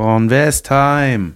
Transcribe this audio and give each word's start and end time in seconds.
Kornwestheim. 0.00 1.34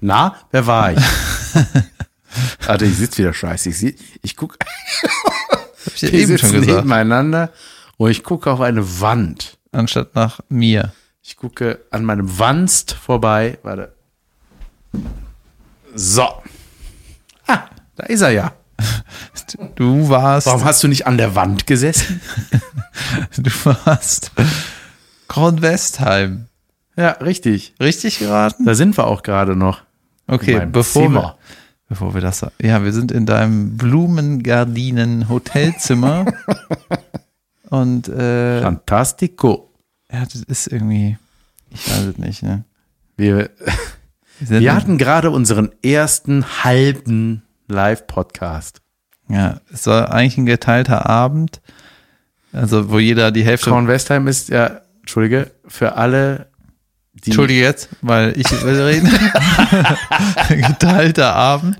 Na, 0.00 0.34
wer 0.50 0.66
war 0.66 0.92
ich? 0.94 0.98
Alter, 2.66 2.84
ich 2.86 2.96
sitze 2.96 3.18
wieder 3.18 3.32
scheiße. 3.32 3.68
Ich, 3.68 3.78
seh- 3.78 3.94
ich 4.22 4.34
guck, 4.34 4.58
Hab 5.04 5.94
ich 5.94 6.12
eben 6.12 6.36
schon 6.38 6.50
gesagt. 6.50 6.66
nebeneinander 6.66 7.52
und 7.98 8.10
ich 8.10 8.24
gucke 8.24 8.50
auf 8.50 8.60
eine 8.60 9.00
Wand. 9.00 9.58
Anstatt 9.70 10.16
nach 10.16 10.40
mir. 10.48 10.92
Ich 11.22 11.36
gucke 11.36 11.84
an 11.92 12.04
meinem 12.04 12.36
Wanst 12.36 12.94
vorbei. 12.94 13.58
Warte. 13.62 13.94
So. 15.94 16.26
Ah, 17.46 17.68
da 17.94 18.06
ist 18.06 18.22
er 18.22 18.30
ja. 18.30 18.52
Du 19.76 20.08
warst, 20.08 20.48
Warum 20.48 20.64
hast 20.64 20.82
du 20.82 20.88
nicht 20.88 21.06
an 21.06 21.16
der 21.16 21.36
Wand 21.36 21.68
gesessen? 21.68 22.20
du 23.36 23.50
warst 23.64 24.32
Kornwestheim. 25.28 26.48
Ja, 26.96 27.10
richtig. 27.12 27.74
Richtig 27.80 28.18
geraten? 28.18 28.64
Da 28.64 28.74
sind 28.74 28.96
wir 28.96 29.06
auch 29.06 29.22
gerade 29.22 29.54
noch. 29.54 29.82
Okay, 30.26 30.66
bevor 30.70 31.02
Zimmer. 31.02 31.22
wir, 31.22 31.36
bevor 31.88 32.14
wir 32.14 32.20
das, 32.20 32.44
ja, 32.60 32.82
wir 32.82 32.92
sind 32.92 33.12
in 33.12 33.26
deinem 33.26 33.76
Blumengardinen-Hotelzimmer 33.76 36.26
und 37.70 38.08
äh, 38.08 38.60
Fantastico. 38.62 39.70
ja, 40.10 40.24
das 40.24 40.42
ist 40.42 40.66
irgendwie, 40.66 41.16
ich 41.70 41.88
weiß 41.88 42.06
es 42.06 42.18
nicht, 42.18 42.42
ne? 42.42 42.64
Wir, 43.16 43.50
Wir, 44.38 44.60
wir 44.60 44.74
hatten 44.74 44.98
gerade 44.98 45.30
unseren 45.30 45.70
ersten 45.82 46.44
halben 46.62 47.40
Live-Podcast. 47.68 48.82
ja, 49.30 49.62
es 49.72 49.86
war 49.86 50.12
eigentlich 50.12 50.36
ein 50.36 50.44
geteilter 50.44 51.08
Abend, 51.08 51.62
also 52.52 52.90
wo 52.90 52.98
jeder 52.98 53.30
die 53.30 53.44
Hälfte, 53.44 53.70
Kornwestheim 53.70 54.28
ist 54.28 54.50
ja, 54.50 54.82
Entschuldige, 55.00 55.52
für 55.66 55.94
alle, 55.94 56.48
die. 57.26 57.30
Entschuldige 57.30 57.60
jetzt, 57.60 57.88
weil 58.02 58.32
ich 58.38 58.50
will 58.64 58.80
reden, 58.82 59.10
geteilter 60.48 61.34
Abend 61.34 61.76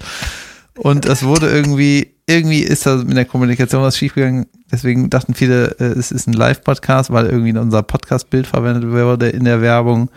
und 0.78 1.06
es 1.06 1.22
wurde 1.22 1.48
irgendwie, 1.48 2.14
irgendwie 2.27 2.61
ist 2.61 2.86
da 2.86 2.97
mit 2.97 3.16
der 3.16 3.25
Kommunikation 3.25 3.83
was 3.83 3.97
schiefgegangen, 3.97 4.47
deswegen 4.70 5.11
dachten 5.11 5.34
viele, 5.34 5.77
äh, 5.78 5.84
es 5.98 6.11
ist 6.12 6.27
ein 6.27 6.33
Live-Podcast, 6.33 7.11
weil 7.11 7.27
irgendwie 7.27 7.56
unser 7.56 7.83
Podcast-Bild 7.83 8.47
verwendet 8.47 8.91
wurde 8.91 9.28
in 9.28 9.44
der 9.44 9.61
Werbung, 9.61 10.11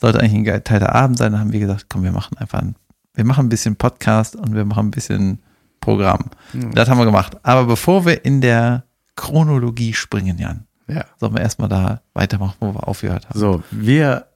sollte 0.00 0.20
eigentlich 0.20 0.34
ein 0.34 0.44
geteilter 0.44 0.94
Abend 0.94 1.18
sein, 1.18 1.32
dann 1.32 1.40
haben 1.40 1.52
wir 1.52 1.60
gesagt, 1.60 1.86
komm, 1.88 2.02
wir 2.04 2.12
machen 2.12 2.38
einfach 2.38 2.60
ein, 2.60 2.74
wir 3.14 3.24
machen 3.24 3.46
ein 3.46 3.50
bisschen 3.50 3.76
Podcast 3.76 4.36
und 4.36 4.54
wir 4.54 4.64
machen 4.64 4.86
ein 4.86 4.90
bisschen 4.90 5.40
Programm. 5.80 6.26
Das 6.74 6.88
haben 6.90 6.98
wir 6.98 7.06
gemacht. 7.06 7.38
Aber 7.42 7.64
bevor 7.64 8.04
wir 8.04 8.24
in 8.26 8.42
der 8.42 8.84
Chronologie 9.16 9.94
springen, 9.94 10.36
Jan, 10.38 10.66
Ja. 10.88 11.04
sollen 11.18 11.32
wir 11.34 11.40
erstmal 11.40 11.68
da 11.70 12.02
weitermachen, 12.12 12.56
wo 12.60 12.74
wir 12.74 12.86
aufgehört 12.86 13.28
haben. 13.28 13.38
So, 13.38 13.62
wir, 13.70 14.26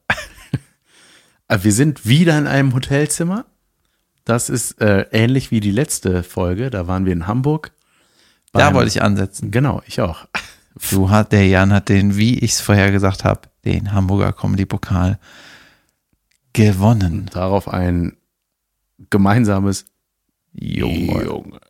wir 1.48 1.72
sind 1.72 2.06
wieder 2.06 2.38
in 2.38 2.46
einem 2.46 2.74
Hotelzimmer. 2.74 3.46
Das 4.24 4.48
ist 4.48 4.80
äh, 4.80 5.06
ähnlich 5.12 5.50
wie 5.50 5.60
die 5.60 5.70
letzte 5.70 6.22
Folge. 6.22 6.70
Da 6.70 6.86
waren 6.86 7.04
wir 7.04 7.12
in 7.12 7.26
Hamburg. 7.26 7.72
Da 8.52 8.72
wollte 8.72 8.88
ich 8.88 9.02
ansetzen. 9.02 9.50
Genau, 9.50 9.82
ich 9.86 10.00
auch. 10.00 10.26
Du 10.90 11.10
hat, 11.10 11.32
der 11.32 11.46
Jan 11.46 11.72
hat 11.72 11.88
den, 11.88 12.16
wie 12.16 12.38
ich 12.38 12.52
es 12.52 12.60
vorher 12.60 12.90
gesagt 12.90 13.24
habe, 13.24 13.42
den 13.64 13.92
Hamburger 13.92 14.32
Comedy-Pokal 14.32 15.18
gewonnen. 16.52 17.28
Darauf 17.32 17.68
ein 17.68 18.16
gemeinsames 19.10 19.86
Junge. 20.52 21.24
Junge. 21.24 21.60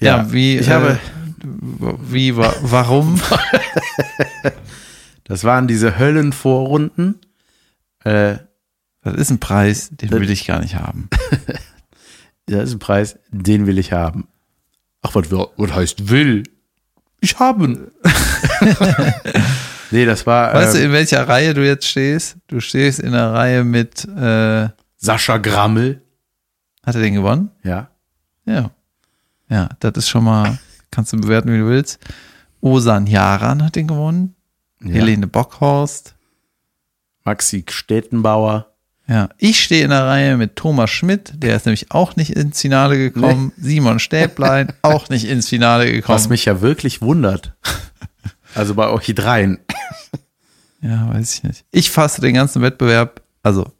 Ja, 0.00 0.32
wie, 0.32 0.58
ich 0.58 0.68
äh, 0.68 0.72
habe, 0.72 0.98
Wie, 2.08 2.36
wa 2.36 2.54
warum? 2.62 3.20
das 5.28 5.44
waren 5.44 5.68
diese 5.68 5.98
Höllenvorrunden. 5.98 7.20
Äh, 8.04 8.36
Das 9.04 9.14
ist 9.14 9.30
ein 9.30 9.38
Preis, 9.40 9.90
den 9.92 10.10
will 10.10 10.30
ich 10.30 10.46
gar 10.46 10.60
nicht 10.60 10.74
haben. 10.74 11.08
das 12.46 12.64
ist 12.64 12.74
ein 12.74 12.78
Preis, 12.78 13.18
den 13.30 13.66
will 13.66 13.78
ich 13.78 13.92
haben. 13.92 14.26
Ach, 15.02 15.14
was, 15.14 15.30
was 15.30 15.72
heißt 15.74 16.08
will? 16.08 16.42
Ich 17.20 17.38
haben. 17.38 17.90
nee, 19.90 20.04
das 20.04 20.26
war 20.26 20.54
Weißt 20.54 20.74
du, 20.74 20.78
ähm, 20.78 20.86
in 20.86 20.92
welcher 20.92 21.28
Reihe 21.28 21.54
du 21.54 21.64
jetzt 21.64 21.86
stehst? 21.86 22.36
Du 22.46 22.60
stehst 22.60 23.00
in 23.00 23.12
der 23.12 23.32
Reihe 23.32 23.64
mit, 23.64 24.04
äh, 24.06 24.68
Sascha 24.96 25.36
Grammel. 25.38 26.02
hat 26.84 26.94
er 26.96 27.02
den 27.02 27.14
gewonnen? 27.14 27.50
Ja. 27.62 27.90
Ja. 28.44 28.70
Ja, 29.48 29.68
das 29.80 29.92
ist 29.96 30.08
schon 30.08 30.24
mal, 30.24 30.58
kannst 30.90 31.12
du 31.12 31.16
bewerten, 31.16 31.52
wie 31.52 31.58
du 31.58 31.66
willst. 31.66 31.98
Osan 32.60 33.06
Jaran 33.06 33.64
hat 33.64 33.76
den 33.76 33.86
gewonnen. 33.86 34.34
Ja. 34.82 34.92
Helene 34.92 35.26
Bockhorst. 35.26 36.14
Maxi 37.24 37.64
Stettenbauer. 37.68 38.72
Ja, 39.06 39.30
ich 39.38 39.62
stehe 39.62 39.84
in 39.84 39.90
der 39.90 40.04
Reihe 40.04 40.36
mit 40.36 40.56
Thomas 40.56 40.90
Schmidt, 40.90 41.32
der 41.36 41.56
ist 41.56 41.64
nämlich 41.64 41.90
auch 41.92 42.16
nicht 42.16 42.30
ins 42.30 42.60
Finale 42.60 42.98
gekommen. 42.98 43.52
Simon 43.56 44.00
Stäblein, 44.00 44.72
auch 44.82 45.08
nicht 45.08 45.24
ins 45.24 45.48
Finale 45.48 45.90
gekommen. 45.90 46.14
Was 46.14 46.28
mich 46.28 46.44
ja 46.44 46.60
wirklich 46.60 47.00
wundert. 47.00 47.54
Also 48.54 48.74
bei 48.74 48.88
euch 48.88 49.06
dreien. 49.14 49.58
Ja, 50.80 51.12
weiß 51.12 51.34
ich 51.34 51.42
nicht. 51.42 51.64
Ich 51.70 51.90
fasse 51.90 52.20
den 52.20 52.34
ganzen 52.34 52.62
Wettbewerb, 52.62 53.22
also 53.42 53.72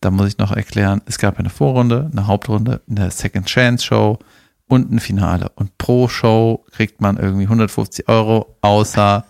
da 0.00 0.10
muss 0.10 0.28
ich 0.28 0.38
noch 0.38 0.52
erklären, 0.52 1.00
es 1.06 1.18
gab 1.18 1.38
eine 1.38 1.48
Vorrunde, 1.48 2.10
eine 2.12 2.26
Hauptrunde, 2.26 2.82
eine 2.90 3.10
Second 3.10 3.46
Chance 3.46 3.86
Show 3.86 4.18
und 4.68 4.92
ein 4.92 5.00
Finale. 5.00 5.50
Und 5.54 5.78
pro 5.78 6.08
Show 6.08 6.64
kriegt 6.72 7.00
man 7.00 7.16
irgendwie 7.16 7.44
150 7.44 8.08
Euro, 8.08 8.56
außer 8.60 9.24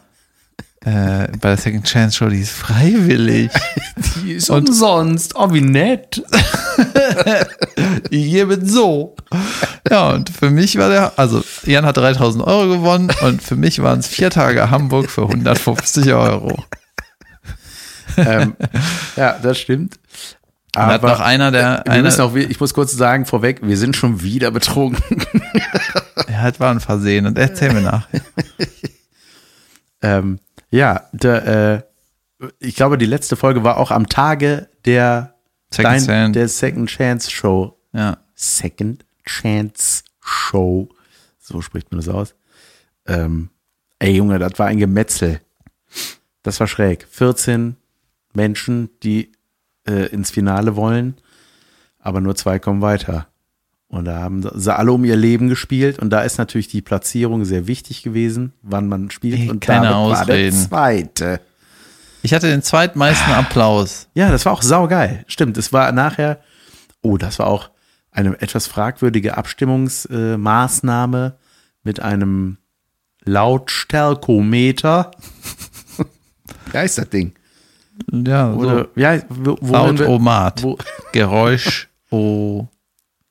äh, 0.85 1.29
bei 1.41 1.49
der 1.49 1.57
Second 1.57 1.85
Chance 1.87 2.17
Show, 2.17 2.29
die 2.31 2.41
ist 2.41 2.53
freiwillig. 2.53 3.51
Die 4.23 4.33
ist 4.33 4.51
umsonst. 4.51 5.35
Oh, 5.37 5.53
wie 5.53 5.61
nett. 5.61 6.23
Ich 8.11 8.31
gebe 8.31 8.65
so. 8.65 9.15
Ja, 9.89 10.11
und 10.11 10.31
für 10.31 10.51
mich 10.51 10.77
war 10.79 10.89
der, 10.89 11.13
also 11.17 11.45
Jan 11.65 11.85
hat 11.85 11.97
3000 11.97 12.45
Euro 12.45 12.69
gewonnen 12.69 13.11
und 13.23 13.43
für 13.43 13.57
mich 13.57 13.83
waren 13.83 14.01
es 14.01 14.07
vier 14.09 14.31
Tage 14.31 14.71
Hamburg 14.71 15.11
für 15.11 15.23
150 15.23 16.13
Euro. 16.13 16.65
ähm, 18.17 18.57
ja, 19.17 19.39
das 19.41 19.59
stimmt. 19.59 19.99
Und 20.77 20.83
hat 20.83 21.03
noch 21.03 21.21
einer 21.21 21.53
der, 21.53 21.89
einer, 21.89 22.25
auch, 22.25 22.35
ich 22.35 22.59
muss 22.59 22.75
kurz 22.75 22.93
sagen 22.93 23.27
vorweg, 23.27 23.61
wir 23.63 23.77
sind 23.77 23.97
schon 23.97 24.23
wieder 24.23 24.51
betrunken. 24.51 25.23
er 26.27 26.43
hat 26.43 26.59
war 26.59 26.71
ein 26.71 26.81
Versehen 26.81 27.27
und 27.27 27.39
erzähl 27.39 27.73
mir 27.73 27.83
nach. 27.83 28.09
ähm, 30.03 30.41
ja, 30.75 31.09
der, 31.13 31.85
äh, 32.41 32.47
ich 32.59 32.75
glaube, 32.75 32.99
die 32.99 33.07
letzte 33.07 33.37
Folge 33.37 33.63
war 33.63 33.77
auch 33.77 33.93
am 33.93 34.09
Tage 34.09 34.69
der, 34.85 35.35
Second 35.71 36.07
Chance. 36.07 36.33
der 36.33 36.49
Second 36.49 36.89
Chance 36.89 37.31
Show. 37.31 37.79
Ja. 37.93 38.19
Second 38.35 39.05
Chance 39.25 40.03
Show. 40.21 40.89
So 41.39 41.61
spricht 41.61 41.93
man 41.93 42.01
das 42.01 42.09
aus. 42.09 42.35
Ähm, 43.07 43.51
ey 44.01 44.17
Junge, 44.17 44.41
das 44.41 44.59
war 44.59 44.67
ein 44.67 44.79
Gemetzel. 44.79 45.41
Das 46.43 46.59
war 46.59 46.67
schräg. 46.67 47.07
14 47.09 47.77
Menschen, 48.33 48.91
die 49.05 49.31
äh, 49.87 50.09
ins 50.09 50.33
Finale 50.33 50.75
wollen, 50.75 51.17
aber 52.01 52.21
nur 52.21 52.35
zwei 52.35 52.59
kommen 52.59 52.83
weiter. 52.83 53.29
Und 53.95 54.07
da 54.07 54.19
haben 54.19 54.43
sie 54.55 54.75
alle 54.77 54.91
um 54.91 55.05
ihr 55.05 55.15
Leben 55.15 55.49
gespielt 55.49 56.01
und 56.01 56.11
da 56.11 56.23
ist 56.23 56.37
natürlich 56.37 56.67
die 56.67 56.83
Platzierung 56.83 57.45
sehr 57.45 57.69
wichtig 57.69 58.03
gewesen, 58.03 58.53
wann 58.61 58.89
man 58.89 59.09
spielt. 59.13 59.39
Ey, 59.39 59.51
und 59.51 59.61
keine 59.61 59.87
David 59.87 60.11
war 60.11 60.27
der 60.27 60.35
Ausreden. 60.35 60.57
zweite. 60.57 61.41
Ich 62.23 62.35
hatte 62.35 62.49
den 62.49 62.63
zweitmeisten 62.63 63.33
Applaus. 63.33 64.09
Ja, 64.15 64.33
das 64.33 64.47
war 64.47 64.53
auch 64.53 64.63
saugeil. 64.63 65.25
Stimmt, 65.29 65.57
es 65.59 65.73
war 65.73 65.93
nachher, 65.93 66.41
oh, 67.03 67.19
das 67.19 67.39
war 67.39 67.47
auch 67.47 67.71
eine 68.11 68.41
etwas 68.43 68.67
fragwürdige 68.67 69.37
Abstimmungsmaßnahme 69.37 70.39
Maßnahme 70.39 71.37
mit 71.85 72.01
einem 72.01 72.59
Lautstärkometer. 73.25 75.13
Wie 76.73 76.79
heißt 76.79 76.99
das 76.99 77.11
Ding? 77.11 77.35
Ja, 78.11 78.53
Oder, 78.55 78.79
so. 78.79 79.01
ja, 79.01 79.21
wo, 79.29 79.57
Lautomat. 79.61 80.67
Geräusch, 81.13 81.89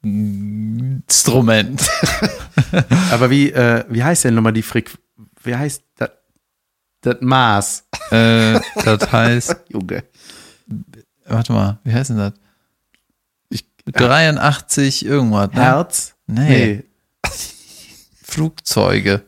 Instrument. 0.04 1.90
aber 3.12 3.30
wie, 3.30 3.52
äh, 3.52 3.86
wie 3.90 4.04
heißt 4.04 4.26
denn 4.26 4.36
nochmal 4.36 4.54
die 4.54 4.62
Frequenz? 4.62 5.00
Wie 5.44 5.56
heißt 5.56 5.84
das? 5.98 6.10
Das 7.02 7.18
Maß. 7.20 7.86
äh, 8.12 8.60
das 8.86 9.12
heißt, 9.12 9.56
Junge. 9.70 10.04
warte 11.26 11.52
mal, 11.54 11.80
wie 11.84 11.94
heißt 11.94 12.12
denn 12.12 12.18
das? 12.18 12.34
Ich, 13.50 13.66
83 13.92 15.06
irgendwas, 15.06 15.52
ne? 15.52 15.62
Herz? 15.62 16.16
Nee. 16.28 16.84
Flugzeuge. 18.24 19.24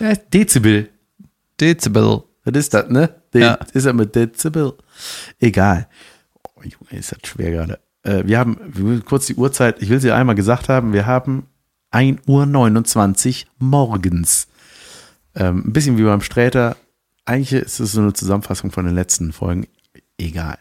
Ja, 0.00 0.14
Dezibel. 0.14 0.90
Dezibel. 1.60 2.24
Was 2.44 2.54
ist 2.56 2.74
das, 2.74 2.88
ne? 2.88 3.14
De 3.32 3.42
Ja. 3.42 3.58
Ist 3.72 3.84
er 3.86 3.92
mit 3.92 4.14
Dezibel? 4.14 4.74
Egal. 5.38 5.88
Oh, 6.42 6.62
Junge, 6.62 7.00
ist 7.00 7.12
das 7.12 7.18
schwer 7.24 7.50
gerade. 7.52 7.78
Äh, 8.06 8.26
wir 8.26 8.38
haben, 8.38 9.02
kurz 9.04 9.26
die 9.26 9.34
Uhrzeit, 9.34 9.82
ich 9.82 9.88
will 9.88 10.00
sie 10.00 10.12
einmal 10.12 10.36
gesagt 10.36 10.68
haben, 10.68 10.92
wir 10.92 11.06
haben 11.06 11.46
1 11.90 12.20
Uhr 12.26 12.46
29 12.46 13.46
morgens. 13.58 14.46
Ähm, 15.34 15.64
ein 15.66 15.72
bisschen 15.72 15.98
wie 15.98 16.04
beim 16.04 16.20
Sträter, 16.20 16.76
eigentlich 17.24 17.52
ist 17.52 17.80
es 17.80 17.92
so 17.92 18.00
eine 18.00 18.12
Zusammenfassung 18.12 18.70
von 18.70 18.86
den 18.86 18.94
letzten 18.94 19.32
Folgen. 19.32 19.66
Egal. 20.18 20.58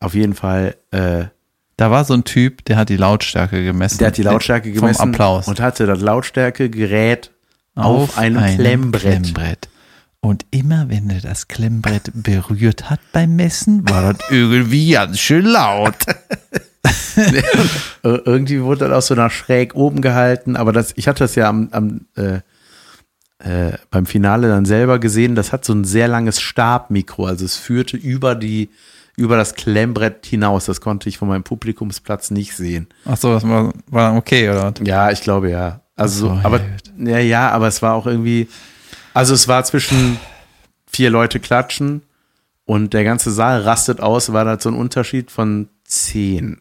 Auf 0.00 0.14
jeden 0.14 0.34
Fall, 0.34 0.76
äh, 0.90 1.26
Da 1.76 1.90
war 1.90 2.04
so 2.04 2.14
ein 2.14 2.24
Typ, 2.24 2.64
der 2.64 2.76
hat 2.76 2.88
die 2.88 2.96
Lautstärke 2.96 3.64
gemessen. 3.64 3.98
der 3.98 4.08
hat 4.08 4.16
die 4.16 4.22
Lautstärke 4.22 4.70
Vom 4.70 4.80
gemessen 4.80 5.10
Applaus. 5.10 5.46
und 5.46 5.60
hatte 5.60 5.86
das 5.86 6.00
Lautstärkegerät 6.00 7.30
auf, 7.74 8.18
einem, 8.18 8.42
Klemmbrett. 8.56 9.02
Klemmbrett. 9.02 9.68
Und 10.26 10.44
immer 10.50 10.88
wenn 10.88 11.08
er 11.08 11.20
das 11.20 11.46
Klemmbrett 11.46 12.10
berührt 12.14 12.90
hat 12.90 12.98
beim 13.12 13.36
Messen, 13.36 13.88
war 13.88 14.12
das 14.12 14.28
irgendwie 14.30 14.90
ganz 14.90 15.20
schön 15.20 15.44
laut. 15.44 15.94
Ir- 17.16 18.22
Irgendwie 18.24 18.60
wurde 18.62 18.88
das 18.88 18.92
auch 19.04 19.06
so 19.06 19.14
nach 19.14 19.30
schräg 19.30 19.74
oben 19.74 20.00
gehalten, 20.00 20.56
aber 20.56 20.72
das, 20.72 20.92
ich 20.96 21.06
hatte 21.08 21.24
das 21.24 21.34
ja 21.36 21.48
am, 21.48 21.68
am 21.70 22.00
äh, 22.16 22.40
äh, 23.38 23.76
beim 23.90 24.06
Finale 24.06 24.48
dann 24.48 24.64
selber 24.64 24.98
gesehen, 24.98 25.34
das 25.34 25.52
hat 25.52 25.64
so 25.64 25.72
ein 25.72 25.84
sehr 25.84 26.08
langes 26.08 26.40
Stabmikro, 26.40 27.26
also 27.26 27.44
es 27.44 27.56
führte 27.56 27.96
über 27.96 28.34
die, 28.34 28.70
über 29.16 29.36
das 29.36 29.54
Klemmbrett 29.54 30.26
hinaus. 30.26 30.66
Das 30.66 30.80
konnte 30.80 31.08
ich 31.08 31.18
von 31.18 31.28
meinem 31.28 31.44
Publikumsplatz 31.44 32.30
nicht 32.30 32.54
sehen. 32.56 32.88
Ach 33.04 33.16
so, 33.16 33.32
das 33.32 33.46
war, 33.48 33.72
war 33.88 34.16
okay, 34.16 34.50
oder? 34.50 34.72
Ja, 34.82 35.10
ich 35.10 35.20
glaube 35.20 35.50
ja. 35.50 35.80
Also, 35.96 36.28
so, 36.28 36.40
aber 36.42 36.60
ja, 36.98 37.18
ja, 37.18 37.50
aber 37.50 37.68
es 37.68 37.80
war 37.80 37.94
auch 37.94 38.06
irgendwie, 38.06 38.48
also 39.16 39.32
es 39.32 39.48
war 39.48 39.64
zwischen 39.64 40.18
vier 40.86 41.08
Leute 41.08 41.40
klatschen 41.40 42.02
und 42.66 42.92
der 42.92 43.02
ganze 43.02 43.30
Saal 43.30 43.62
rastet 43.62 43.98
aus, 43.98 44.34
war 44.34 44.44
da 44.44 44.60
so 44.60 44.68
ein 44.68 44.74
Unterschied 44.74 45.30
von 45.30 45.70
zehn. 45.84 46.60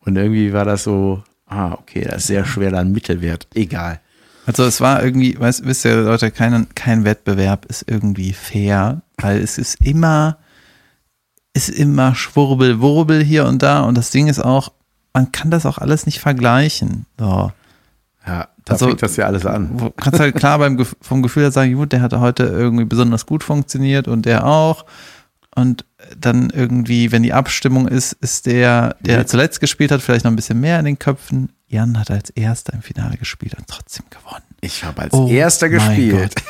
Und 0.00 0.16
irgendwie 0.16 0.54
war 0.54 0.64
das 0.64 0.84
so, 0.84 1.22
ah, 1.44 1.72
okay, 1.72 2.00
das 2.00 2.22
ist 2.22 2.26
sehr 2.28 2.46
schwer, 2.46 2.70
da 2.70 2.78
einen 2.78 2.92
Mittelwert. 2.92 3.46
Egal. 3.52 4.00
Also 4.46 4.64
es 4.64 4.80
war 4.80 5.04
irgendwie, 5.04 5.38
weißt, 5.38 5.66
wisst 5.66 5.84
ihr 5.84 5.96
Leute, 5.96 6.30
kein, 6.30 6.66
kein 6.74 7.04
Wettbewerb 7.04 7.66
ist 7.66 7.84
irgendwie 7.86 8.32
fair, 8.32 9.02
weil 9.18 9.42
es 9.42 9.58
ist 9.58 9.84
immer, 9.84 10.38
ist 11.52 11.68
immer 11.68 12.14
Schwurbel, 12.14 12.80
Wurbel 12.80 13.22
hier 13.22 13.44
und 13.44 13.62
da 13.62 13.82
und 13.82 13.98
das 13.98 14.10
Ding 14.10 14.28
ist 14.28 14.40
auch, 14.40 14.72
man 15.12 15.30
kann 15.30 15.50
das 15.50 15.66
auch 15.66 15.76
alles 15.76 16.06
nicht 16.06 16.20
vergleichen. 16.20 17.04
So. 17.18 17.52
Ja, 18.28 18.48
da 18.66 18.74
Also- 18.74 18.86
fängt 18.88 19.02
das 19.02 19.16
ja 19.16 19.24
alles 19.26 19.46
an. 19.46 19.76
Du 19.78 19.90
kannst 19.90 20.20
halt 20.20 20.34
klar 20.36 20.58
beim, 20.58 20.84
vom 21.00 21.22
Gefühl 21.22 21.44
her 21.44 21.50
sagen, 21.50 21.72
gut, 21.74 21.92
der 21.92 22.02
hat 22.02 22.12
heute 22.12 22.44
irgendwie 22.44 22.84
besonders 22.84 23.24
gut 23.24 23.42
funktioniert 23.42 24.06
und 24.06 24.26
der 24.26 24.46
auch. 24.46 24.84
Und 25.54 25.86
dann 26.16 26.50
irgendwie, 26.50 27.10
wenn 27.10 27.22
die 27.22 27.32
Abstimmung 27.32 27.88
ist, 27.88 28.12
ist 28.20 28.44
der, 28.46 28.96
der 29.00 29.16
Ja. 29.18 29.26
zuletzt 29.26 29.60
gespielt 29.60 29.90
hat, 29.90 30.02
vielleicht 30.02 30.24
noch 30.24 30.30
ein 30.30 30.36
bisschen 30.36 30.60
mehr 30.60 30.78
in 30.78 30.84
den 30.84 30.98
Köpfen. 30.98 31.50
Jan 31.68 31.98
hat 31.98 32.10
als 32.10 32.30
erster 32.30 32.74
im 32.74 32.82
Finale 32.82 33.16
gespielt 33.16 33.54
und 33.58 33.66
trotzdem 33.66 34.04
gewonnen. 34.10 34.44
Ich 34.60 34.84
habe 34.84 35.00
als 35.02 35.12
Oh 35.14 35.26
erster 35.28 35.68
gespielt. 35.70 36.34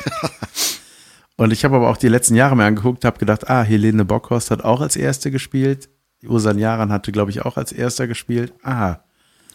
Und 1.36 1.52
ich 1.52 1.64
habe 1.64 1.76
aber 1.76 1.88
auch 1.88 1.96
die 1.96 2.08
letzten 2.08 2.34
Jahre 2.34 2.56
mir 2.56 2.64
angeguckt, 2.64 3.04
habe 3.04 3.18
gedacht, 3.18 3.48
ah, 3.48 3.62
Helene 3.62 4.04
Bockhorst 4.04 4.50
hat 4.50 4.64
auch 4.64 4.80
als 4.80 4.96
erste 4.96 5.30
gespielt. 5.30 5.88
Ursan 6.26 6.58
Jaran 6.58 6.90
hatte, 6.90 7.12
glaube 7.12 7.30
ich, 7.30 7.42
auch 7.44 7.56
als 7.56 7.70
erster 7.70 8.08
gespielt. 8.08 8.52
Ah, 8.64 8.96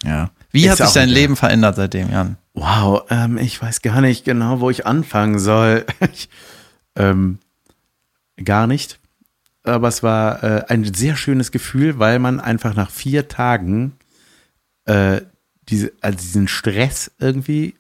Ja. 0.04 0.32
Wie 0.52 0.70
hat 0.70 0.78
sich 0.78 0.92
dein 0.92 1.10
egal. 1.10 1.22
Leben 1.22 1.36
verändert 1.36 1.76
seitdem, 1.76 2.12
Jan? 2.12 2.38
Wow, 2.54 3.04
ähm, 3.10 3.38
ich 3.38 3.62
weiß 3.62 3.82
gar 3.82 4.02
nicht 4.02 4.26
genau, 4.26 4.60
wo 4.60 4.70
ich 4.70 4.86
anfangen 4.86 5.40
soll. 5.40 5.86
ich, 6.14 6.30
ähm, 6.96 7.40
gar 8.44 8.68
nicht. 8.68 9.00
Aber 9.64 9.88
es 9.88 10.04
war 10.04 10.44
äh, 10.44 10.66
ein 10.68 10.94
sehr 10.94 11.16
schönes 11.16 11.52
Gefühl, 11.52 11.98
weil 11.98 12.20
man 12.20 12.40
einfach 12.40 12.76
nach 12.76 12.92
vier 12.92 13.28
Tagen 13.28 13.94
äh, 14.86 15.22
diese, 15.70 15.94
also 16.02 16.18
diesen 16.18 16.48
Stress 16.48 17.12
irgendwie 17.20 17.76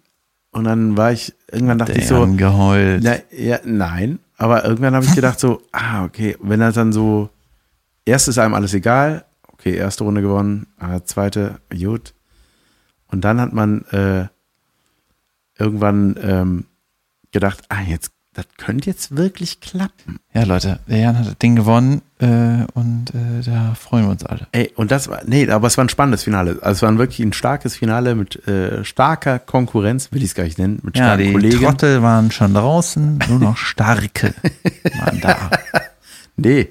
und 0.53 0.65
dann 0.65 0.95
war 0.95 1.11
ich, 1.11 1.33
irgendwann 1.51 1.79
dachte 1.79 1.93
ich 1.93 2.07
so, 2.07 2.27
geheult. 2.27 3.03
na, 3.03 3.15
ja, 3.31 3.59
nein, 3.65 4.19
aber 4.37 4.63
irgendwann 4.63 4.95
habe 4.95 5.05
ich 5.05 5.15
gedacht 5.15 5.39
so, 5.39 5.63
ah, 5.71 6.05
okay, 6.05 6.37
wenn 6.41 6.59
das 6.59 6.75
dann 6.75 6.93
so, 6.93 7.29
erst 8.05 8.27
ist 8.27 8.37
einem 8.37 8.53
alles 8.53 8.73
egal, 8.75 9.25
okay, 9.63 9.75
erste 9.75 10.03
Runde 10.03 10.21
gewonnen, 10.21 10.67
ah, 10.77 10.99
zweite, 11.05 11.61
gut. 11.69 12.13
Und 13.07 13.21
dann 13.21 13.39
hat 13.39 13.53
man 13.53 13.85
äh, 13.91 14.27
irgendwann 15.57 16.15
ähm, 16.21 16.65
gedacht, 17.31 17.63
ah, 17.69 17.81
jetzt, 17.87 18.11
das 18.33 18.45
könnte 18.57 18.89
jetzt 18.89 19.15
wirklich 19.15 19.61
klappen. 19.61 20.19
Ja, 20.33 20.43
Leute, 20.43 20.79
der 20.87 20.97
Jan 20.97 21.17
hat 21.17 21.27
das 21.27 21.37
Ding 21.37 21.55
gewonnen 21.55 22.01
äh, 22.19 22.65
und 22.73 23.13
äh, 23.13 23.41
da 23.45 23.75
freuen 23.75 24.05
wir 24.05 24.11
uns 24.11 24.25
alle. 24.25 24.47
Ey, 24.51 24.73
und 24.75 24.91
das 24.91 25.07
war, 25.07 25.21
nee, 25.25 25.49
aber 25.49 25.67
es 25.67 25.77
war 25.77 25.85
ein 25.85 25.89
spannendes 25.89 26.23
Finale. 26.23 26.57
Also 26.61 26.79
es 26.79 26.81
war 26.81 26.97
wirklich 26.97 27.19
ein 27.19 27.31
starkes 27.31 27.77
Finale 27.77 28.15
mit 28.15 28.45
äh, 28.47 28.83
starker 28.83 29.39
Konkurrenz, 29.39 30.11
will 30.11 30.23
ich 30.23 30.29
es 30.29 30.35
gar 30.35 30.43
nicht 30.43 30.57
nennen, 30.57 30.79
mit 30.83 30.97
Ja, 30.97 31.05
starken 31.05 31.23
die 31.23 31.31
Kollegen. 31.31 31.63
Trottel 31.63 32.01
waren 32.01 32.31
schon 32.31 32.53
draußen, 32.53 33.19
nur 33.29 33.39
noch 33.39 33.55
Starke 33.57 34.33
waren 34.99 35.21
da. 35.21 35.51
Nee, 36.35 36.69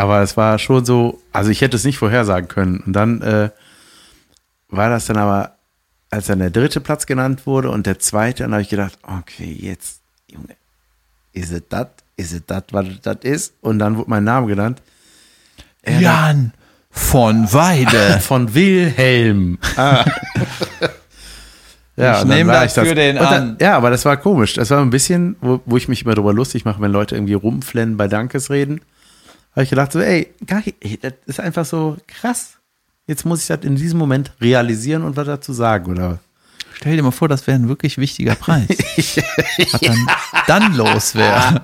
aber 0.00 0.22
es 0.22 0.36
war 0.36 0.58
schon 0.58 0.84
so, 0.84 1.20
also 1.30 1.50
ich 1.50 1.60
hätte 1.60 1.76
es 1.76 1.84
nicht 1.84 1.98
vorhersagen 1.98 2.48
können. 2.48 2.80
Und 2.86 2.94
dann 2.94 3.20
äh, 3.20 3.50
war 4.68 4.88
das 4.88 5.06
dann 5.06 5.18
aber, 5.18 5.56
als 6.10 6.26
dann 6.26 6.38
der 6.38 6.50
dritte 6.50 6.80
Platz 6.80 7.06
genannt 7.06 7.46
wurde 7.46 7.70
und 7.70 7.86
der 7.86 7.98
zweite, 7.98 8.44
dann 8.44 8.52
habe 8.52 8.62
ich 8.62 8.70
gedacht, 8.70 8.98
okay, 9.02 9.56
jetzt, 9.60 10.00
Junge, 10.26 10.56
ist 11.32 11.52
es 11.52 11.62
das? 11.68 11.88
Ist 12.16 12.32
es 12.32 12.42
das, 12.46 12.64
was 12.72 12.86
das 13.02 13.18
ist? 13.22 13.54
Und 13.60 13.78
dann 13.78 13.96
wurde 13.96 14.08
mein 14.10 14.24
Name 14.24 14.46
genannt. 14.46 14.80
Er 15.82 16.00
Jan 16.00 16.52
von 16.90 17.52
Weide. 17.52 18.20
von 18.20 18.54
Wilhelm. 18.54 19.58
Ah. 19.76 20.04
ja, 21.96 22.16
Ich 22.16 22.22
und 22.22 22.28
dann 22.28 22.38
nehm 22.38 22.46
war 22.48 22.66
dafür 22.66 22.94
den 22.94 23.16
dann, 23.16 23.26
an. 23.26 23.56
Ja, 23.60 23.76
aber 23.76 23.90
das 23.90 24.04
war 24.04 24.16
komisch. 24.16 24.54
Das 24.54 24.70
war 24.70 24.80
ein 24.80 24.90
bisschen, 24.90 25.36
wo, 25.40 25.60
wo 25.66 25.76
ich 25.76 25.88
mich 25.88 26.04
immer 26.04 26.14
drüber 26.14 26.32
lustig 26.32 26.64
mache, 26.64 26.80
wenn 26.80 26.90
Leute 26.90 27.16
irgendwie 27.16 27.34
rumflennen 27.34 27.96
bei 27.96 28.08
Dankesreden. 28.08 28.80
Habe 29.60 29.64
ich 29.64 29.70
gedacht 29.70 29.92
so, 29.92 30.00
ey, 30.00 30.26
geil, 30.46 30.72
ey, 30.80 30.98
das 31.02 31.12
ist 31.26 31.38
einfach 31.38 31.66
so 31.66 31.98
krass. 32.06 32.52
Jetzt 33.06 33.26
muss 33.26 33.42
ich 33.42 33.48
das 33.48 33.62
in 33.62 33.76
diesem 33.76 33.98
Moment 33.98 34.32
realisieren 34.40 35.02
und 35.02 35.16
was 35.16 35.26
dazu 35.26 35.52
sagen, 35.52 35.92
oder? 35.92 36.18
Stell 36.72 36.96
dir 36.96 37.02
mal 37.02 37.10
vor, 37.10 37.28
das 37.28 37.46
wäre 37.46 37.58
ein 37.58 37.68
wirklich 37.68 37.98
wichtiger 37.98 38.36
Preis. 38.36 38.68
Was 39.58 39.80
dann, 39.82 40.06
dann 40.46 40.74
los 40.74 41.14
wäre. 41.14 41.60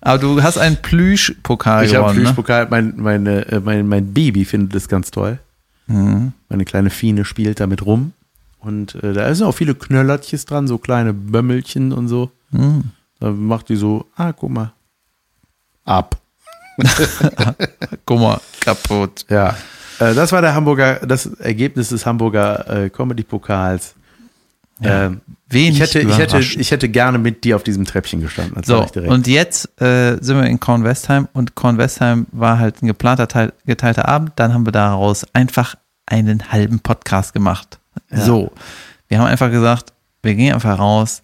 Aber 0.00 0.18
du 0.18 0.42
hast 0.42 0.56
einen 0.56 0.78
Plüschpokal 0.78 1.84
Ich 1.84 1.94
habe 1.94 2.04
gewonnen, 2.04 2.20
ne? 2.20 2.24
Plüschpokal, 2.24 2.68
mein, 2.70 2.94
meine, 2.96 3.46
äh, 3.48 3.60
mein, 3.60 3.86
mein 3.86 4.14
Baby 4.14 4.46
findet 4.46 4.74
das 4.74 4.88
ganz 4.88 5.10
toll. 5.10 5.38
Mhm. 5.88 6.32
Meine 6.48 6.64
kleine 6.64 6.88
Fine 6.88 7.26
spielt 7.26 7.60
damit 7.60 7.84
rum. 7.84 8.14
Und 8.60 8.94
äh, 8.94 9.12
da 9.12 9.34
sind 9.34 9.46
auch 9.46 9.52
viele 9.52 9.74
Knöllertjes 9.74 10.46
dran, 10.46 10.66
so 10.66 10.78
kleine 10.78 11.12
Bömmelchen 11.12 11.92
und 11.92 12.08
so. 12.08 12.30
Mhm. 12.50 12.84
Da 13.20 13.30
macht 13.30 13.68
die 13.68 13.76
so, 13.76 14.06
ah, 14.16 14.32
guck 14.32 14.50
mal. 14.50 14.72
Ab. 15.84 16.16
Guck 18.06 18.20
mal, 18.20 18.40
kaputt. 18.60 19.24
Ja. 19.28 19.56
Äh, 19.98 20.14
das 20.14 20.32
war 20.32 20.40
der 20.40 20.54
Hamburger, 20.54 21.00
das 21.06 21.26
Ergebnis 21.26 21.88
des 21.90 22.06
Hamburger 22.06 22.84
äh, 22.84 22.90
Comedy-Pokals. 22.90 23.94
Ja, 24.80 25.06
Ähm, 25.06 25.20
ich, 25.50 25.80
hätte, 25.80 26.00
ich, 26.00 26.18
hätte, 26.18 26.38
ich 26.38 26.70
hätte 26.70 26.88
gerne 26.88 27.18
mit 27.18 27.42
dir 27.42 27.56
auf 27.56 27.62
diesem 27.62 27.84
Treppchen 27.84 28.20
gestanden. 28.20 28.62
So, 28.64 28.86
und 29.06 29.26
jetzt 29.26 29.80
äh, 29.80 30.18
sind 30.20 30.36
wir 30.36 30.44
in 30.44 30.60
Kornwestheim 30.60 31.26
und 31.32 31.54
Kornwestheim 31.54 32.26
war 32.32 32.58
halt 32.58 32.82
ein 32.82 32.86
geplanter, 32.86 33.28
Teil, 33.28 33.52
geteilter 33.66 34.06
Abend. 34.06 34.32
Dann 34.36 34.52
haben 34.52 34.66
wir 34.66 34.72
daraus 34.72 35.26
einfach 35.32 35.74
einen 36.06 36.52
halben 36.52 36.80
Podcast 36.80 37.32
gemacht. 37.32 37.78
Ja. 38.10 38.20
So, 38.20 38.52
wir 39.08 39.18
haben 39.18 39.26
einfach 39.26 39.50
gesagt, 39.50 39.92
wir 40.22 40.34
gehen 40.34 40.54
einfach 40.54 40.78
raus, 40.78 41.22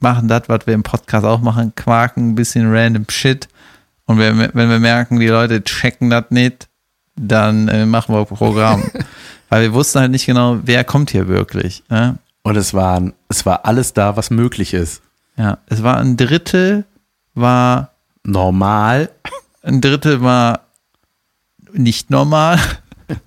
machen 0.00 0.28
das, 0.28 0.42
was 0.48 0.66
wir 0.66 0.74
im 0.74 0.82
Podcast 0.82 1.24
auch 1.24 1.40
machen, 1.40 1.74
quaken 1.76 2.30
ein 2.30 2.34
bisschen 2.34 2.70
random 2.74 3.06
Shit. 3.08 3.48
Und 4.06 4.18
wenn, 4.18 4.38
wir- 4.38 4.50
wenn 4.54 4.68
wir 4.70 4.78
merken, 4.78 5.18
die 5.20 5.28
Leute 5.28 5.62
checken 5.64 6.10
das 6.10 6.26
nicht, 6.30 6.68
dann 7.16 7.68
äh, 7.68 7.86
machen 7.86 8.14
wir 8.14 8.24
Programm. 8.24 8.82
Weil 9.48 9.62
wir 9.62 9.72
wussten 9.74 10.00
halt 10.00 10.10
nicht 10.10 10.26
genau, 10.26 10.58
wer 10.64 10.84
kommt 10.84 11.10
hier 11.10 11.28
wirklich. 11.28 11.82
Ja? 11.90 12.16
Und 12.42 12.56
es, 12.56 12.74
waren, 12.74 13.12
es 13.28 13.46
war 13.46 13.64
alles 13.64 13.92
da, 13.92 14.16
was 14.16 14.30
möglich 14.30 14.74
ist. 14.74 15.00
ja, 15.36 15.58
es 15.66 15.82
war 15.82 15.96
ein 15.98 16.16
Drittel, 16.16 16.84
war 17.34 17.90
Normal. 18.24 19.10
Ein 19.62 19.80
Drittel 19.80 20.22
war 20.22 20.60
nicht 21.72 22.10
normal. 22.10 22.58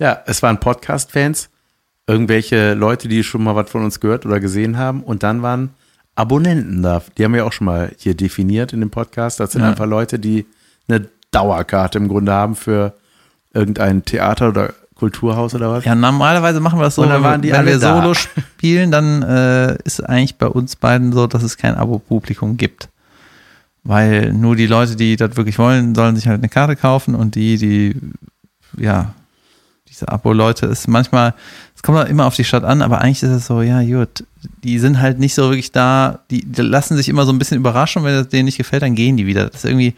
Ja, 0.00 0.22
es 0.26 0.42
waren 0.44 0.60
Podcast-Fans, 0.60 1.50
irgendwelche 2.06 2.74
Leute, 2.74 3.08
die 3.08 3.24
schon 3.24 3.42
mal 3.42 3.56
was 3.56 3.68
von 3.68 3.82
uns 3.84 3.98
gehört 3.98 4.24
oder 4.26 4.38
gesehen 4.38 4.78
haben. 4.78 5.02
Und 5.02 5.24
dann 5.24 5.42
waren 5.42 5.70
Abonnenten 6.18 6.82
da. 6.82 7.02
Die 7.16 7.24
haben 7.24 7.34
wir 7.34 7.46
auch 7.46 7.52
schon 7.52 7.66
mal 7.66 7.92
hier 7.96 8.14
definiert 8.14 8.72
in 8.72 8.80
dem 8.80 8.90
Podcast. 8.90 9.40
Das 9.40 9.52
sind 9.52 9.62
Ja. 9.62 9.68
einfach 9.68 9.86
Leute, 9.86 10.18
die 10.18 10.46
eine 10.88 11.06
Dauerkarte 11.30 11.98
im 11.98 12.08
Grunde 12.08 12.32
haben 12.32 12.56
für 12.56 12.94
irgendein 13.54 14.04
Theater 14.04 14.48
oder 14.48 14.74
Kulturhaus 14.96 15.54
oder 15.54 15.70
was. 15.70 15.84
Ja, 15.84 15.94
normalerweise 15.94 16.58
machen 16.60 16.78
wir 16.78 16.84
das 16.84 16.96
so, 16.96 17.02
Und 17.02 17.08
dann 17.10 17.18
wenn, 17.22 17.30
waren 17.30 17.42
die 17.42 17.50
wenn 17.50 17.56
alle 17.56 17.70
wir 17.72 17.78
da. 17.78 18.00
Solo 18.02 18.14
spielen, 18.14 18.90
dann 18.90 19.22
äh, 19.22 19.76
ist 19.84 20.00
eigentlich 20.00 20.36
bei 20.36 20.46
uns 20.48 20.74
beiden 20.76 21.12
so, 21.12 21.26
dass 21.28 21.42
es 21.44 21.56
kein 21.56 21.76
Abo-Publikum 21.76 22.56
gibt. 22.56 22.88
Weil 23.84 24.32
nur 24.32 24.56
die 24.56 24.66
Leute, 24.66 24.96
die 24.96 25.16
das 25.16 25.36
wirklich 25.36 25.58
wollen, 25.58 25.94
sollen 25.94 26.16
sich 26.16 26.26
halt 26.26 26.40
eine 26.40 26.48
Karte 26.48 26.74
kaufen 26.74 27.14
und 27.14 27.36
die, 27.36 27.56
die, 27.58 27.96
ja, 28.76 29.14
diese 29.88 30.08
Abo-Leute 30.08 30.66
ist 30.66 30.88
manchmal 30.88 31.32
es 31.78 31.82
kommt 31.84 32.08
immer 32.08 32.26
auf 32.26 32.34
die 32.34 32.42
Stadt 32.42 32.64
an, 32.64 32.82
aber 32.82 33.00
eigentlich 33.00 33.22
ist 33.22 33.30
es 33.30 33.46
so, 33.46 33.62
ja, 33.62 33.80
gut, 33.84 34.24
die 34.64 34.80
sind 34.80 35.00
halt 35.00 35.20
nicht 35.20 35.32
so 35.32 35.44
wirklich 35.44 35.70
da, 35.70 36.18
die, 36.28 36.44
die 36.44 36.62
lassen 36.62 36.96
sich 36.96 37.08
immer 37.08 37.24
so 37.24 37.30
ein 37.30 37.38
bisschen 37.38 37.56
überraschen 37.56 38.02
wenn 38.02 38.14
es 38.14 38.28
denen 38.28 38.46
nicht 38.46 38.58
gefällt, 38.58 38.82
dann 38.82 38.96
gehen 38.96 39.16
die 39.16 39.26
wieder. 39.26 39.46
Das 39.46 39.62
ist 39.62 39.70
irgendwie, 39.70 39.94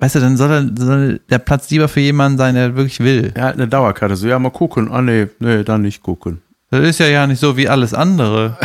weißt 0.00 0.16
du, 0.16 0.20
dann 0.20 0.36
soll, 0.36 0.70
soll 0.78 1.20
der 1.30 1.38
Platz 1.38 1.70
lieber 1.70 1.88
für 1.88 2.00
jemanden 2.00 2.36
sein, 2.36 2.56
der 2.56 2.76
wirklich 2.76 3.00
will. 3.00 3.32
Er 3.34 3.44
hat 3.44 3.54
eine 3.54 3.68
Dauerkarte. 3.68 4.16
So, 4.16 4.28
ja, 4.28 4.38
mal 4.38 4.50
gucken. 4.50 4.92
Ah, 4.92 5.00
nee, 5.00 5.28
nee, 5.38 5.64
dann 5.64 5.80
nicht 5.80 6.02
gucken. 6.02 6.42
Das 6.68 6.82
ist 6.82 7.00
ja 7.00 7.06
ja 7.06 7.26
nicht 7.26 7.40
so 7.40 7.56
wie 7.56 7.70
alles 7.70 7.94
andere. 7.94 8.58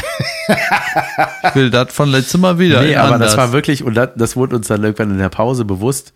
ich 1.43 1.55
will 1.55 1.69
das 1.69 1.93
von 1.93 2.09
letztem 2.09 2.41
Mal 2.41 2.59
wieder. 2.59 2.81
Nee, 2.81 2.97
aber 2.97 3.13
anders. 3.13 3.31
das 3.31 3.37
war 3.37 3.53
wirklich, 3.53 3.85
und 3.85 3.93
das, 3.93 4.09
das 4.17 4.35
wurde 4.35 4.57
uns 4.57 4.67
dann 4.67 4.83
irgendwann 4.83 5.11
in 5.11 5.17
der 5.17 5.29
Pause 5.29 5.63
bewusst, 5.63 6.11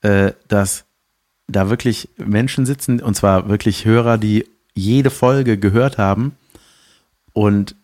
äh, 0.00 0.32
dass 0.48 0.86
da 1.46 1.70
wirklich 1.70 2.08
Menschen 2.16 2.66
sitzen, 2.66 3.00
und 3.00 3.14
zwar 3.14 3.48
wirklich 3.48 3.84
Hörer, 3.84 4.18
die 4.18 4.44
jede 4.74 5.10
Folge 5.10 5.58
gehört 5.58 5.98
haben 5.98 6.36
und 7.32 7.74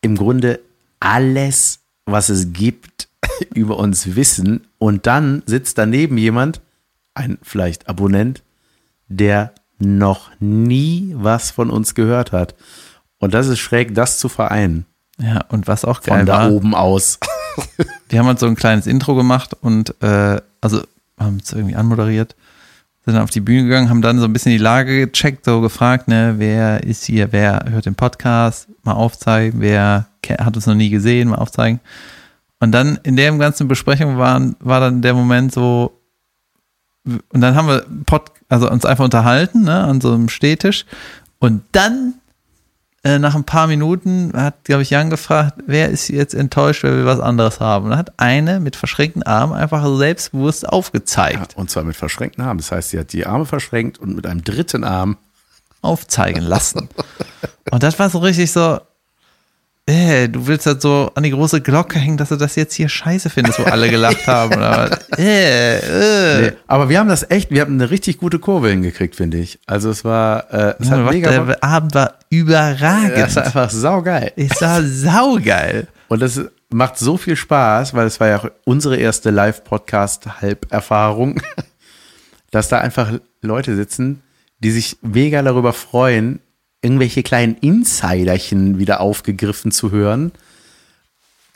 im 0.00 0.16
Grunde 0.16 0.60
alles, 1.00 1.80
was 2.06 2.28
es 2.28 2.52
gibt, 2.52 3.08
über 3.54 3.78
uns 3.78 4.16
wissen. 4.16 4.66
Und 4.78 5.06
dann 5.06 5.42
sitzt 5.46 5.78
daneben 5.78 6.18
jemand, 6.18 6.60
ein 7.14 7.38
vielleicht 7.42 7.88
Abonnent, 7.88 8.42
der 9.08 9.52
noch 9.78 10.30
nie 10.40 11.12
was 11.16 11.50
von 11.50 11.70
uns 11.70 11.94
gehört 11.94 12.32
hat. 12.32 12.54
Und 13.18 13.34
das 13.34 13.46
ist 13.46 13.58
schräg, 13.58 13.94
das 13.94 14.18
zu 14.18 14.28
vereinen. 14.28 14.86
Ja, 15.18 15.44
und 15.48 15.66
was 15.68 15.84
auch 15.84 16.02
Von 16.02 16.16
geil 16.16 16.24
da 16.24 16.38
war, 16.40 16.52
oben 16.52 16.74
aus. 16.74 17.18
wir 18.08 18.18
haben 18.18 18.26
halt 18.26 18.38
so 18.38 18.46
ein 18.46 18.56
kleines 18.56 18.86
Intro 18.86 19.14
gemacht 19.14 19.54
und 19.60 19.94
äh, 20.02 20.40
also 20.60 20.82
haben 21.18 21.38
es 21.42 21.52
irgendwie 21.52 21.76
anmoderiert, 21.76 22.34
sind 23.04 23.14
dann 23.14 23.22
auf 23.22 23.30
die 23.30 23.40
Bühne 23.40 23.64
gegangen, 23.64 23.90
haben 23.90 24.02
dann 24.02 24.18
so 24.18 24.24
ein 24.24 24.32
bisschen 24.32 24.52
die 24.52 24.58
Lage 24.58 25.06
gecheckt, 25.06 25.44
so 25.44 25.60
gefragt, 25.60 26.08
ne, 26.08 26.34
wer 26.38 26.82
ist 26.84 27.04
hier, 27.04 27.32
wer 27.32 27.66
hört 27.68 27.86
den 27.86 27.94
Podcast, 27.94 28.68
mal 28.82 28.92
aufzeigen, 28.92 29.60
wer 29.60 30.06
hat 30.38 30.56
uns 30.56 30.66
noch 30.66 30.74
nie 30.74 30.88
gesehen, 30.88 31.28
mal 31.28 31.36
aufzeigen. 31.36 31.80
Und 32.60 32.72
dann 32.72 32.98
in 33.02 33.16
der 33.16 33.30
ganzen 33.36 33.68
Besprechung 33.68 34.16
waren, 34.16 34.56
war 34.60 34.80
dann 34.80 35.02
der 35.02 35.12
Moment 35.12 35.52
so, 35.52 36.00
und 37.04 37.40
dann 37.42 37.54
haben 37.54 37.68
wir 37.68 37.84
Pod, 38.06 38.32
also 38.48 38.70
uns 38.70 38.86
einfach 38.86 39.04
unterhalten, 39.04 39.64
ne, 39.64 39.84
an 39.84 40.00
so 40.00 40.12
einem 40.12 40.30
Stehtisch. 40.30 40.86
Und 41.38 41.62
dann, 41.72 42.14
äh, 43.04 43.18
nach 43.18 43.34
ein 43.34 43.44
paar 43.44 43.66
Minuten, 43.66 44.32
hat, 44.34 44.64
glaube 44.64 44.82
ich, 44.82 44.90
Jan 44.90 45.10
gefragt, 45.10 45.60
wer 45.66 45.90
ist 45.90 46.08
jetzt 46.08 46.34
enttäuscht, 46.34 46.84
weil 46.84 46.96
wir 46.96 47.04
was 47.04 47.20
anderes 47.20 47.60
haben. 47.60 47.84
Und 47.84 47.90
dann 47.90 47.98
hat 47.98 48.14
eine 48.16 48.60
mit 48.60 48.76
verschränkten 48.76 49.22
Armen 49.22 49.52
einfach 49.52 49.84
selbstbewusst 49.98 50.62
Ja, 50.62 50.70
aufgezeigt, 50.70 51.56
und 51.56 51.70
zwar 51.70 51.84
mit 51.84 51.96
verschränkten 51.96 52.42
Armen. 52.42 52.58
Das 52.58 52.72
heißt, 52.72 52.90
sie 52.90 52.98
hat 52.98 53.12
die 53.12 53.26
Arme 53.26 53.44
verschränkt 53.44 53.98
und 53.98 54.16
mit 54.16 54.26
einem 54.26 54.42
dritten 54.42 54.84
Arm. 54.84 55.18
aufzeigen 55.82 56.42
lassen. 56.42 56.88
Und 57.70 57.82
das 57.82 57.98
war 57.98 58.08
so 58.08 58.18
richtig 58.18 58.50
so, 58.50 58.78
äh, 59.86 60.28
du 60.28 60.46
willst 60.46 60.64
halt 60.66 60.80
so 60.80 61.10
an 61.14 61.24
die 61.24 61.30
große 61.30 61.60
Glocke 61.60 61.98
hängen, 61.98 62.16
dass 62.16 62.30
du 62.30 62.36
das 62.36 62.56
jetzt 62.56 62.72
hier 62.74 62.88
scheiße 62.88 63.28
findest, 63.28 63.58
wo 63.58 63.64
alle 63.64 63.90
gelacht 63.90 64.26
haben. 64.36 64.54
Oder. 64.54 64.98
Äh, 65.18 65.78
äh. 65.78 66.40
Nee, 66.42 66.52
aber 66.66 66.88
wir 66.88 66.98
haben 66.98 67.08
das 67.08 67.28
echt, 67.30 67.50
wir 67.50 67.60
haben 67.60 67.74
eine 67.74 67.90
richtig 67.90 68.16
gute 68.18 68.38
Kurve 68.38 68.70
hingekriegt, 68.70 69.16
finde 69.16 69.36
ich. 69.38 69.58
Also 69.66 69.90
es 69.90 70.04
war, 70.04 70.50
äh, 70.52 70.74
es 70.80 70.88
Ja, 70.88 70.96
hat 70.98 71.12
mega 71.12 71.30
Bock. 71.36 71.46
der 71.48 71.62
Abend 71.64 71.94
war 71.94 72.14
überragend. 72.30 73.18
Das 73.18 73.36
war 73.36 73.44
einfach 73.44 73.70
saugeil. 73.70 74.32
Ich 74.36 74.52
sah 74.54 74.80
saugeil. 74.82 75.86
Und 76.08 76.22
das 76.22 76.40
macht 76.70 76.98
so 76.98 77.16
viel 77.18 77.36
Spaß, 77.36 77.92
weil 77.94 78.06
es 78.06 78.20
war 78.20 78.28
ja 78.28 78.38
auch 78.38 78.48
unsere 78.64 78.96
erste 78.96 79.30
Live-Podcast-Halberfahrung, 79.30 81.40
dass 82.50 82.68
da 82.68 82.78
einfach 82.78 83.12
Leute 83.42 83.76
sitzen, 83.76 84.22
die 84.60 84.70
sich 84.70 84.96
mega 85.02 85.42
darüber 85.42 85.72
freuen, 85.72 86.40
irgendwelche 86.84 87.22
kleinen 87.22 87.56
Insiderchen 87.56 88.78
wieder 88.78 89.00
aufgegriffen 89.00 89.72
zu 89.72 89.90
hören. 89.90 90.32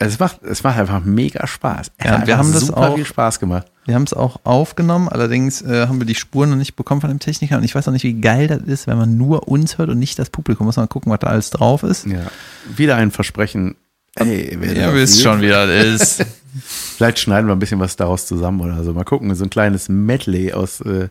Es 0.01 0.17
macht, 0.17 0.41
es 0.43 0.63
macht 0.63 0.79
einfach 0.79 1.03
mega 1.03 1.45
Spaß. 1.45 1.91
Es 1.97 2.05
Ja, 2.05 2.25
wir 2.25 2.37
haben 2.37 2.53
das 2.53 2.67
super 2.67 2.89
auch- 2.91 2.95
viel 2.95 3.05
Spaß 3.05 3.39
gemacht. 3.39 3.67
Wir 3.85 3.95
haben 3.95 4.03
es 4.03 4.13
auch 4.13 4.39
aufgenommen, 4.43 5.09
allerdings 5.09 5.61
äh, 5.61 5.87
haben 5.87 5.99
wir 5.99 6.05
die 6.05 6.15
Spuren 6.15 6.51
noch 6.51 6.57
nicht 6.57 6.75
bekommen 6.75 7.01
von 7.01 7.09
dem 7.09 7.19
Techniker 7.19 7.57
und 7.57 7.63
ich 7.63 7.73
weiß 7.75 7.87
auch 7.87 7.91
nicht, 7.91 8.03
wie 8.03 8.21
geil 8.21 8.47
das 8.47 8.61
ist, 8.61 8.87
wenn 8.87 8.97
man 8.97 9.17
nur 9.17 9.47
uns 9.47 9.77
hört 9.77 9.89
und 9.89 9.97
nicht 9.99 10.17
das 10.19 10.29
Publikum. 10.29 10.67
Muss 10.67 10.77
man 10.77 10.87
gucken, 10.89 11.11
was 11.11 11.19
da 11.19 11.27
alles 11.27 11.49
drauf 11.49 11.83
ist. 11.83 12.05
Ja. 12.05 12.27
Wieder 12.75 12.95
ein 12.97 13.11
Versprechen. 13.11 13.75
Ey, 14.15 14.55
wer 14.59 14.75
Ihr 14.75 14.93
wisst 14.93 15.21
schon, 15.21 15.41
wie 15.41 15.47
das 15.49 15.69
ist. 15.69 16.25
Vielleicht 16.97 17.19
schneiden 17.19 17.47
wir 17.47 17.53
ein 17.55 17.59
bisschen 17.59 17.79
was 17.79 17.95
daraus 17.95 18.25
zusammen 18.25 18.61
oder 18.61 18.83
so. 18.83 18.93
Mal 18.93 19.03
gucken, 19.05 19.33
so 19.35 19.43
ein 19.43 19.49
kleines 19.49 19.89
Medley 19.89 20.53
aus 20.53 20.81
äh, 20.81 21.09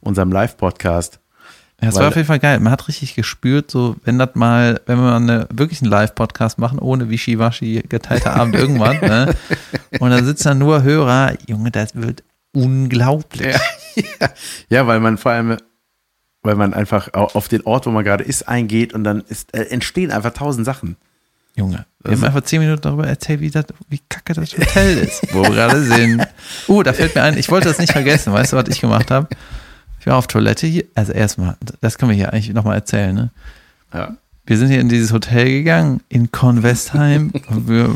unserem 0.00 0.32
Live-Podcast. 0.32 1.18
Ja, 1.82 1.88
es 1.88 1.96
war 1.96 2.08
auf 2.08 2.16
jeden 2.16 2.26
Fall 2.26 2.38
geil. 2.38 2.60
Man 2.60 2.72
hat 2.72 2.88
richtig 2.88 3.14
gespürt, 3.14 3.70
so 3.70 3.96
wenn 4.04 4.18
das 4.18 4.30
mal, 4.34 4.80
wenn 4.86 4.96
wir 4.96 5.02
mal 5.02 5.16
eine, 5.16 5.48
wirklich 5.52 5.82
einen 5.82 5.90
Live-Podcast 5.90 6.58
machen, 6.58 6.78
ohne 6.78 7.10
Wischiwaschi, 7.10 7.82
geteilter 7.88 8.34
Abend 8.36 8.54
irgendwann, 8.54 8.98
ne? 9.00 9.34
Und 10.00 10.10
da 10.10 10.22
sitzen 10.22 10.44
dann 10.48 10.58
nur 10.58 10.82
Hörer, 10.82 11.34
Junge, 11.46 11.70
das 11.70 11.94
wird 11.94 12.22
unglaublich. 12.52 13.54
Ja, 13.96 14.28
ja, 14.70 14.86
weil 14.86 15.00
man 15.00 15.18
vor 15.18 15.32
allem, 15.32 15.56
weil 16.42 16.54
man 16.54 16.74
einfach 16.74 17.12
au- 17.12 17.30
auf 17.34 17.48
den 17.48 17.62
Ort, 17.66 17.86
wo 17.86 17.90
man 17.90 18.04
gerade 18.04 18.24
ist, 18.24 18.48
eingeht 18.48 18.94
und 18.94 19.04
dann 19.04 19.22
ist, 19.28 19.54
äh, 19.54 19.64
entstehen 19.64 20.10
einfach 20.10 20.32
tausend 20.32 20.64
Sachen. 20.64 20.96
Junge, 21.56 21.86
wir 22.02 22.12
haben 22.16 22.24
einfach 22.24 22.42
zehn 22.42 22.60
Minuten 22.60 22.82
darüber 22.82 23.06
erzählt, 23.06 23.40
wie, 23.40 23.50
das, 23.50 23.66
wie 23.88 24.00
kacke 24.08 24.32
das 24.34 24.52
Hotel 24.56 24.98
ist, 24.98 25.22
wo 25.32 25.42
wir 25.42 25.50
gerade 25.50 25.82
sind. 25.82 26.26
Uh, 26.68 26.82
da 26.82 26.92
fällt 26.92 27.14
mir 27.14 27.22
ein, 27.22 27.36
ich 27.38 27.50
wollte 27.50 27.68
das 27.68 27.78
nicht 27.78 27.92
vergessen. 27.92 28.32
Weißt 28.32 28.52
du, 28.52 28.56
was 28.56 28.68
ich 28.68 28.80
gemacht 28.80 29.10
habe? 29.10 29.28
Ich 30.04 30.06
war 30.06 30.18
auf 30.18 30.26
Toilette 30.26 30.66
hier. 30.66 30.84
Also 30.94 31.12
erstmal, 31.12 31.56
das 31.80 31.96
können 31.96 32.10
wir 32.10 32.16
hier 32.16 32.30
eigentlich 32.30 32.52
nochmal 32.52 32.74
erzählen, 32.74 33.14
ne? 33.14 33.30
Ja. 33.94 34.14
Wir 34.44 34.58
sind 34.58 34.68
hier 34.68 34.80
in 34.80 34.90
dieses 34.90 35.14
Hotel 35.14 35.46
gegangen, 35.46 36.02
in 36.10 36.30
Convestheim. 36.30 37.32
wir, 37.48 37.88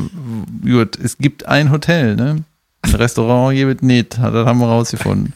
gut, 0.62 0.98
es 0.98 1.18
gibt 1.18 1.44
ein 1.44 1.70
Hotel, 1.70 2.16
ne? 2.16 2.44
Ein 2.80 2.94
Restaurant 2.94 3.54
hier 3.54 3.66
mit 3.66 3.82
nicht, 3.82 4.16
das 4.16 4.46
haben 4.46 4.58
wir 4.58 4.68
rausgefunden. 4.68 5.34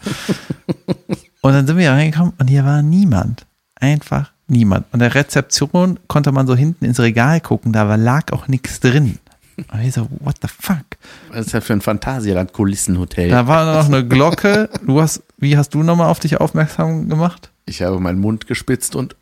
Und 1.42 1.52
dann 1.52 1.66
sind 1.66 1.76
wir 1.76 1.82
hier 1.82 1.92
reingekommen 1.92 2.32
und 2.38 2.46
hier 2.46 2.64
war 2.64 2.82
niemand. 2.82 3.44
Einfach 3.74 4.30
niemand. 4.46 4.86
Und 4.92 5.00
der 5.00 5.14
Rezeption 5.14 5.98
konnte 6.06 6.30
man 6.30 6.46
so 6.46 6.54
hinten 6.54 6.84
ins 6.84 7.00
Regal 7.00 7.40
gucken, 7.40 7.72
da 7.72 7.96
lag 7.96 8.32
auch 8.32 8.46
nichts 8.46 8.78
drin. 8.78 9.18
Und 9.56 9.80
ich 9.80 9.92
so, 9.92 10.08
what 10.20 10.36
the 10.40 10.48
fuck? 10.48 10.84
Was 11.30 11.46
ist 11.46 11.52
ja 11.52 11.60
für 11.60 11.72
ein 11.72 11.80
Phantasialand-Kulissenhotel? 11.80 13.28
Da 13.28 13.46
war 13.46 13.74
noch 13.74 13.86
eine 13.86 14.06
Glocke. 14.06 14.70
Du 14.86 15.00
hast, 15.00 15.22
wie 15.42 15.56
hast 15.58 15.74
du 15.74 15.82
nochmal 15.82 16.08
auf 16.08 16.20
dich 16.20 16.40
aufmerksam 16.40 17.08
gemacht? 17.10 17.50
Ich 17.66 17.82
habe 17.82 18.00
meinen 18.00 18.18
Mund 18.20 18.46
gespitzt 18.46 18.96
und 18.96 19.14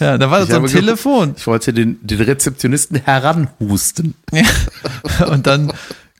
Ja, 0.00 0.18
da 0.18 0.30
war 0.30 0.42
Ich 0.42 0.48
so 0.50 0.56
ein 0.56 0.62
ge- 0.64 0.72
Telefon. 0.72 1.34
ich 1.36 1.46
wollte 1.46 1.72
den, 1.72 1.98
den 2.06 2.20
Rezeptionisten 2.20 3.00
heranhusten. 3.04 4.14
Ja. 4.32 5.26
Und 5.26 5.46
dann 5.46 5.72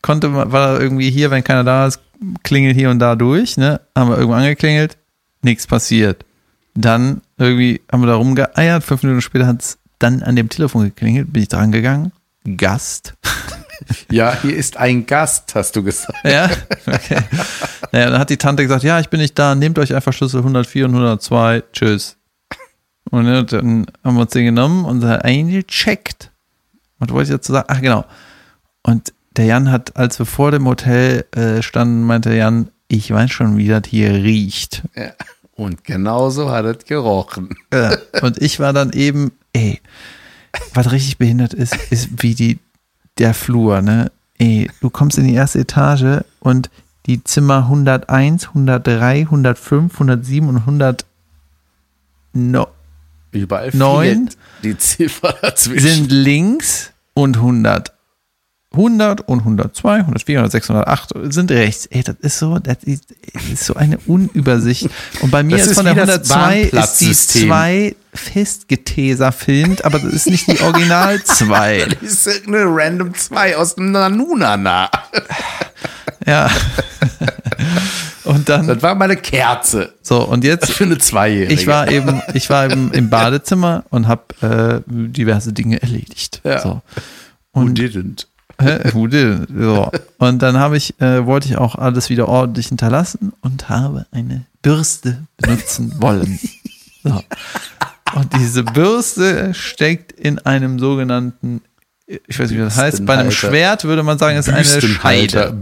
konnte 0.03 0.29
man, 0.29 0.53
war 0.53 0.81
irgendwie 0.81 1.11
hier, 1.11 1.31
wenn 1.31 1.43
keiner 1.45 1.65
da 1.65 1.87
ist, 1.87 1.99
klingelt 2.43 2.77
hier 2.77 2.91
und 2.91 2.99
da 2.99 3.17
durch, 3.17 3.57
ne? 3.57 3.81
Haben 3.97 4.11
wir 4.11 4.17
irgendwo 4.17 4.35
angeklingelt, 4.37 4.97
nichts 5.43 5.67
passiert. 5.67 6.25
Dann 6.75 7.21
irgendwie 7.39 7.81
haben 7.91 8.03
wir 8.03 8.07
da 8.09 8.15
rumgeeiert, 8.17 8.85
fünf 8.85 9.03
Minuten 9.03 9.21
später 9.23 9.47
hat 9.47 9.63
es 9.63 9.79
dann 9.99 10.23
an 10.23 10.37
dem 10.37 10.49
Telefon 10.49 10.85
geklingelt, 10.85 11.33
bin 11.33 11.43
ich 11.43 11.49
dran 11.49 11.73
gegangen. 11.73 12.13
Gast. 12.57 13.15
Ja, 14.11 14.39
hier 14.43 14.57
ist 14.57 14.77
ein 14.77 15.07
Gast, 15.07 15.55
hast 15.55 15.75
du 15.77 15.83
gesagt. 15.83 16.19
Ja, 16.25 16.49
okay. 16.87 17.19
Naja, 17.93 18.11
dann 18.11 18.21
hat 18.21 18.31
die 18.31 18.37
Tante 18.37 18.63
gesagt, 18.63 18.85
ja, 18.85 19.01
ich 19.01 19.09
bin 19.09 19.21
nicht 19.21 19.39
da, 19.39 19.55
nehmt 19.55 19.79
euch 19.79 19.95
einfach 19.95 20.13
Schlüssel 20.13 20.39
104 20.39 20.85
und 20.87 20.93
102, 20.93 21.63
tschüss. 21.73 22.17
Und 23.11 23.27
dann 23.27 23.87
haben 24.03 24.15
wir 24.15 24.23
uns 24.23 24.33
den 24.33 24.47
genommen 24.47 24.85
und 24.85 25.05
eingecheckt. 25.05 26.31
Was 26.99 27.11
wollte 27.11 27.31
ich 27.31 27.37
dazu 27.37 27.53
sagen? 27.53 27.67
Ach, 27.69 27.81
genau. 27.81 28.05
Und 28.83 29.13
der 29.37 29.47
Jan 29.47 29.71
hat, 29.71 29.97
als 29.97 30.19
wir 30.19 30.27
vor 30.27 30.51
dem 30.51 30.67
Hotel 30.67 31.25
äh, 31.33 31.63
standen, 31.63 32.03
meinte 32.05 32.35
Jan, 32.35 32.71
ich 32.89 33.11
weiß 33.11 33.31
schon, 33.31 33.57
wie 33.57 33.69
das 33.69 33.83
hier 33.89 34.13
riecht. 34.13 34.83
Ja. 34.95 35.13
Und 35.57 35.85
genauso 35.85 36.51
hat 36.51 36.65
es 36.65 36.85
gerochen. 36.85 37.51
Ja. 37.73 37.97
Und 38.23 38.43
ich 38.43 38.59
war 38.59 38.73
dann 38.73 38.93
eben, 38.93 39.33
ey, 39.53 39.81
was 40.73 40.91
richtig 40.93 41.19
behindert 41.19 41.55
ist, 41.55 41.77
ist 41.91 42.23
wie 42.23 42.35
die, 42.35 42.59
der 43.19 43.35
Flur, 43.35 43.81
ne? 43.83 44.11
Ey, 44.39 44.71
du 44.81 44.91
kommst 44.91 45.19
in 45.19 45.27
die 45.27 45.35
erste 45.35 45.61
Etage 45.61 46.25
und 46.41 46.71
die 47.07 47.23
Zimmer 47.23 47.59
101, 47.65 48.49
103, 48.49 49.21
105, 49.21 49.95
107 49.95 50.49
und 50.49 50.57
100 50.59 51.05
no, 52.33 52.67
Überall 53.31 53.71
Neun 53.73 54.29
fehlt 54.29 54.39
die 54.63 54.79
Ziffer 54.79 55.35
dazwischen. 55.41 55.87
sind 55.87 56.13
links 56.13 56.93
und 57.15 57.37
100. 57.37 57.93
100 58.75 59.23
und 59.29 59.41
102, 59.41 59.95
104, 60.01 60.39
106, 60.39 60.71
108 60.71 61.13
sind 61.33 61.51
rechts. 61.51 61.87
Ey, 61.87 62.03
das 62.03 62.17
ist 62.21 62.39
so, 62.39 62.59
das 62.59 62.79
ist, 62.85 63.05
so 63.57 63.75
eine 63.75 63.99
Unübersicht. 64.07 64.89
Und 65.21 65.31
bei 65.31 65.43
mir 65.43 65.57
Das 65.57 65.67
ist, 65.69 65.75
von 65.75 65.85
der 65.85 65.95
wie 65.95 66.01
das 66.01 66.31
102 66.31 66.61
ist 66.61 66.71
die 66.71 66.77
Bahnplatzsystem. 66.77 67.49
2 67.49 67.97
festgeteserfilmt, 68.15 69.85
aber 69.85 69.99
das 69.99 70.13
ist 70.13 70.27
nicht 70.29 70.47
die 70.47 70.61
Original 70.61 71.23
2. 71.25 71.87
Das 72.01 72.11
ist 72.13 72.27
irgendeine 72.27 72.67
Random 72.69 73.15
2 73.15 73.57
aus 73.57 73.75
dem 73.75 73.93
Nanunana. 73.93 74.91
Ja. 76.27 76.51
Und 78.25 78.49
dann, 78.49 78.67
Das 78.67 78.83
war 78.83 78.95
meine 78.95 79.17
Kerze. 79.17 79.93
so, 80.03 80.23
und 80.25 80.45
jetzt 80.45 80.73
Für 80.73 80.85
eine 80.85 80.97
Zweijährige. 80.99 81.53
Ich 81.53 81.67
war 81.67 81.91
eben, 81.91 82.23
ich 82.33 82.49
war 82.49 82.65
eben 82.65 82.91
im 82.93 83.11
Badezimmer 83.11 83.85
und 83.91 84.09
habe 84.09 84.23
äh, 84.41 84.81
diverse 84.89 85.53
Dinge 85.53 85.83
erledigt. 85.83 86.41
Ja. 86.45 86.61
So. 86.61 86.81
Und, 87.53 87.79
didn't? 87.79 87.83
Who 87.85 88.05
did? 88.13 88.34
So. 88.59 89.91
und 90.19 90.43
dann 90.43 90.59
habe 90.59 90.77
ich, 90.77 91.01
äh, 91.01 91.27
wollte 91.27 91.49
ich 91.49 91.57
auch 91.57 91.75
alles 91.75 92.11
wieder 92.11 92.29
ordentlich 92.29 92.69
hinterlassen 92.69 93.33
und 93.41 93.69
habe 93.69 94.07
eine 94.13 94.47
Bürste 94.63 95.25
benutzen 95.37 95.95
wollen. 96.01 96.39
So. 97.03 97.23
Und 98.15 98.33
diese 98.35 98.63
Bürste 98.63 99.53
steckt 99.55 100.13
in 100.13 100.39
einem 100.39 100.79
sogenannten, 100.79 101.61
ich 102.07 102.39
weiß 102.39 102.51
nicht, 102.51 102.59
wie 102.59 102.63
das 102.63 102.77
heißt, 102.77 103.07
bei 103.07 103.17
einem. 103.17 103.31
Schwert 103.31 103.85
würde 103.85 104.03
man 104.03 104.19
sagen, 104.19 104.37
es 104.37 104.47
ist 104.47 104.55
eine. 104.55 104.65
Scheide. 104.83 105.57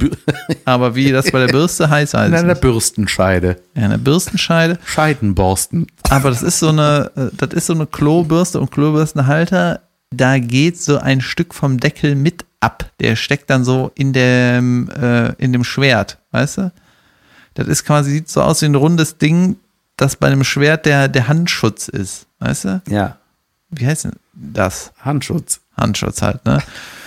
Aber 0.65 0.95
wie 0.95 1.13
das 1.13 1.31
bei 1.31 1.39
der 1.47 1.53
Bürste 1.53 1.89
heißt, 1.89 2.15
weiß 2.15 2.29
In 2.29 2.35
ich 2.35 2.41
einer. 2.41 2.55
Bürstenscheide. 2.57 3.57
Ja, 3.75 3.85
eine 3.85 3.99
Bürstenscheide. 3.99 4.79
Scheidenborsten. 4.85 5.87
Aber 6.11 6.31
das 6.31 6.43
ist 6.43 6.59
so 6.59 6.69
eine, 6.69 7.11
äh, 7.17 7.29
das 7.37 7.55
ist 7.55 7.67
so 7.67 7.75
eine 7.75 7.87
Klobürste 7.87 8.61
und 8.61 8.71
Klobürstenhalter. 8.71 9.83
Da 10.11 10.39
geht 10.39 10.81
so 10.81 10.99
ein 10.99 11.21
Stück 11.21 11.55
vom 11.55 11.79
Deckel 11.79 12.17
mit 12.17 12.45
ab. 12.63 12.91
Der 13.01 13.17
steckt 13.17 13.51
dann 13.51 13.65
so 13.65 13.91
in 13.95 14.13
dem, 14.13 14.89
äh, 14.91 15.33
in 15.35 15.53
dem 15.53 15.65
Schwert, 15.65 16.19
weißt 16.31 16.59
du? 16.59 16.73
Das 17.55 17.69
ist 17.69 17.85
quasi, 17.85 18.11
sieht 18.11 18.31
so 18.31 18.43
aus 18.43 18.63
wie 18.63 18.67
ein 18.67 18.75
rundes 18.75 19.19
Ding, 19.19 19.57
das 19.97 20.17
bei 20.17 20.29
einem 20.29 20.45
Schwert 20.45 20.87
der, 20.87 21.09
der 21.09 21.29
Handschutz 21.29 21.89
ist, 21.89 22.27
weißt 22.39 22.65
du? 22.65 22.83
Ja. 22.89 23.19
Wie 23.71 23.87
heißt 23.87 24.05
denn 24.05 24.13
das? 24.35 24.93
Handschutz. 25.01 25.61
Handschutz 25.77 26.23
halt, 26.23 26.45
ne? 26.45 26.63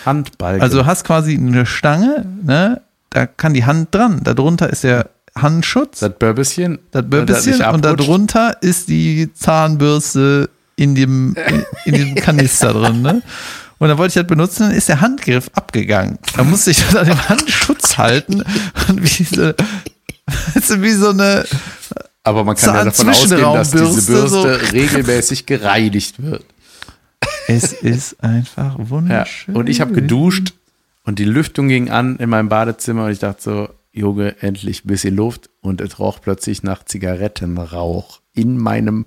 Handbalken. 0.06 0.62
Also 0.62 0.80
du 0.80 0.86
hast 0.86 1.04
quasi 1.04 1.36
eine 1.36 1.66
Stange, 1.66 2.26
ne? 2.44 2.82
Da 3.12 3.28
kann 3.28 3.54
die 3.54 3.66
Hand 3.66 3.94
dran. 3.94 4.22
Darunter 4.24 4.70
ist 4.70 4.84
der 4.84 5.10
Handschutz. 5.38 6.00
das 6.92 7.04
Börbischen. 7.08 7.38
Das 7.38 7.46
nicht 7.46 7.74
und 7.74 7.86
darunter 7.86 8.58
ist 8.62 8.90
die 8.90 9.34
Zahnbürste 9.34 10.50
in 10.76 10.96
dem, 10.96 11.36
in, 11.36 11.66
in 11.86 11.94
diesem 11.94 12.16
Kanister 12.24 12.74
drin, 12.74 13.02
ne? 13.02 13.22
Und 13.78 13.90
dann 13.90 13.98
wollte 13.98 14.10
ich 14.12 14.14
das 14.24 14.28
benutzen, 14.28 14.64
dann 14.64 14.72
ist 14.72 14.88
der 14.90 15.02
Handgriff 15.02 15.50
abgegangen. 15.54 16.18
Da 16.36 16.44
musste 16.44 16.72
ich 16.72 16.80
das 16.86 16.96
an 16.96 17.08
dem 17.08 17.30
Handschutz 17.30 17.98
halten 17.98 18.42
und 18.88 19.02
wie 19.04 19.24
so, 19.24 19.52
du, 19.54 20.82
wie 20.82 20.92
so 20.94 21.10
eine, 21.10 21.46
Aber 22.24 22.44
man 22.44 22.56
kann 22.56 22.74
ja 22.76 22.84
davon 22.86 23.10
ausgehen, 23.10 23.42
dass 23.42 23.72
diese 23.72 24.12
Bürste 24.12 24.72
regelmäßig 24.74 25.46
gereinigt 25.46 26.22
wird. 26.24 26.46
es 27.48 27.74
ist 27.74 28.24
einfach 28.24 28.78
Ja. 28.80 28.90
wunderschön. 28.90 29.56
Und 29.56 29.68
ich 29.70 29.82
habe 29.82 29.94
geduscht 29.94 30.54
und 31.04 31.20
die 31.20 31.26
Lüftung 31.26 31.68
ging 31.68 31.90
an 31.90 32.16
in 32.18 32.30
meinem 32.30 32.50
Badezimmer 32.50 33.06
und 33.06 33.12
ich 33.12 33.20
dachte 33.20 33.42
so, 33.44 33.70
Junge, 33.92 34.36
endlich 34.42 34.84
ein 34.84 34.88
bisschen 34.88 35.16
Luft 35.16 35.50
und 35.62 35.80
es 35.82 36.00
roch 36.00 36.20
plötzlich 36.22 36.64
nach 36.64 36.84
Zigarettenrauch 36.84 38.20
in 38.34 38.58
meinem 38.58 39.06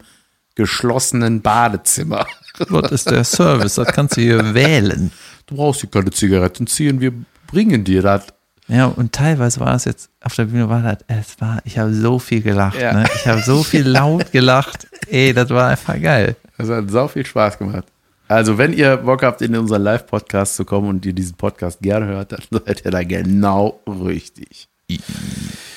geschlossenen 0.59 1.41
Badezimmer. 1.41 2.27
Gott 2.69 2.91
ist 2.91 3.11
der 3.11 3.25
Service, 3.25 3.77
das 3.77 3.89
kannst 3.89 4.17
du 4.17 4.21
hier 4.21 4.53
wählen. 4.55 5.11
Du 5.47 5.55
brauchst 5.57 5.81
hier 5.81 5.89
keine 5.91 6.11
Zigaretten 6.11 6.67
ziehen, 6.67 7.01
wir 7.01 7.13
bringen 7.47 7.85
dir 7.85 8.03
das. 8.03 8.27
Ja, 8.67 8.85
und 8.87 9.13
teilweise 9.15 9.61
war 9.61 9.75
es 9.77 9.87
jetzt, 9.87 10.11
auf 10.21 10.35
der 10.35 10.45
Bühne 10.45 10.69
war 10.69 10.83
das, 10.83 10.99
es 11.07 11.41
war, 11.41 11.61
ich 11.65 11.79
habe 11.79 11.95
so 11.95 12.19
viel 12.19 12.43
gelacht, 12.43 12.79
Ja. 12.79 12.93
ne? 12.93 13.07
Ich 13.15 13.27
habe 13.27 13.41
so 13.41 13.63
viel 13.63 13.87
laut 13.89 14.31
gelacht. 14.33 14.89
Ey, 15.09 15.33
das 15.33 15.49
war 15.49 15.69
einfach 15.71 15.99
geil. 16.03 16.37
Das 16.59 16.69
hat 16.69 16.91
sau 16.91 17.09
viel 17.09 17.25
Spaß 17.25 17.57
gemacht. 17.57 17.85
Also, 18.27 18.59
wenn 18.59 18.75
ihr 18.75 18.99
Bock 18.99 19.23
habt, 19.23 19.41
in 19.41 19.57
unseren 19.57 19.81
Live-Podcast 19.83 20.57
zu 20.57 20.67
kommen 20.67 20.89
und 20.89 21.07
ihr 21.07 21.15
diesen 21.15 21.37
Podcast 21.37 21.81
gerne 21.81 22.05
hört, 22.07 22.33
dann 22.33 22.41
seid 22.51 22.85
ihr 22.85 22.91
da 22.91 23.03
genau 23.05 23.81
richtig. 23.87 24.69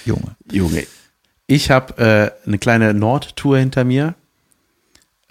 Junge. 0.03 0.35
Junge. 0.51 0.85
Ich 1.47 1.71
habe 1.71 1.97
äh, 2.43 2.47
eine 2.47 2.57
kleine 2.57 2.93
Nordtour 2.93 3.57
hinter 3.57 3.85
mir. 3.85 4.15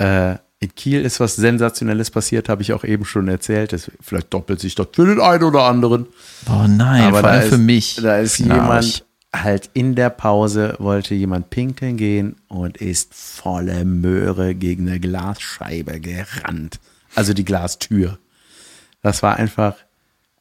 Äh, 0.00 0.38
in 0.62 0.74
Kiel 0.74 1.02
ist 1.02 1.20
was 1.20 1.36
Sensationelles 1.36 2.10
passiert, 2.10 2.48
habe 2.48 2.62
ich 2.62 2.72
auch 2.72 2.84
eben 2.84 3.04
schon 3.04 3.28
erzählt. 3.28 3.72
Das, 3.72 3.90
vielleicht 4.00 4.32
doppelt 4.32 4.60
sich 4.60 4.74
das 4.74 4.88
für 4.92 5.06
den 5.06 5.20
einen 5.20 5.44
oder 5.44 5.62
anderen. 5.62 6.06
Oh 6.48 6.66
nein, 6.68 7.04
Aber 7.04 7.20
vor 7.20 7.30
allem 7.30 7.42
ist, 7.42 7.48
für 7.48 7.58
mich. 7.58 7.96
Da 8.02 8.18
ist 8.18 8.36
Schnarch. 8.36 8.56
jemand 8.56 9.04
halt 9.34 9.70
in 9.72 9.94
der 9.94 10.10
Pause, 10.10 10.74
wollte 10.78 11.14
jemand 11.14 11.50
pinkeln 11.50 11.96
gehen 11.96 12.36
und 12.48 12.76
ist 12.76 13.14
volle 13.14 13.84
Möhre 13.84 14.54
gegen 14.54 14.88
eine 14.88 15.00
Glasscheibe 15.00 16.00
gerannt. 16.00 16.78
Also 17.14 17.32
die 17.32 17.44
Glastür. 17.44 18.18
Das 19.02 19.22
war 19.22 19.36
einfach, 19.36 19.76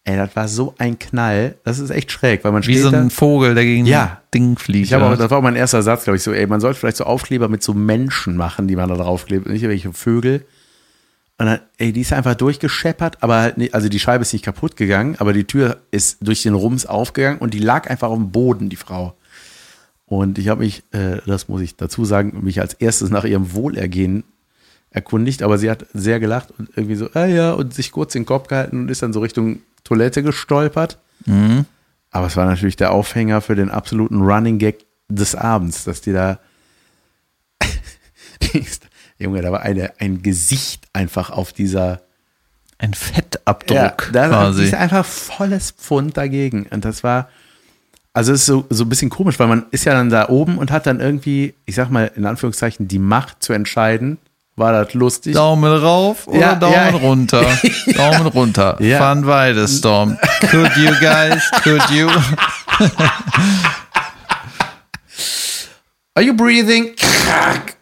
ey, 0.09 0.17
das 0.17 0.35
war 0.35 0.47
so 0.47 0.73
ein 0.77 0.97
Knall. 0.97 1.55
Das 1.63 1.79
ist 1.79 1.89
echt 1.91 2.11
schräg, 2.11 2.43
weil 2.43 2.51
man 2.51 2.65
Wie 2.65 2.77
so 2.77 2.89
da. 2.89 2.99
ein 2.99 3.09
Vogel, 3.09 3.53
der 3.55 3.63
gegen 3.65 3.85
Ja. 3.85 4.03
ein 4.03 4.17
Ding 4.33 4.57
fliegt. 4.57 4.87
Ich 4.87 4.95
auch, 4.95 5.15
das 5.17 5.29
war 5.29 5.37
auch 5.37 5.43
mein 5.43 5.55
erster 5.55 5.81
Satz, 5.83 6.03
glaube 6.05 6.17
ich, 6.17 6.23
so, 6.23 6.33
ey, 6.33 6.47
man 6.47 6.59
sollte 6.61 6.79
vielleicht 6.79 6.97
so 6.97 7.03
Aufkleber 7.03 7.47
mit 7.47 7.61
so 7.63 7.73
Menschen 7.73 8.35
machen, 8.35 8.67
die 8.67 8.75
man 8.75 8.89
da 8.89 8.95
draufklebt, 8.95 9.47
nicht 9.47 9.61
irgendwelche 9.63 9.93
Vögel. 9.93 10.45
Und 11.37 11.45
dann, 11.45 11.59
ey, 11.77 11.93
die 11.93 12.01
ist 12.01 12.11
einfach 12.11 12.35
durchgescheppert, 12.35 13.23
aber 13.23 13.39
halt 13.39 13.57
nicht, 13.57 13.73
also 13.73 13.87
die 13.87 13.99
Scheibe 13.99 14.23
ist 14.23 14.33
nicht 14.33 14.43
kaputt 14.43 14.75
gegangen, 14.75 15.15
aber 15.19 15.31
die 15.31 15.45
Tür 15.45 15.77
ist 15.91 16.17
durch 16.21 16.43
den 16.43 16.53
Rums 16.53 16.85
aufgegangen 16.85 17.39
und 17.39 17.53
die 17.53 17.59
lag 17.59 17.89
einfach 17.89 18.09
auf 18.09 18.17
dem 18.17 18.31
Boden, 18.31 18.67
die 18.69 18.75
Frau. 18.75 19.15
Und 20.05 20.37
ich 20.39 20.47
habe 20.49 20.63
mich, 20.63 20.83
äh, 20.91 21.17
das 21.25 21.47
muss 21.47 21.61
ich 21.61 21.75
dazu 21.77 22.03
sagen, 22.03 22.39
mich 22.43 22.59
als 22.59 22.73
erstes 22.73 23.09
nach 23.09 23.23
ihrem 23.25 23.53
Wohlergehen 23.53 24.23
erkundigt, 24.91 25.43
aber 25.43 25.57
sie 25.59 25.69
hat 25.69 25.85
sehr 25.93 26.19
gelacht 26.19 26.49
und 26.57 26.69
irgendwie 26.75 26.95
so, 26.95 27.09
ah 27.13 27.25
ja, 27.25 27.53
und 27.53 27.73
sich 27.75 27.91
kurz 27.91 28.13
den 28.13 28.25
Kopf 28.25 28.47
gehalten 28.47 28.79
und 28.81 28.89
ist 28.91 29.03
dann 29.03 29.13
so 29.13 29.19
Richtung 29.19 29.59
Toilette 29.89 30.21
gestolpert. 30.21 30.99
Mhm. 31.25 31.65
Aber 32.11 32.27
es 32.27 32.37
war 32.37 32.45
natürlich 32.45 32.75
der 32.75 32.91
Aufhänger 32.91 33.41
für 33.41 33.55
den 33.55 33.71
absoluten 33.71 34.21
Running 34.21 34.59
Gag 34.59 34.85
des 35.09 35.33
Abends, 35.35 35.83
dass 35.83 36.01
die 36.01 36.13
da. 36.13 36.39
Junge, 39.17 39.41
da 39.41 39.51
war 39.51 39.61
eine, 39.63 39.99
ein 39.99 40.21
Gesicht 40.21 40.87
einfach 40.93 41.31
auf 41.31 41.53
dieser. 41.53 42.01
Ein 42.77 42.93
Fettabdruck 42.93 43.75
Ja, 43.75 43.93
da 44.13 44.27
quasi. 44.29 44.63
ist 44.63 44.73
einfach 44.73 45.05
volles 45.05 45.71
Pfund 45.71 46.15
dagegen. 46.15 46.65
Und 46.69 46.85
das 46.85 47.03
war. 47.03 47.29
Also 48.13 48.31
es 48.31 48.41
ist 48.41 48.45
so, 48.47 48.65
so 48.69 48.85
ein 48.85 48.89
bisschen 48.89 49.09
komisch, 49.09 49.37
weil 49.39 49.47
man 49.47 49.65
ist 49.71 49.85
ja 49.85 49.93
dann 49.93 50.09
da 50.09 50.29
oben 50.29 50.57
und 50.57 50.71
hat 50.71 50.87
dann 50.87 50.99
irgendwie, 50.99 51.53
ich 51.65 51.75
sag 51.75 51.89
mal 51.89 52.11
in 52.15 52.25
Anführungszeichen, 52.25 52.87
die 52.87 52.99
Macht 52.99 53.43
zu 53.43 53.53
entscheiden. 53.53 54.17
War 54.59 54.73
das 54.73 54.93
lustig? 54.93 55.33
Daumen 55.35 55.71
rauf 55.71 56.27
oder 56.27 56.39
Ja, 56.39 56.55
Daumen 56.55 56.73
ja. 56.75 56.89
runter? 56.89 57.45
Daumen 57.95 58.27
runter. 58.27 58.75
Ja. 58.81 58.99
Fun 59.15 59.25
Weidestorm. 59.25 60.17
Could 60.51 60.75
you 60.75 60.91
guys, 60.99 61.49
could 61.63 61.89
you? 61.89 62.09
Are 66.15 66.23
you 66.25 66.33
breathing? 66.35 66.93
Krack. 66.97 67.77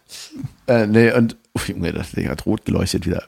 Äh, 0.68 0.86
nee, 0.86 1.12
und, 1.12 1.36
oh, 1.56 1.62
Junge, 1.66 1.94
das 1.94 2.12
Ding 2.12 2.30
hat 2.30 2.46
rot 2.46 2.64
geleuchtet 2.66 3.08
wieder. 3.08 3.24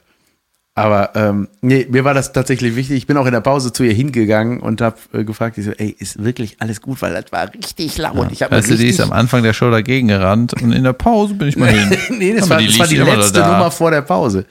Aber 0.80 1.10
ähm, 1.14 1.48
nee, 1.60 1.86
mir 1.90 2.04
war 2.04 2.14
das 2.14 2.32
tatsächlich 2.32 2.76
wichtig. 2.76 2.96
Ich 2.96 3.06
bin 3.06 3.16
auch 3.16 3.26
in 3.26 3.32
der 3.32 3.40
Pause 3.40 3.72
zu 3.72 3.82
ihr 3.82 3.92
hingegangen 3.92 4.60
und 4.60 4.80
habe 4.80 4.96
äh, 5.12 5.24
gefragt, 5.24 5.58
ich 5.58 5.64
so, 5.64 5.72
ey, 5.72 5.94
ist 5.98 6.22
wirklich 6.22 6.56
alles 6.60 6.80
gut, 6.80 7.02
weil 7.02 7.12
das 7.12 7.30
war 7.32 7.52
richtig 7.52 7.98
laut. 7.98 8.32
Ich 8.32 8.42
habe 8.42 8.56
Weißt 8.56 8.70
du, 8.70 8.76
die 8.76 8.88
ist 8.88 9.00
am 9.00 9.12
Anfang 9.12 9.42
der 9.42 9.52
Show 9.52 9.70
dagegen 9.70 10.08
gerannt 10.08 10.54
und 10.62 10.72
in 10.72 10.84
der 10.84 10.92
Pause 10.92 11.34
bin 11.34 11.48
ich 11.48 11.56
mal 11.56 11.68
hin. 11.70 11.96
nee, 12.18 12.34
das 12.34 12.48
war, 12.48 12.58
die 12.58 12.66
das 12.66 12.78
war 12.78 12.86
die 12.86 12.96
letzte 12.96 13.40
da. 13.40 13.52
Nummer 13.52 13.70
vor 13.70 13.90
der 13.90 14.02
Pause. 14.02 14.46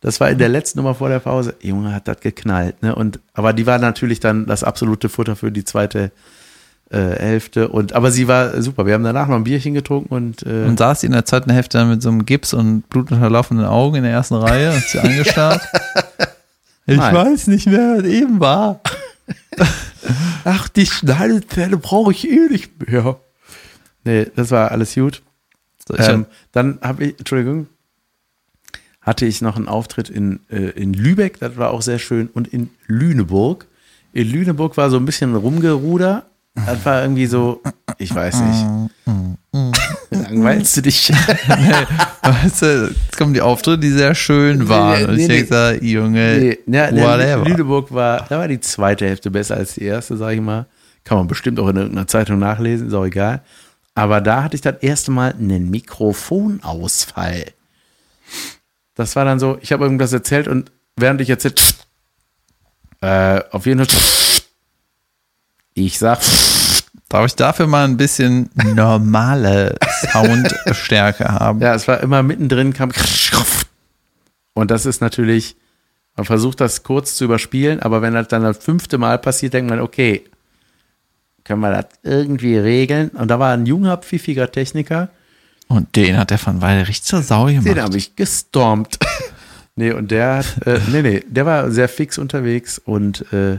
Das 0.00 0.20
war 0.20 0.30
in 0.30 0.38
der 0.38 0.50
letzten 0.50 0.78
Nummer 0.80 0.94
vor 0.94 1.08
der 1.08 1.18
Pause. 1.18 1.54
Junge, 1.60 1.94
hat 1.94 2.06
das 2.06 2.20
geknallt. 2.20 2.82
Ne? 2.82 2.94
Und, 2.94 3.20
aber 3.32 3.52
die 3.52 3.66
war 3.66 3.78
natürlich 3.78 4.20
dann 4.20 4.46
das 4.46 4.62
absolute 4.62 5.08
Futter 5.08 5.34
für 5.34 5.50
die 5.50 5.64
zweite 5.64 6.12
äh, 6.90 6.96
Hälfte. 6.98 7.68
Und, 7.68 7.92
aber 7.92 8.10
sie 8.10 8.28
war 8.28 8.60
super. 8.62 8.86
Wir 8.86 8.94
haben 8.94 9.04
danach 9.04 9.28
noch 9.28 9.36
ein 9.36 9.44
Bierchen 9.44 9.74
getrunken 9.74 10.14
und, 10.14 10.42
äh, 10.46 10.64
Und 10.66 10.78
saß 10.78 11.00
sie 11.00 11.06
in 11.06 11.12
der 11.12 11.24
zweiten 11.24 11.50
Hälfte 11.50 11.78
dann 11.78 11.88
mit 11.90 12.02
so 12.02 12.08
einem 12.08 12.26
Gips 12.26 12.54
und 12.54 12.88
blutunterlaufenden 12.90 13.66
Augen 13.66 13.96
in 13.96 14.02
der 14.02 14.12
ersten 14.12 14.34
Reihe 14.34 14.72
und 14.72 14.82
sie 14.82 14.98
angestarrt. 15.00 15.62
Ich 16.86 16.98
Nein. 16.98 17.14
weiß 17.14 17.46
nicht 17.46 17.66
mehr, 17.66 17.96
was 17.98 18.04
eben 18.04 18.40
war. 18.40 18.80
ach, 20.44 20.68
die 20.68 20.86
Schneidezähne 20.86 21.78
brauche 21.78 22.12
ich 22.12 22.28
eh 22.28 22.48
nicht 22.50 22.86
mehr. 22.86 23.16
Nee, 24.04 24.26
das 24.36 24.50
war 24.50 24.70
alles 24.70 24.94
gut. 24.94 25.22
So, 25.88 25.96
Ähm, 25.96 26.26
dann 26.52 26.78
habe 26.82 27.04
ich, 27.04 27.18
Entschuldigung, 27.18 27.68
hatte 29.00 29.26
ich 29.26 29.42
noch 29.42 29.56
einen 29.56 29.68
Auftritt 29.68 30.08
in, 30.08 30.40
äh, 30.50 30.70
in 30.70 30.94
Lübeck, 30.94 31.38
das 31.38 31.56
war 31.56 31.70
auch 31.70 31.82
sehr 31.82 31.98
schön, 31.98 32.28
und 32.28 32.48
in 32.48 32.70
Lüneburg. 32.86 33.66
In 34.12 34.30
Lüneburg 34.30 34.76
war 34.76 34.90
so 34.90 34.96
ein 34.96 35.04
bisschen 35.04 35.34
Rumgeruder. 35.34 36.24
Das 36.54 36.84
war 36.84 37.02
irgendwie 37.02 37.26
so, 37.26 37.60
ich 37.98 38.14
weiß 38.14 38.40
nicht. 38.40 38.66
Langweilst 40.10 40.76
du 40.76 40.82
dich? 40.82 41.10
weißt 42.22 42.62
du, 42.62 42.94
jetzt 42.94 43.16
kommen 43.16 43.34
die 43.34 43.40
Auftritte, 43.40 43.78
die 43.78 43.90
sehr 43.90 44.14
schön 44.14 44.68
waren. 44.68 45.00
Nee, 45.00 45.04
und 45.04 45.18
ich 45.18 45.28
nee, 45.28 45.28
denke, 45.28 45.50
da, 45.50 45.72
Junge, 45.72 46.56
Nee, 46.66 46.76
ja, 46.76 46.92
whatever. 46.92 47.44
Lüneburg 47.44 47.92
war, 47.92 48.24
da 48.28 48.38
war 48.38 48.48
die 48.48 48.60
zweite 48.60 49.06
Hälfte 49.06 49.30
besser 49.30 49.56
als 49.56 49.74
die 49.74 49.84
erste, 49.84 50.16
sage 50.16 50.36
ich 50.36 50.40
mal. 50.40 50.66
Kann 51.02 51.18
man 51.18 51.26
bestimmt 51.26 51.58
auch 51.58 51.68
in 51.68 51.76
irgendeiner 51.76 52.06
Zeitung 52.06 52.38
nachlesen, 52.38 52.88
ist 52.88 52.94
auch 52.94 53.04
egal. 53.04 53.42
Aber 53.94 54.20
da 54.20 54.44
hatte 54.44 54.56
ich 54.56 54.62
das 54.62 54.76
erste 54.80 55.10
Mal 55.10 55.34
einen 55.38 55.70
Mikrofonausfall. 55.70 57.44
Das 58.94 59.16
war 59.16 59.24
dann 59.24 59.38
so, 59.38 59.58
ich 59.60 59.72
habe 59.72 59.84
irgendwas 59.84 60.12
erzählt 60.12 60.48
und 60.48 60.72
während 60.96 61.20
ich 61.20 61.30
erzählt, 61.30 61.74
äh, 63.00 63.40
auf 63.50 63.66
jeden 63.66 63.84
Fall, 63.84 63.98
ich 65.74 65.98
sag, 65.98 66.20
Darf 67.08 67.26
ich 67.26 67.36
dafür 67.36 67.66
mal 67.68 67.84
ein 67.84 67.96
bisschen 67.96 68.50
normale 68.74 69.76
Soundstärke 70.10 71.24
haben? 71.28 71.60
Ja, 71.60 71.74
es 71.74 71.86
war 71.86 72.00
immer 72.00 72.22
mittendrin, 72.24 72.72
kam 72.72 72.90
und 74.54 74.70
das 74.70 74.86
ist 74.86 75.00
natürlich, 75.00 75.56
man 76.16 76.24
versucht 76.24 76.60
das 76.60 76.82
kurz 76.82 77.16
zu 77.16 77.24
überspielen, 77.24 77.80
aber 77.80 78.02
wenn 78.02 78.14
das 78.14 78.28
dann 78.28 78.42
das 78.42 78.58
fünfte 78.58 78.98
Mal 78.98 79.18
passiert, 79.18 79.54
denkt 79.54 79.68
man, 79.70 79.80
okay, 79.80 80.24
können 81.44 81.60
wir 81.60 81.70
das 81.72 81.86
irgendwie 82.02 82.56
regeln? 82.56 83.10
Und 83.10 83.28
da 83.30 83.38
war 83.38 83.52
ein 83.52 83.66
junger, 83.66 83.96
pfiffiger 83.98 84.50
Techniker, 84.50 85.10
Und 85.68 85.94
den 85.96 86.16
hat 86.16 86.30
der 86.30 86.38
von 86.38 86.62
Weile 86.62 86.88
richtig 86.88 87.04
zur 87.04 87.22
Sau 87.22 87.48
den 87.48 87.62
gemacht. 87.64 87.80
habe 87.80 87.96
ich 87.96 88.16
gestormt. 88.16 88.98
nee, 89.76 89.92
und 89.92 90.10
der 90.10 90.36
hat, 90.36 90.66
äh, 90.66 90.80
nee, 90.90 91.02
nee, 91.02 91.24
der 91.28 91.46
war 91.46 91.70
sehr 91.70 91.88
fix 91.88 92.16
unterwegs 92.16 92.78
und 92.78 93.30
äh, 93.32 93.58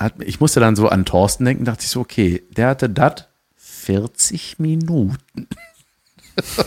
hat, 0.00 0.14
ich 0.20 0.40
musste 0.40 0.60
dann 0.60 0.76
so 0.76 0.88
an 0.88 1.04
Thorsten 1.04 1.44
denken, 1.44 1.64
dachte 1.64 1.84
ich 1.84 1.90
so, 1.90 2.00
okay, 2.00 2.42
der 2.50 2.68
hatte 2.68 2.88
das 2.88 3.26
40 3.56 4.58
Minuten. 4.58 5.46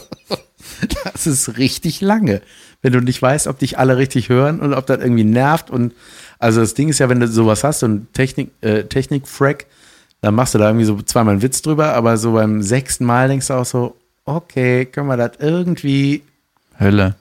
das 1.13 1.25
ist 1.25 1.57
richtig 1.57 2.01
lange. 2.01 2.41
Wenn 2.81 2.93
du 2.93 2.99
nicht 2.99 3.21
weißt, 3.21 3.47
ob 3.47 3.57
dich 3.59 3.79
alle 3.79 3.97
richtig 3.97 4.29
hören 4.29 4.59
und 4.59 4.73
ob 4.73 4.85
das 4.85 4.99
irgendwie 4.99 5.23
nervt. 5.23 5.69
Und 5.71 5.93
also 6.37 6.59
das 6.61 6.75
Ding 6.75 6.89
ist 6.89 6.99
ja, 6.99 7.09
wenn 7.09 7.19
du 7.19 7.27
sowas 7.27 7.63
hast, 7.63 7.79
so 7.79 7.87
ein 7.87 8.07
Technik, 8.13 8.51
äh, 8.61 8.83
Technik-Frack, 8.83 9.65
dann 10.21 10.35
machst 10.35 10.53
du 10.53 10.57
da 10.59 10.67
irgendwie 10.67 10.85
so 10.85 11.01
zweimal 11.01 11.33
einen 11.33 11.41
Witz 11.41 11.61
drüber, 11.61 11.93
aber 11.93 12.17
so 12.17 12.33
beim 12.33 12.61
sechsten 12.61 13.05
Mal 13.05 13.27
denkst 13.27 13.47
du 13.47 13.55
auch 13.55 13.65
so, 13.65 13.95
okay, 14.25 14.85
können 14.85 15.07
wir 15.07 15.17
das 15.17 15.31
irgendwie 15.39 16.23
Hölle. 16.79 17.15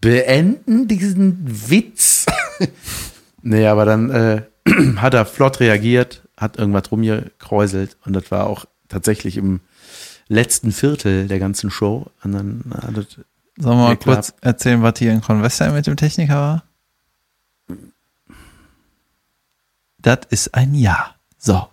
beenden, 0.00 0.86
diesen 0.86 1.38
Witz? 1.70 2.26
nee, 3.42 3.66
aber 3.66 3.84
dann 3.84 4.10
äh, 4.10 4.42
hat 4.96 5.14
er 5.14 5.26
flott 5.26 5.60
reagiert, 5.60 6.22
hat 6.36 6.56
irgendwas 6.58 6.90
rumgekräuselt 6.90 7.96
und 8.04 8.12
das 8.14 8.30
war 8.30 8.46
auch 8.46 8.64
tatsächlich 8.88 9.36
im 9.36 9.60
letzten 10.28 10.72
Viertel 10.72 11.26
der 11.28 11.38
ganzen 11.38 11.70
Show. 11.70 12.06
Und 12.22 12.32
dann 12.32 12.62
hat 12.82 12.96
das, 12.96 13.06
Sollen 13.58 13.78
wir 13.78 13.88
mal 13.88 13.96
kurz 13.96 14.32
erzählen, 14.40 14.82
was 14.82 14.98
hier 14.98 15.12
in 15.12 15.20
Convestheim 15.20 15.74
mit 15.74 15.86
dem 15.86 15.96
Techniker 15.96 16.34
war? 16.36 16.64
Das 19.98 20.20
ist 20.30 20.54
ein 20.54 20.74
Ja. 20.74 21.14
So. 21.38 21.66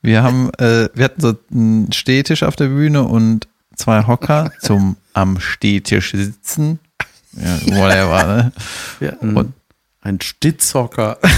Wir 0.00 0.22
haben, 0.24 0.50
äh, 0.54 0.88
wir 0.94 1.04
hatten 1.04 1.20
so 1.20 1.34
einen 1.52 1.92
Stehtisch 1.92 2.42
auf 2.42 2.56
der 2.56 2.66
Bühne 2.68 3.04
und 3.04 3.46
zwei 3.76 4.06
Hocker 4.06 4.50
zum 4.60 4.96
am 5.14 5.38
Stehtisch 5.38 6.12
sitzen. 6.12 6.80
Ja, 7.34 7.60
whatever, 7.78 8.26
ne? 8.26 8.52
wir 8.98 9.12
hatten 9.12 9.36
Und- 9.36 9.52
ein 10.02 10.20
Stitzhocker, 10.20 11.18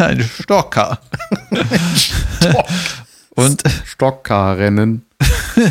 Ein 0.00 0.22
Stocker. 0.22 0.98
Und, 3.30 3.62
Stockkarrennen. 3.84 5.04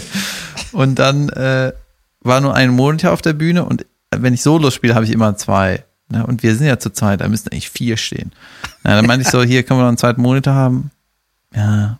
und 0.71 0.99
dann 0.99 1.29
äh, 1.29 1.73
war 2.21 2.41
nur 2.41 2.53
ein 2.53 2.69
Monitor 2.69 3.11
auf 3.11 3.21
der 3.21 3.33
Bühne 3.33 3.65
und 3.65 3.85
wenn 4.11 4.33
ich 4.33 4.41
Solos 4.41 4.73
spiele, 4.73 4.95
habe 4.95 5.05
ich 5.05 5.11
immer 5.11 5.35
zwei. 5.35 5.83
Ne? 6.09 6.25
Und 6.25 6.43
wir 6.43 6.55
sind 6.55 6.67
ja 6.67 6.79
zu 6.79 6.91
zweit, 6.91 7.21
da 7.21 7.27
müssten 7.27 7.49
eigentlich 7.49 7.69
vier 7.69 7.97
stehen. 7.97 8.31
Na, 8.83 8.95
dann 8.95 9.05
meinte 9.05 9.23
ich 9.23 9.31
so, 9.31 9.41
hier 9.43 9.63
können 9.63 9.79
wir 9.79 9.83
noch 9.83 9.89
einen 9.89 9.97
zweiten 9.97 10.21
Monitor 10.21 10.53
haben. 10.53 10.91
Ja. 11.55 11.99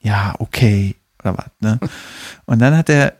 Ja, 0.00 0.34
okay. 0.38 0.94
Oder 1.20 1.38
was, 1.38 1.50
ne? 1.60 1.80
Und 2.46 2.60
dann 2.60 2.76
hat 2.76 2.88
der 2.88 3.14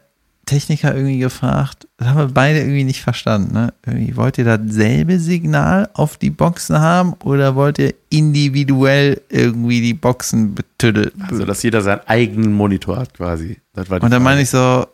Techniker 0.49 0.95
irgendwie 0.95 1.19
gefragt, 1.19 1.87
das 1.99 2.09
haben 2.09 2.19
wir 2.19 2.29
beide 2.29 2.61
irgendwie 2.61 2.85
nicht 2.85 3.03
verstanden, 3.03 3.53
ne? 3.53 3.75
Irgendwie, 3.85 4.17
wollt 4.17 4.39
ihr 4.39 4.45
dasselbe 4.45 5.19
Signal 5.19 5.91
auf 5.93 6.17
die 6.17 6.31
Boxen 6.31 6.81
haben 6.81 7.13
oder 7.23 7.55
wollt 7.55 7.79
ihr 7.79 7.95
individuell 8.09 9.21
irgendwie 9.29 9.83
die 9.83 9.95
Boxen 9.95 10.55
betüddeln? 10.55 11.13
Also, 11.29 11.45
dass 11.45 11.63
jeder 11.63 11.83
seinen 11.83 12.01
eigenen 12.07 12.55
Monitor 12.55 12.97
hat 12.97 13.15
quasi. 13.15 13.59
Und 13.75 13.91
dann 13.91 14.01
Frage. 14.01 14.21
meine 14.21 14.41
ich 14.41 14.51
so, 14.51 14.87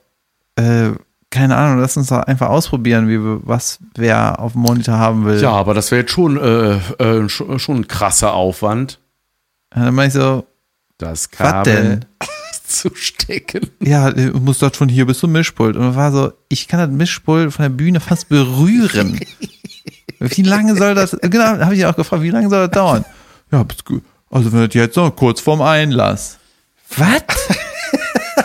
äh, 0.57 0.91
keine 1.31 1.57
Ahnung, 1.57 1.81
lass 1.81 1.97
uns 1.97 2.09
doch 2.09 2.21
einfach 2.23 2.49
ausprobieren, 2.49 3.09
wie 3.09 3.19
wir, 3.19 3.41
was 3.45 3.79
wer 3.95 4.39
auf 4.41 4.53
dem 4.53 4.63
Monitor 4.63 4.99
haben 4.99 5.25
will. 5.25 5.41
Ja, 5.41 5.53
aber 5.53 5.75
das 5.75 5.91
wäre 5.91 6.03
jetzt 6.03 6.13
schon, 6.13 6.37
äh, 6.37 6.77
äh, 7.03 7.29
schon, 7.29 7.77
ein 7.77 7.89
krasser 7.89 8.35
Aufwand, 8.35 8.99
Und 9.75 9.83
dann 9.85 9.95
meine 9.95 10.09
ich 10.09 10.15
so, 10.15 10.47
das 10.99 11.11
was 11.11 11.31
Kabel 11.31 11.73
denn? 11.73 12.05
Zu 12.67 12.95
stecken. 12.95 13.71
Ja, 13.81 14.11
du 14.11 14.41
musst 14.41 14.63
das 14.63 14.77
von 14.77 14.89
hier 14.89 15.07
bis 15.07 15.19
zum 15.19 15.33
Mischpult. 15.33 15.77
Und 15.77 15.83
man 15.83 15.97
war 15.97 16.13
so, 16.13 16.33
ich 16.49 16.69
kann 16.69 16.81
das 16.81 16.91
Mischpult 16.91 17.53
von 17.53 17.63
der 17.63 17.71
Bühne 17.71 18.01
fast 18.01 18.29
berühren. 18.29 19.21
wie 20.19 20.43
lange 20.43 20.77
soll 20.77 20.95
das, 20.95 21.17
genau, 21.23 21.45
habe 21.45 21.75
ich 21.75 21.85
auch 21.87 21.97
gefragt, 21.97 22.23
wie 22.23 22.31
lange 22.31 22.49
soll 22.49 22.67
das 22.67 22.71
dauern? 22.71 23.05
Ja. 23.53 23.65
Also 24.31 24.53
wenn 24.53 24.67
das 24.67 24.75
jetzt 24.75 24.97
noch 24.97 25.15
kurz 25.15 25.41
vorm 25.41 25.63
Einlass. 25.63 26.39
Was? 26.97 27.23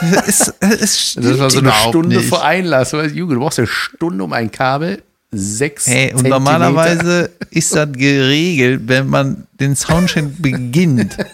es, 0.27 0.53
es 0.59 1.15
Das 1.15 1.39
war 1.39 1.49
so 1.49 1.59
eine 1.59 1.71
Stunde 1.71 2.17
nicht. 2.17 2.29
vor 2.29 2.43
Einlass. 2.43 2.91
Junge, 2.91 3.35
du 3.35 3.39
brauchst 3.39 3.59
eine 3.59 3.67
Stunde 3.67 4.23
um 4.23 4.33
ein 4.33 4.51
Kabel. 4.51 5.03
Sechs 5.31 5.85
Hey, 5.85 6.11
und 6.13 6.27
normalerweise 6.27 7.29
ist 7.51 7.75
das 7.75 7.91
geregelt, 7.91 8.81
wenn 8.85 9.07
man 9.07 9.45
den 9.59 9.75
Soundcheck 9.75 10.25
beginnt. 10.39 11.17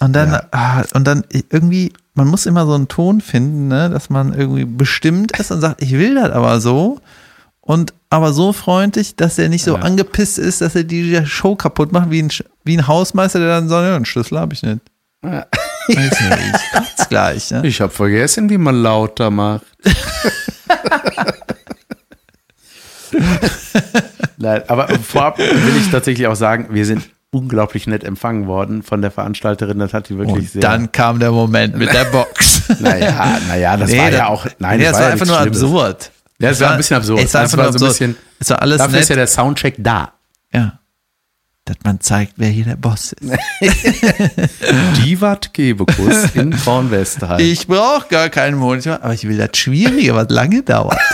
Und 0.00 0.12
dann, 0.12 0.38
ah, 0.52 0.84
und 0.94 1.04
dann 1.06 1.24
irgendwie, 1.30 1.92
man 2.14 2.28
muss 2.28 2.46
immer 2.46 2.66
so 2.66 2.74
einen 2.74 2.88
Ton 2.88 3.20
finden, 3.20 3.68
ne, 3.68 3.90
dass 3.90 4.10
man 4.10 4.32
irgendwie 4.32 4.64
bestimmt 4.64 5.38
ist 5.38 5.50
und 5.50 5.60
sagt, 5.60 5.82
ich 5.82 5.92
will 5.92 6.14
das 6.14 6.30
aber 6.30 6.60
so. 6.60 7.00
Und 7.60 7.92
aber 8.10 8.32
so 8.32 8.52
freundlich, 8.54 9.16
dass 9.16 9.38
er 9.38 9.48
nicht 9.50 9.64
so 9.64 9.74
Ja. 9.76 9.82
angepisst 9.82 10.38
ist, 10.38 10.60
dass 10.62 10.74
er 10.74 10.84
die 10.84 11.26
Show 11.26 11.54
kaputt 11.56 11.92
macht, 11.92 12.10
wie 12.10 12.22
ein, 12.22 12.30
wie 12.64 12.78
ein 12.78 12.86
Hausmeister, 12.86 13.38
der 13.40 13.48
dann 13.48 13.68
sagt, 13.68 13.84
ja, 13.86 13.96
einen 13.96 14.06
Schlüssel 14.06 14.38
habe 14.38 14.54
ich 14.54 14.62
nicht. 14.62 14.80
Ja. 15.24 15.46
Ich 15.90 16.10
kotz 16.70 17.08
gleich, 17.08 17.50
ne? 17.50 17.62
Ich 17.66 17.80
habe 17.80 17.90
vergessen, 17.90 18.50
wie 18.50 18.58
man 18.58 18.74
lauter 18.82 19.30
macht. 19.30 19.64
Nein, 24.36 24.62
aber 24.68 24.88
vorab 25.00 25.38
will 25.38 25.76
ich 25.80 25.90
tatsächlich 25.90 26.26
auch 26.26 26.36
sagen, 26.36 26.66
wir 26.70 26.84
sind 26.84 27.08
unglaublich 27.30 27.86
nett 27.86 28.04
empfangen 28.04 28.46
worden 28.46 28.82
von 28.82 29.02
der 29.02 29.10
Veranstalterin. 29.10 29.78
Das 29.78 29.92
hat 29.94 30.08
die 30.08 30.16
wirklich 30.18 30.36
Und 30.36 30.50
sehr. 30.50 30.62
dann 30.62 30.92
kam 30.92 31.18
der 31.20 31.30
Moment 31.30 31.76
mit 31.76 31.92
der 31.92 32.04
Box. 32.06 32.62
naja, 32.80 33.38
naja, 33.48 33.76
das 33.76 33.90
war 33.96 34.10
ja 34.10 34.26
auch. 34.28 34.46
Nein, 34.58 34.78
nee, 34.78 34.84
das 34.84 34.92
das 34.92 35.00
war, 35.00 35.06
war 35.06 35.12
einfach 35.12 35.26
nur 35.26 35.36
Schlimmes. 35.36 35.62
absurd. 35.62 36.10
Ja, 36.40 36.50
es 36.50 36.60
war 36.60 36.70
ein 36.70 36.76
bisschen 36.78 36.96
absurd. 36.96 37.20
Es 37.20 37.34
war 37.34 37.42
Das 37.42 37.52
einfach 37.52 37.64
war 37.64 37.70
nur 37.70 37.78
so 37.78 37.84
ein 37.84 37.88
bisschen- 37.90 38.16
es 38.40 38.50
war 38.50 38.62
alles 38.62 38.78
Dafür 38.78 38.92
nett. 38.92 39.00
ist 39.02 39.08
ja 39.10 39.16
der 39.16 39.26
Soundcheck 39.26 39.74
da. 39.78 40.12
ja. 40.52 40.74
Dass 41.64 41.76
man 41.84 42.00
zeigt, 42.00 42.32
wer 42.38 42.48
hier 42.48 42.64
der 42.64 42.76
Boss 42.76 43.12
ist. 43.12 43.30
Die 45.04 45.20
Watt-Gebekus 45.20 46.34
in 46.34 46.58
Kornwestheim. 46.58 47.40
Ich 47.40 47.66
brauche 47.66 48.08
gar 48.08 48.30
keinen 48.30 48.56
Monitor, 48.56 49.00
aber 49.02 49.12
ich 49.12 49.28
will 49.28 49.36
das 49.36 49.50
Schwierige, 49.54 50.14
was 50.14 50.30
lange 50.30 50.62
dauert. 50.62 50.96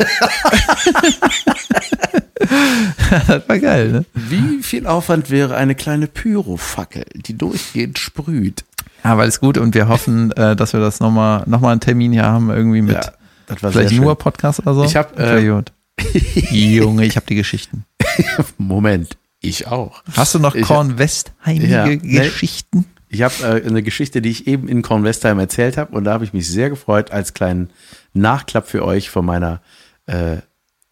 das 3.29 3.49
war 3.49 3.59
geil, 3.59 3.93
ne? 3.93 4.05
Wie 4.15 4.63
viel 4.63 4.87
Aufwand 4.87 5.31
wäre 5.31 5.57
eine 5.57 5.75
kleine 5.75 6.07
Pyrofackel, 6.07 7.05
die 7.15 7.37
durchgehend 7.37 7.99
sprüht? 7.99 8.65
Ja, 9.03 9.17
weil 9.19 9.29
es 9.29 9.41
gut 9.41 9.59
und 9.59 9.75
wir 9.75 9.89
hoffen, 9.89 10.33
äh, 10.33 10.57
dass 10.57 10.73
wir 10.73 10.81
das 10.81 11.01
nochmal 11.01 11.43
noch 11.47 11.61
mal 11.61 11.73
einen 11.73 11.81
Termin 11.81 12.13
hier 12.13 12.25
haben, 12.25 12.51
irgendwie 12.51 12.83
mit 12.83 12.95
Ja, 12.95 13.13
das 13.47 13.63
war 13.63 13.73
vielleicht 13.73 13.95
nur 13.95 14.13
schön. 14.13 14.17
Podcast 14.17 14.61
oder 14.61 14.75
so. 14.75 14.85
Ich 14.85 14.97
hab, 14.97 15.19
äh. 15.19 15.41
Junge, 16.51 17.05
ich 17.05 17.17
habe 17.17 17.27
die 17.27 17.35
Geschichten. 17.35 17.85
Moment, 18.59 19.17
ich 19.41 19.67
auch. 19.67 20.03
Hast 20.17 20.35
du 20.35 20.39
noch 20.39 20.59
Kornwestheimige 20.59 21.67
Ja. 21.67 21.87
Geschichten? 21.87 22.87
Ich 23.09 23.23
habe 23.23 23.35
äh, 23.43 23.67
eine 23.67 23.83
Geschichte, 23.83 24.21
die 24.23 24.31
ich 24.31 24.47
eben 24.47 24.67
in 24.69 24.83
Kornwestheim 24.83 25.39
erzählt 25.39 25.77
habe 25.77 25.95
und 25.97 26.05
da 26.05 26.13
habe 26.15 26.25
ich 26.25 26.33
mich 26.33 26.49
sehr 26.49 26.71
gefreut 26.71 27.13
als 27.13 27.33
kleinen 27.35 27.71
Nachklapp 28.13 28.67
für 28.69 28.85
euch 28.85 29.11
von 29.11 29.25
meiner 29.25 29.61
äh, 30.07 30.39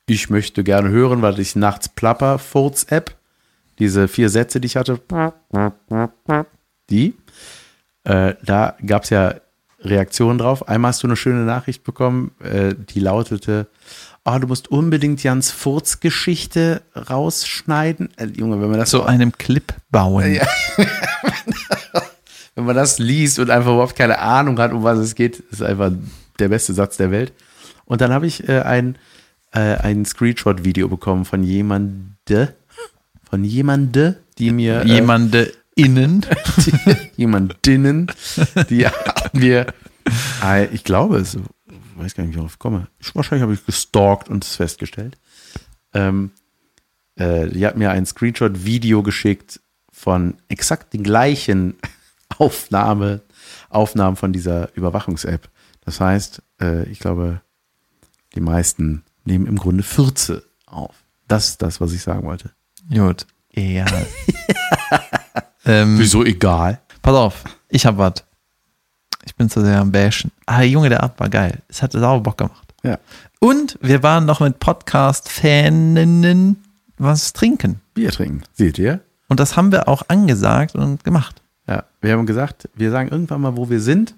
Ich 0.07 0.31
möchte 0.31 0.65
gerne 0.65 0.89
hören, 0.91 1.23
weil 1.23 1.39
ich 1.39 1.57
nachts 1.57 1.89
plapper 1.89 2.39
Furz 2.39 2.87
App, 2.89 3.17
diese 3.79 4.09
vier 4.09 4.29
Sätze, 4.29 4.61
die 4.61 4.67
ich 4.67 4.77
hatte, 4.77 5.01
die, 6.91 7.15
äh, 8.05 8.35
da 8.45 8.77
gab 8.85 9.05
es 9.05 9.11
ja 9.11 9.35
Reaktionen 9.81 10.39
drauf. 10.39 10.69
Einmal 10.69 10.91
hast 10.91 11.03
du 11.03 11.07
eine 11.07 11.17
schöne 11.17 11.45
Nachricht 11.45 11.85
bekommen, 11.85 12.33
äh, 12.43 12.75
die 12.75 13.01
lautete, 13.01 13.69
oh, 14.25 14.39
du 14.39 14.47
musst 14.47 14.71
unbedingt 14.71 15.23
Jans 15.23 15.51
Furz-Geschichte 15.51 16.83
rausschneiden. 17.11 18.11
Äh, 18.17 18.27
Junge, 18.27 18.61
wenn 18.61 18.71
man 18.71 18.79
das 18.79 18.91
Zu 18.91 19.05
einem 19.05 19.33
Clip 19.33 19.73
bauen. 19.91 20.35
Ja. 20.35 20.47
wenn 22.55 22.65
man 22.65 22.77
das 22.77 22.99
liest 22.99 23.39
und 23.39 23.51
einfach 23.51 23.73
überhaupt 23.73 23.97
keine 23.97 24.19
Ahnung 24.19 24.59
hat, 24.59 24.73
um 24.73 24.83
was 24.83 24.99
es 24.99 25.15
geht, 25.15 25.41
ist 25.51 25.63
einfach 25.63 25.93
der 26.39 26.49
beste 26.49 26.75
Satz 26.75 26.97
der 26.97 27.11
Welt. 27.11 27.33
Und 27.85 28.01
dann 28.01 28.13
habe 28.13 28.27
ich 28.27 28.49
äh, 28.49 28.61
ein, 28.61 28.97
äh, 29.53 29.77
ein 29.77 30.05
Screenshot-Video 30.05 30.89
bekommen 30.89 31.25
von 31.25 31.45
jemande, 31.45 32.55
von 33.29 33.45
jemande, 33.45 34.21
die 34.39 34.51
mir, 34.51 34.83
äh, 34.83 34.89
Jemande 34.89 35.53
innen. 35.75 36.27
die, 36.67 36.73
jemandinnen, 37.17 38.11
die 38.69 38.87
hat 38.87 39.35
mir, 39.35 39.67
äh, 40.43 40.67
ich 40.67 40.85
glaube 40.85 41.19
es, 41.19 41.35
ich 41.35 41.43
weiß 41.97 42.15
gar 42.15 42.25
nicht, 42.25 42.31
wie 42.31 42.37
ich 42.37 42.37
darauf 42.37 42.59
komme. 42.59 42.89
Ich, 42.99 43.15
wahrscheinlich 43.15 43.43
habe 43.43 43.55
ich 43.55 43.65
gestalkt 43.65 44.29
und 44.29 44.45
es 44.45 44.57
festgestellt. 44.57 45.19
Ähm, 45.95 46.31
äh, 47.17 47.49
die 47.49 47.67
hat 47.67 47.77
mir 47.77 47.91
ein 47.91 48.07
Screenshot-Video 48.07 49.03
geschickt 49.03 49.61
von 49.91 50.35
exakt 50.49 50.95
den 50.95 51.03
gleichen 51.03 51.75
Aufnahme, 52.39 53.21
Aufnahmen 53.69 54.17
von 54.17 54.33
dieser 54.33 54.75
Überwachungs-App. 54.75 55.49
Das 55.85 56.01
heißt, 56.01 56.43
äh, 56.61 56.85
ich 56.89 56.99
glaube, 56.99 57.43
die 58.35 58.41
meisten 58.41 59.05
nehmen 59.25 59.47
im 59.47 59.57
Grunde 59.57 59.83
Fürze 59.83 60.45
auf. 60.67 60.95
Das 61.29 61.49
ist 61.49 61.63
das, 61.63 61.81
was 61.81 61.93
ich 61.93 62.03
sagen 62.03 62.27
wollte. 62.27 62.51
Gut. 62.93 63.27
Ja. 63.55 63.87
ähm, 65.65 65.99
Wieso 65.99 66.25
egal? 66.25 66.81
pass 67.03 67.15
auf, 67.15 67.45
ich 67.69 67.85
hab 67.85 67.99
was. 67.99 68.25
Ich 69.25 69.37
bin 69.37 69.51
zu 69.51 69.61
sehr 69.61 69.81
am 69.81 69.93
Bashen. 69.93 70.33
Ah, 70.47 70.63
Junge, 70.63 70.89
der 70.89 71.03
Abend 71.03 71.21
war 71.21 71.29
geil. 71.29 71.59
Es 71.69 71.83
hat 71.83 71.93
sauber 71.93 72.21
Bock 72.21 72.39
gemacht. 72.39 72.75
Ja. 72.83 72.99
Und 73.39 73.79
wir 73.81 74.03
waren 74.03 74.25
noch 74.25 74.41
mit 74.41 74.59
Podcast-Faninnen 74.59 76.57
was 76.99 77.33
trinken. 77.33 77.81
Bier 77.95 78.11
trinken. 78.11 78.43
Seht 78.53 78.79
ihr? 78.79 79.01
Und 79.29 79.41
das 79.41 79.57
haben 79.57 79.73
wir 79.73 79.89
auch 79.89 80.03
angesagt 80.09 80.75
und 80.75 81.05
gemacht. 81.05 81.41
Ja. 81.69 81.85
Wir 82.01 82.13
haben 82.13 82.27
gesagt, 82.27 82.69
wir 82.75 82.91
sagen 82.91 83.11
irgendwann 83.11 83.41
mal, 83.41 83.57
wo 83.57 83.71
wir 83.71 83.81
sind. 83.81 84.15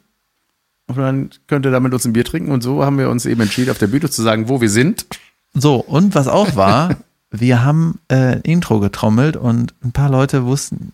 Und 0.87 0.97
dann 0.99 1.31
könnt 1.47 1.65
ihr 1.67 1.71
da 1.73 1.81
mit 1.81 1.95
uns 1.95 2.05
ein 2.05 2.13
Bier 2.13 2.25
trinken. 2.25 2.51
Und 2.53 2.63
so 2.63 2.85
haben 2.85 2.99
wir 2.99 3.09
uns 3.11 3.25
eben 3.27 3.41
entschieden, 3.41 3.71
auf 3.71 3.79
der 3.79 3.87
Bühne 3.87 4.11
zu 4.11 4.23
sagen, 4.23 4.49
wo 4.49 4.61
wir 4.61 4.69
sind. 4.71 5.07
So, 5.55 5.77
und 5.77 6.15
was 6.15 6.29
auch 6.29 6.57
war, 6.57 6.97
wir 7.31 7.65
haben 7.65 8.01
äh, 8.09 8.15
ein 8.37 8.41
Intro 8.43 8.81
getrommelt 8.81 9.37
und 9.37 9.75
ein 9.83 9.93
paar 9.93 10.11
Leute 10.11 10.45
wussten, 10.45 10.93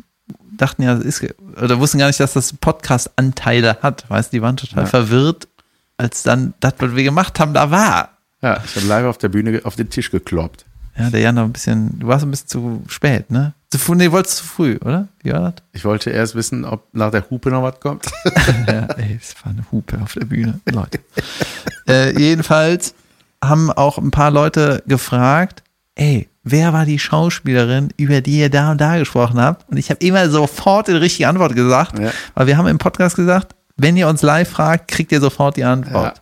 dachten 0.56 0.82
ja, 0.82 0.94
das 0.94 1.04
ist, 1.04 1.24
oder 1.60 1.78
wussten 1.80 1.98
gar 1.98 2.06
nicht, 2.06 2.20
dass 2.20 2.34
das 2.34 2.52
Podcast-Anteile 2.52 3.78
hat. 3.82 4.08
Weißt 4.08 4.32
du, 4.32 4.36
die 4.36 4.42
waren 4.42 4.56
total 4.56 4.84
Ja. 4.84 4.88
verwirrt, 4.90 5.48
als 5.96 6.22
dann 6.22 6.54
das, 6.60 6.74
was 6.78 6.94
wir 6.94 7.02
gemacht 7.04 7.40
haben, 7.40 7.54
da 7.54 7.70
war. 7.70 8.10
Ja, 8.42 8.62
ich 8.64 8.76
habe 8.76 8.86
live 8.86 9.06
auf 9.06 9.18
der 9.18 9.28
Bühne 9.28 9.60
auf 9.64 9.76
den 9.76 9.90
Tisch 9.90 10.10
gekloppt. 10.10 10.64
Ja, 10.96 11.10
der 11.10 11.20
Jan 11.20 11.34
noch 11.34 11.44
ein 11.44 11.52
bisschen, 11.52 11.98
du 11.98 12.06
warst 12.06 12.24
ein 12.24 12.30
bisschen 12.30 12.48
zu 12.48 12.82
spät, 12.88 13.30
ne? 13.30 13.54
Zu 13.72 13.78
früh, 13.78 13.94
nee, 13.94 14.10
wolltest 14.10 14.38
zu 14.38 14.44
früh, 14.44 14.78
oder? 14.84 15.06
Wie 15.22 15.32
war 15.32 15.40
das? 15.52 15.54
Ich 15.72 15.84
wollte 15.84 16.10
erst 16.10 16.34
wissen, 16.34 16.64
ob 16.64 16.88
nach 16.92 17.10
der 17.12 17.28
Hupe 17.30 17.50
noch 17.50 17.62
was 17.62 17.78
kommt. 17.80 18.04
Ja, 18.66 18.86
ey, 18.96 19.18
es 19.20 19.34
war 19.44 19.52
eine 19.52 19.64
Hupe 19.70 19.98
auf 20.02 20.14
der 20.14 20.24
Bühne, 20.24 20.58
Leute. 20.70 20.98
äh, 21.88 22.18
jedenfalls 22.18 22.94
haben 23.44 23.70
auch 23.70 23.96
ein 23.98 24.10
paar 24.10 24.30
Leute 24.32 24.82
gefragt, 24.86 25.62
ey, 25.94 26.28
wer 26.42 26.72
war 26.72 26.84
die 26.84 26.98
Schauspielerin, 26.98 27.90
über 27.96 28.20
die 28.20 28.38
ihr 28.40 28.50
da 28.50 28.72
und 28.72 28.80
da 28.80 28.98
gesprochen 28.98 29.40
habt? 29.40 29.68
Und 29.70 29.76
ich 29.76 29.88
habe 29.90 30.04
immer 30.04 30.28
sofort 30.30 30.88
die 30.88 30.92
richtige 30.92 31.28
Antwort 31.28 31.54
gesagt, 31.54 31.98
Ja. 31.98 32.10
weil 32.34 32.46
wir 32.48 32.56
haben 32.56 32.66
im 32.66 32.78
Podcast 32.78 33.14
gesagt, 33.16 33.54
wenn 33.76 33.96
ihr 33.96 34.08
uns 34.08 34.22
live 34.22 34.48
fragt, 34.50 34.88
kriegt 34.88 35.12
ihr 35.12 35.20
sofort 35.20 35.56
die 35.56 35.64
Antwort. 35.64 36.20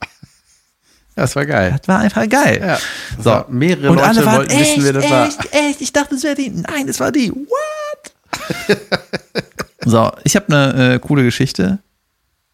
Das 1.19 1.35
war 1.35 1.47
geil. 1.47 1.77
Das 1.79 1.89
war 1.89 1.99
einfach 1.99 2.29
geil. 2.29 2.61
Ja. 2.65 2.79
So. 3.17 3.31
So, 3.31 3.45
mehrere 3.49 3.91
und 3.91 3.97
Leute 3.97 4.09
alle 4.09 4.25
waren 4.27 4.37
wollten 4.37 4.53
echt, 4.53 4.77
wissen, 4.77 4.85
wer 4.85 4.93
das 4.93 5.11
war. 5.11 5.27
echt, 5.27 5.53
echt. 5.53 5.81
Ich 5.81 5.93
dachte, 5.93 6.15
es 6.15 6.23
wäre 6.23 6.37
die. 6.37 6.51
Nein, 6.51 6.89
es 6.89 7.01
war 7.01 7.11
die. 7.11 7.33
What? 7.33 8.79
so, 9.85 10.13
ich 10.23 10.37
habe 10.37 10.47
eine 10.49 10.95
äh, 10.95 10.99
coole 11.01 11.25
Geschichte. 11.25 11.81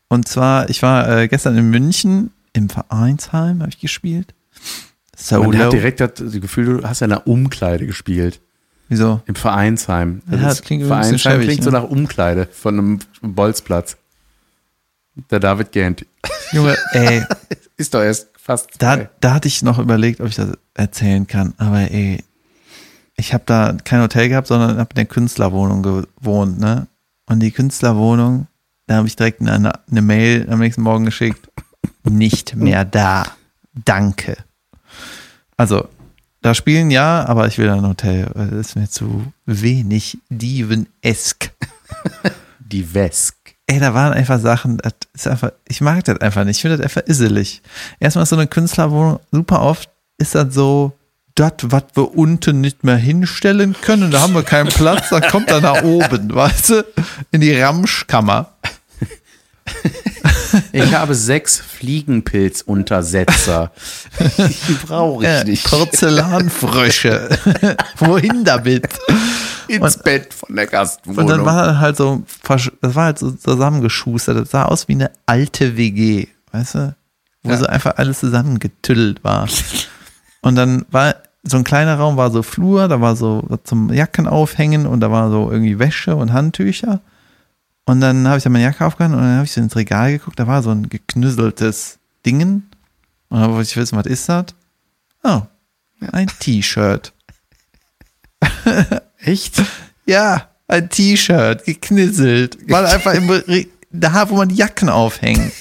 Und 0.08 0.28
zwar, 0.28 0.70
ich 0.70 0.82
war 0.82 1.08
äh, 1.08 1.28
gestern 1.28 1.58
in 1.58 1.68
München 1.68 2.30
im 2.54 2.70
Vereinsheim, 2.70 3.60
habe 3.60 3.70
ich 3.70 3.80
gespielt. 3.80 4.32
Man 5.30 5.42
Solo. 5.42 5.58
hat 5.58 5.72
direkt 5.72 6.00
das 6.00 6.12
Gefühl, 6.16 6.78
du 6.78 6.88
hast 6.88 7.00
ja 7.00 7.06
in 7.06 7.12
einer 7.12 7.26
Umkleide 7.26 7.86
gespielt. 7.86 8.40
Wieso? 8.88 9.20
Im 9.26 9.34
Vereinsheim. 9.34 10.22
Ja, 10.30 10.36
das 10.38 10.62
klingt 10.62 10.86
Vereinsheim 10.86 11.18
schäbig, 11.18 11.46
klingt 11.48 11.64
so 11.64 11.70
ne? 11.70 11.80
nach 11.80 11.88
Umkleide 11.88 12.48
von 12.50 12.78
einem 12.78 12.98
Bolzplatz. 13.22 13.96
Der 15.30 15.40
David 15.40 15.72
Gant. 15.72 16.06
Junge, 16.52 16.76
ey, 16.92 17.24
Ist 17.76 17.94
doch 17.94 18.02
erst 18.02 18.28
fast 18.44 18.70
da, 18.78 19.08
da 19.20 19.34
hatte 19.34 19.48
ich 19.48 19.62
noch 19.62 19.78
überlegt, 19.78 20.20
ob 20.20 20.28
ich 20.28 20.36
das 20.36 20.50
erzählen 20.74 21.26
kann. 21.26 21.54
Aber 21.56 21.90
ey, 21.90 22.22
ich 23.16 23.32
habe 23.32 23.44
da 23.46 23.74
kein 23.84 24.02
Hotel 24.02 24.28
gehabt, 24.28 24.48
sondern 24.48 24.78
habe 24.78 24.90
in 24.90 24.96
der 24.96 25.06
Künstlerwohnung 25.06 25.82
gewohnt, 25.82 26.60
ne? 26.60 26.86
Und 27.26 27.40
die 27.40 27.52
Künstlerwohnung, 27.52 28.46
da 28.86 28.96
habe 28.96 29.06
ich 29.06 29.16
direkt 29.16 29.40
eine, 29.40 29.72
eine 29.90 30.02
Mail 30.02 30.46
am 30.50 30.58
nächsten 30.58 30.82
Morgen 30.82 31.06
geschickt. 31.06 31.48
Nicht 32.04 32.54
mehr 32.54 32.84
da. 32.84 33.24
Danke. 33.72 34.36
Also, 35.56 35.88
da 36.42 36.52
spielen 36.52 36.90
ja, 36.90 37.24
aber 37.24 37.46
ich 37.46 37.56
will 37.56 37.70
ein 37.70 37.86
Hotel. 37.86 38.30
Das 38.34 38.50
ist 38.52 38.76
mir 38.76 38.90
zu 38.90 39.32
wenig 39.46 40.18
Dieven-esk. 40.28 41.50
Die 42.58 42.92
Wesk. 42.92 43.43
Ey, 43.66 43.80
da 43.80 43.94
waren 43.94 44.12
einfach 44.12 44.38
Sachen, 44.40 44.78
das 44.78 44.92
ist 45.14 45.26
einfach, 45.26 45.52
ich 45.66 45.80
mag 45.80 46.04
das 46.04 46.20
einfach 46.20 46.44
nicht. 46.44 46.56
Ich 46.56 46.62
finde 46.62 46.76
das 46.76 46.84
einfach 46.84 47.08
isselig. 47.08 47.62
Erstmal 47.98 48.24
ist 48.24 48.28
so 48.28 48.36
eine 48.36 48.46
Künstlerwohnung, 48.46 49.20
super 49.32 49.62
oft 49.62 49.88
ist 50.18 50.34
das 50.34 50.54
so, 50.54 50.92
das, 51.34 51.52
was 51.62 51.84
wir 51.94 52.16
unten 52.16 52.60
nicht 52.60 52.84
mehr 52.84 52.96
hinstellen 52.96 53.74
können, 53.80 54.10
da 54.10 54.20
haben 54.20 54.34
wir 54.34 54.44
keinen 54.44 54.68
Platz, 54.68 55.08
dann 55.08 55.22
kommt 55.22 55.50
er 55.50 55.60
nach 55.60 55.82
oben, 55.82 56.32
weißt 56.32 56.70
du, 56.70 56.84
in 57.32 57.40
die 57.40 57.58
Ramschkammer. 57.58 58.52
Ich 60.72 60.94
habe 60.94 61.14
sechs 61.14 61.58
Fliegenpilzuntersetzer. 61.58 63.70
Die 64.68 64.74
brauche 64.86 65.22
ich 65.24 65.28
Äh, 65.28 65.44
nicht. 65.44 65.64
Porzellanfrösche. 65.68 67.28
Wohin 67.98 68.44
damit? 68.44 68.88
Ins 69.68 69.96
Bett 69.98 70.32
von 70.34 70.54
der 70.54 70.66
Gastwohnung. 70.66 71.18
Und 71.20 71.26
dann 71.28 71.44
war 71.44 71.80
halt 71.80 71.96
so, 71.96 72.22
das 72.80 72.94
war 72.94 73.04
halt 73.06 73.18
so 73.18 73.30
zusammengeschustert. 73.30 74.36
Das 74.36 74.50
sah 74.50 74.64
aus 74.66 74.88
wie 74.88 74.92
eine 74.92 75.10
alte 75.26 75.76
WG, 75.76 76.26
weißt 76.52 76.74
du? 76.74 76.94
Wo 77.42 77.50
Ja. 77.50 77.56
so 77.58 77.66
einfach 77.66 77.96
alles 77.96 78.20
zusammengetüttelt 78.20 79.24
war. 79.24 79.48
Und 80.42 80.56
dann 80.56 80.84
war 80.90 81.16
so 81.42 81.56
ein 81.56 81.64
kleiner 81.64 81.96
Raum, 81.96 82.16
war 82.16 82.30
so 82.30 82.42
Flur, 82.42 82.88
da 82.88 83.00
war 83.00 83.16
so 83.16 83.42
was 83.48 83.60
zum 83.64 83.92
Jacken 83.92 84.26
aufhängen 84.26 84.86
und 84.86 85.00
da 85.00 85.10
war 85.10 85.30
so 85.30 85.50
irgendwie 85.50 85.78
Wäsche 85.78 86.16
und 86.16 86.32
Handtücher. 86.32 87.00
Und 87.86 88.00
dann 88.00 88.26
habe 88.28 88.38
ich 88.38 88.44
da 88.44 88.50
meine 88.50 88.64
Jacke 88.64 88.84
aufgehangen 88.84 89.16
und 89.18 89.22
dann 89.24 89.34
habe 89.36 89.44
ich 89.44 89.52
so 89.52 89.60
ins 89.60 89.76
Regal 89.76 90.12
geguckt, 90.12 90.38
da 90.38 90.46
war 90.46 90.62
so 90.62 90.70
ein 90.70 90.88
geknüsseltes 90.88 91.98
Dingen. 92.24 92.70
Und 93.28 93.40
dann 93.40 93.50
wollte 93.52 93.68
ich 93.68 93.76
wissen, 93.76 93.96
was 93.98 94.06
ist 94.06 94.28
das? 94.28 94.46
Oh, 95.22 95.42
ein 96.12 96.28
T-Shirt. 96.38 97.12
Echt? 99.18 99.62
Ja, 100.06 100.48
ein 100.68 100.88
T-Shirt, 100.88 101.64
geknisselt. 101.64 102.58
Weil 102.68 102.86
einfach 102.86 103.14
im, 103.14 103.28
Re- 103.28 103.66
da, 103.90 104.28
wo 104.28 104.36
man 104.36 104.48
die 104.48 104.56
Jacken 104.56 104.88
aufhängt. 104.88 105.52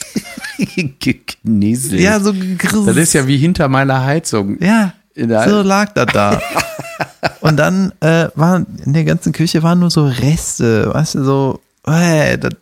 Geknisselt. 0.99 1.99
Ja, 2.01 2.19
so 2.19 2.33
gegriffen. 2.33 2.85
Das 2.85 2.95
ist 2.95 3.13
ja 3.13 3.27
wie 3.27 3.37
hinter 3.37 3.67
meiner 3.67 4.03
Heizung. 4.03 4.61
Ja, 4.61 4.93
so 5.15 5.61
lag 5.61 5.93
das 5.93 6.07
da. 6.13 6.41
Und 7.41 7.57
dann 7.57 7.91
äh, 7.99 8.29
waren 8.35 8.65
in 8.85 8.93
der 8.93 9.03
ganzen 9.03 9.33
Küche 9.33 9.61
waren 9.63 9.79
nur 9.79 9.91
so 9.91 10.05
Reste, 10.07 10.93
weißt 10.93 11.15
du, 11.15 11.23
so, 11.23 11.61
äh, 11.87 12.37
das, 12.37 12.53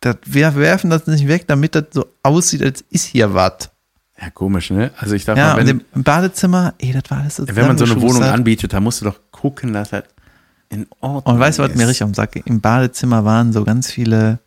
das, 0.00 0.16
wir 0.24 0.54
werfen 0.56 0.90
das 0.90 1.06
nicht 1.06 1.28
weg, 1.28 1.46
damit 1.46 1.74
das 1.74 1.84
so 1.92 2.06
aussieht, 2.22 2.62
als 2.62 2.84
ist 2.90 3.06
hier 3.06 3.34
was. 3.34 3.70
Ja, 4.20 4.30
komisch, 4.30 4.70
ne? 4.70 4.90
Also 4.98 5.14
ich 5.14 5.24
dachte 5.24 5.40
Ja, 5.40 5.54
mal, 5.54 5.60
und 5.60 5.66
wenn, 5.66 5.84
im 5.94 6.02
Badezimmer, 6.04 6.74
ey, 6.78 6.92
das 6.92 7.10
war 7.10 7.18
alles 7.18 7.36
so 7.36 7.44
wenn 7.48 7.66
man 7.66 7.78
so 7.78 7.84
eine 7.84 7.94
Wohnung 7.94 8.00
zusammengeschustert. 8.08 8.34
anbietet, 8.34 8.72
dann 8.72 8.82
musst 8.84 9.00
du 9.00 9.04
doch 9.06 9.18
gucken, 9.32 9.72
dass 9.72 9.90
das 9.90 10.04
in 10.68 10.86
Ordnung 11.00 11.34
Und 11.34 11.40
weißt 11.40 11.58
du, 11.58 11.62
was 11.64 11.74
mir 11.74 11.88
richtig 11.88 12.02
am 12.02 12.14
Sack? 12.14 12.36
Im 12.44 12.60
Badezimmer 12.60 13.24
waren 13.24 13.52
so 13.52 13.64
ganz 13.64 13.90
viele 13.90 14.38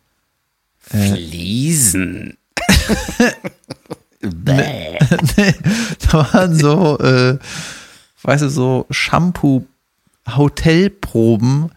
Fliesen. 0.78 2.36
Bäh. 4.20 4.98
da 6.10 6.32
waren 6.32 6.58
so, 6.58 6.98
äh, 6.98 7.38
weißt 8.22 8.42
du, 8.44 8.48
so 8.48 8.86
Shampoo-Hotelproben 8.90 11.70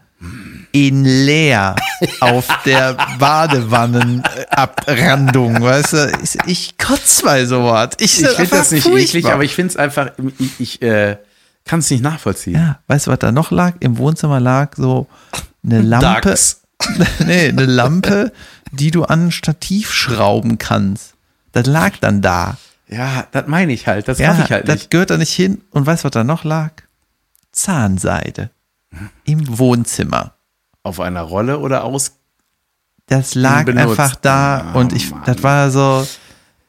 in 0.72 1.04
leer 1.04 1.76
auf 2.20 2.46
der 2.64 2.96
Badewannenabbrandung, 3.18 5.60
weißt 5.62 5.92
du? 5.92 6.12
Ich, 6.22 6.38
ich 6.46 6.78
kotz 6.78 7.22
bei 7.22 7.44
sowas. 7.46 7.90
Ich, 7.98 8.20
Ich 8.22 8.28
finde 8.28 8.50
das 8.50 8.70
nicht 8.70 8.84
furchtbar. 8.84 9.00
eklig, 9.02 9.26
aber 9.26 9.42
ich 9.44 9.54
finde 9.54 9.70
es 9.70 9.76
einfach, 9.76 10.10
ich, 10.38 10.60
ich 10.60 10.80
äh, 10.82 11.16
kann 11.64 11.80
es 11.80 11.90
nicht 11.90 12.02
nachvollziehen. 12.02 12.54
Ja, 12.54 12.78
weißt 12.86 13.06
du, 13.06 13.10
was 13.10 13.18
da 13.18 13.32
noch 13.32 13.50
lag? 13.50 13.74
Im 13.80 13.98
Wohnzimmer 13.98 14.40
lag 14.40 14.74
so 14.76 15.06
eine 15.64 15.82
Lampe. 15.86 16.34
Nee, 17.26 17.48
eine 17.48 17.66
Lampe, 17.66 18.32
die 18.72 18.90
du 18.90 19.04
an 19.04 19.26
ein 19.26 19.32
Stativ 19.32 19.92
schrauben 19.92 20.56
kannst. 20.56 21.12
Das 21.52 21.66
lag 21.66 21.98
dann 22.00 22.22
da. 22.22 22.56
Ja, 22.88 23.26
das 23.32 23.46
meine 23.48 23.72
ich 23.74 23.86
halt. 23.86 24.08
Das 24.08 24.18
Ja, 24.18 24.32
mache 24.32 24.44
ich 24.44 24.50
halt 24.50 24.66
das 24.66 24.76
nicht. 24.76 24.90
gehört 24.90 25.10
da 25.10 25.18
nicht 25.18 25.34
hin. 25.34 25.60
Und 25.72 25.84
weißt 25.86 26.04
du, 26.04 26.06
was 26.06 26.12
da 26.12 26.24
noch 26.24 26.44
lag? 26.44 26.70
Zahnseide. 27.52 28.48
Im 29.24 29.58
Wohnzimmer. 29.58 30.32
Auf 30.82 31.00
einer 31.00 31.22
Rolle 31.22 31.58
oder 31.58 31.84
aus. 31.84 32.16
Das 33.06 33.34
lag 33.34 33.64
Benutzt. 33.64 33.88
einfach 34.00 34.16
da 34.16 34.72
Oh, 34.74 34.78
und 34.78 34.92
ich, 34.92 35.10
Mann. 35.10 35.22
das 35.26 35.42
war 35.42 35.70
so, 35.70 36.06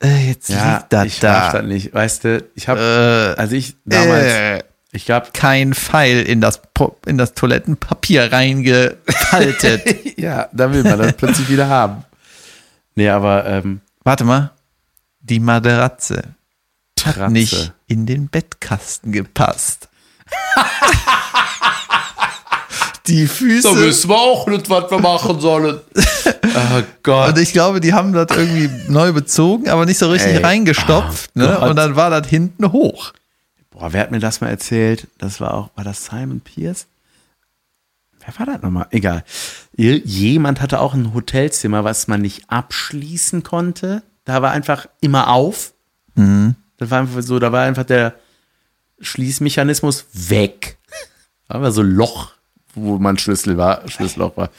äh, 0.04 0.28
jetzt 0.30 0.50
Ja, 0.50 0.78
liegt 0.78 0.94
das 0.94 1.06
ich 1.06 1.20
darf 1.20 1.52
da. 1.54 1.60
das 1.60 1.68
nicht. 1.68 1.94
Weißt 1.94 2.24
du, 2.24 2.44
ich 2.56 2.68
habe, 2.68 3.36
Äh, 3.38 3.40
also 3.40 3.56
ich 3.56 3.76
damals, 3.86 4.26
äh, 4.26 4.64
ich 4.92 5.06
glaube, 5.06 5.28
kein 5.34 5.74
Pfeil 5.74 6.24
in 6.24 6.42
das, 6.42 6.60
in 7.06 7.18
das 7.18 7.34
Toilettenpapier 7.36 8.32
reingefaltet. 8.34 9.84
ja, 10.20 10.50
da 10.52 10.74
will 10.74 10.84
man 10.84 10.98
das 11.00 11.14
plötzlich 11.14 11.48
wieder 11.48 11.70
haben. 11.70 12.04
Nee, 12.96 13.10
aber 13.10 13.46
ähm, 13.46 13.82
Warte 14.04 14.24
mal. 14.26 14.52
Die 15.22 15.40
Matratze 15.40 16.24
hat 17.06 17.16
Tratze. 17.16 17.32
nicht 17.32 17.74
die 23.12 23.28
Füße. 23.28 23.68
Da 23.68 23.76
wissen 23.76 24.10
wir 24.10 24.18
auch 24.18 24.48
nicht, 24.48 24.70
was 24.70 24.90
wir 24.90 25.00
machen 25.00 25.40
sollen. 25.40 25.80
oh 25.96 26.82
Gott. 27.04 27.30
Und 27.30 27.38
ich 27.40 27.54
glaube, 27.54 27.80
die 27.82 27.94
haben 27.94 28.14
das 28.14 28.28
irgendwie 28.32 28.70
neu 28.92 29.12
bezogen, 29.14 29.70
aber 29.70 29.86
nicht 29.86 29.98
so 29.98 30.10
richtig 30.10 30.36
Ey. 30.36 30.44
reingestopft. 30.44 31.32
Ah, 31.36 31.40
ne? 31.40 31.58
Gott. 31.60 31.70
Und 31.70 31.76
dann 31.76 31.96
war 31.96 32.10
das 32.10 32.28
hinten 32.28 32.72
hoch. 32.72 33.14
Boah, 33.72 33.94
wer 33.94 34.02
hat 34.02 34.12
mir 34.12 34.20
das 34.20 34.42
mal 34.42 34.50
erzählt? 34.50 35.08
Das 35.18 35.40
war 35.40 35.54
auch, 35.54 35.70
war 35.76 35.84
das 35.84 36.06
Simon 36.06 36.42
Pierce? 36.42 36.88
Wer 38.26 38.38
war 38.40 38.46
das 38.54 38.62
nochmal? 38.62 38.88
Egal. 38.92 39.24
Jemand 39.76 40.62
hatte 40.62 40.80
auch 40.80 40.94
ein 40.94 41.14
Hotelzimmer, 41.14 41.84
was 41.84 42.08
man 42.08 42.22
nicht 42.22 42.50
abschließen 42.50 43.44
konnte. 43.44 44.04
Da 44.26 44.42
war 44.42 44.52
einfach 44.52 44.88
immer 45.00 45.30
auf. 45.30 45.74
Das 46.16 46.90
war 46.92 47.00
einfach 47.00 47.22
so, 47.24 47.40
da 47.40 47.52
war 47.52 47.64
einfach 47.64 47.86
der 47.86 48.14
Schließmechanismus 49.00 50.06
weg. 50.14 50.78
Da 51.48 51.62
war 51.62 51.72
so 51.72 51.82
Loch, 51.82 52.34
wo 52.76 52.98
mein 52.98 53.18
Schlüssel 53.18 53.58
war, 53.58 53.88
Schlüsselloch 53.88 54.38
war. 54.38 54.50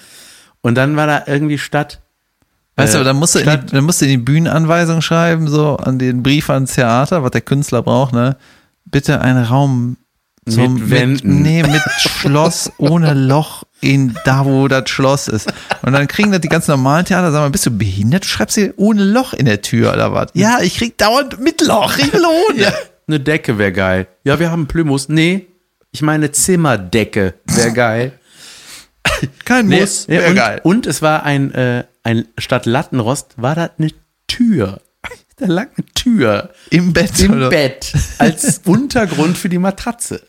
Und 0.61 0.77
dann 0.77 0.97
war 0.97 1.07
da 1.07 1.25
irgendwie 1.27 1.59
statt. 1.59 2.01
Weißt 2.77 2.95
äh, 2.95 2.99
du, 2.99 3.05
dann 3.05 3.17
musst 3.17 3.35
du, 3.35 3.41
in 3.41 3.51
die, 3.51 3.67
dann 3.73 3.85
musst 3.85 4.01
du 4.01 4.07
in 4.07 4.11
die 4.13 4.17
Bühnenanweisung 4.19 5.03
schreiben, 5.03 5.49
so 5.49 5.77
an 5.77 5.99
den 5.99 6.23
Brief 6.23 6.49
ans 6.51 6.75
Theater, 6.75 7.23
was 7.23 7.33
der 7.33 7.41
Künstler 7.41 7.83
braucht, 7.83 8.13
ne? 8.13 8.37
Bitte 8.85 9.21
einen 9.21 9.45
Raum 9.45 9.97
zum, 10.49 10.75
Mit 10.75 10.91
Wänden. 10.91 11.43
nee, 11.43 11.63
mit 11.63 11.83
Schloss 11.99 12.73
ohne 12.79 13.15
Loch 13.15 13.63
in 13.81 14.17
da, 14.25 14.45
wo 14.45 14.67
das 14.67 14.91
Schloss 14.91 15.29
ist. 15.29 15.53
Und 15.83 15.93
dann 15.93 16.09
kriegen 16.09 16.33
das 16.33 16.41
die 16.41 16.49
ganz 16.49 16.67
normalen 16.67 17.05
Theater, 17.05 17.31
sagen 17.31 17.45
mal, 17.45 17.51
bist 17.51 17.67
du 17.67 17.71
behindert? 17.71 18.25
Du 18.25 18.29
schreibst 18.29 18.57
hier 18.57 18.75
ohne 18.77 19.05
Loch 19.05 19.35
in 19.35 19.47
der 19.47 19.63
Tür 19.63 19.93
oder 19.93 20.13
was? 20.13 20.31
Ja, 20.35 20.59
ich 20.61 20.77
krieg 20.77 20.99
dauernd 20.99 21.39
mit 21.41 21.61
Loch, 21.61 21.97
ich 21.97 22.13
will 22.13 22.25
ohne. 22.25 22.61
Ja, 22.61 22.73
eine 23.07 23.21
Decke 23.21 23.59
wäre 23.59 23.73
geil. 23.73 24.09
Ja, 24.25 24.41
wir 24.41 24.51
haben 24.51 24.67
Plümus. 24.67 25.09
Nee, 25.09 25.47
ich 25.93 26.03
meine 26.03 26.33
Zimmerdecke 26.33 27.35
wäre 27.45 27.73
geil. 27.75 28.13
Kein 29.45 29.69
Nee, 29.69 29.81
Muss, 29.81 30.09
nee, 30.09 30.19
wär 30.19 30.29
und, 30.31 30.35
geil. 30.37 30.61
und 30.65 30.87
es 30.87 31.03
war 31.03 31.23
ein, 31.23 31.53
äh, 31.55 31.85
ein 32.03 32.27
statt 32.39 32.67
Lattenrost 32.67 33.35
war 33.37 33.55
das 33.55 33.71
eine 33.79 33.91
Tür. 34.27 34.81
Da 35.37 35.47
lag 35.47 35.69
eine 35.77 35.87
Tür 35.95 36.51
Im 36.71 36.93
Bett. 36.93 37.19
im 37.21 37.33
oder? 37.33 37.49
Bett 37.49 37.93
als 38.19 38.61
Untergrund 38.67 39.37
für 39.39 39.49
die 39.49 39.59
Matratze. 39.59 40.23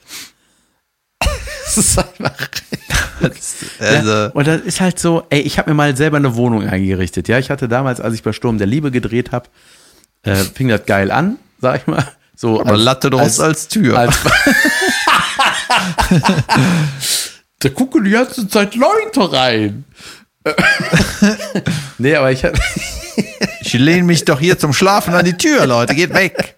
Das 1.20 1.78
ist 1.78 1.98
einfach. 2.00 2.36
Also, 3.80 4.10
ja, 4.12 4.26
und 4.28 4.48
das 4.48 4.62
ist 4.62 4.80
halt 4.82 4.98
so, 5.00 5.24
ey, 5.30 5.42
ich 5.42 5.60
habe 5.60 5.70
mir 5.70 5.76
mal 5.76 5.96
selber 5.96 6.18
eine 6.18 6.36
Wohnung 6.36 6.68
eingerichtet. 6.68 7.28
Ja, 7.28 7.38
ich 7.38 7.50
hatte 7.52 7.68
damals, 7.68 8.00
als 8.00 8.16
ich 8.16 8.24
bei 8.24 8.32
Sturm 8.32 8.58
der 8.58 8.66
Liebe 8.68 8.92
gedreht 8.92 9.32
habe, 9.34 9.50
äh, 10.24 10.36
fing 10.36 10.70
das 10.70 10.86
geil 10.86 11.12
an, 11.12 11.38
sag 11.60 11.82
ich 11.82 11.88
mal. 11.88 12.08
So 12.36 12.62
aber 12.62 12.78
Lattenrost 12.78 13.40
als, 13.42 13.68
Tür. 13.68 13.98
als 13.98 14.18
da 17.60 17.70
gucken 17.70 18.04
die 18.04 18.12
ganze 18.12 18.48
Zeit 18.48 18.76
Leute 18.76 19.32
rein. 19.32 19.86
nee, 21.98 22.16
aber 22.16 22.32
ich 22.32 22.44
hab, 22.44 22.54
ich 23.62 23.74
lehne 23.74 24.04
mich 24.04 24.26
doch 24.26 24.40
hier 24.40 24.60
zum 24.60 24.74
Schlafen 24.74 25.14
an 25.14 25.24
die 25.26 25.38
Tür, 25.38 25.66
Leute, 25.66 25.96
geht 25.96 26.14
weg. 26.14 26.56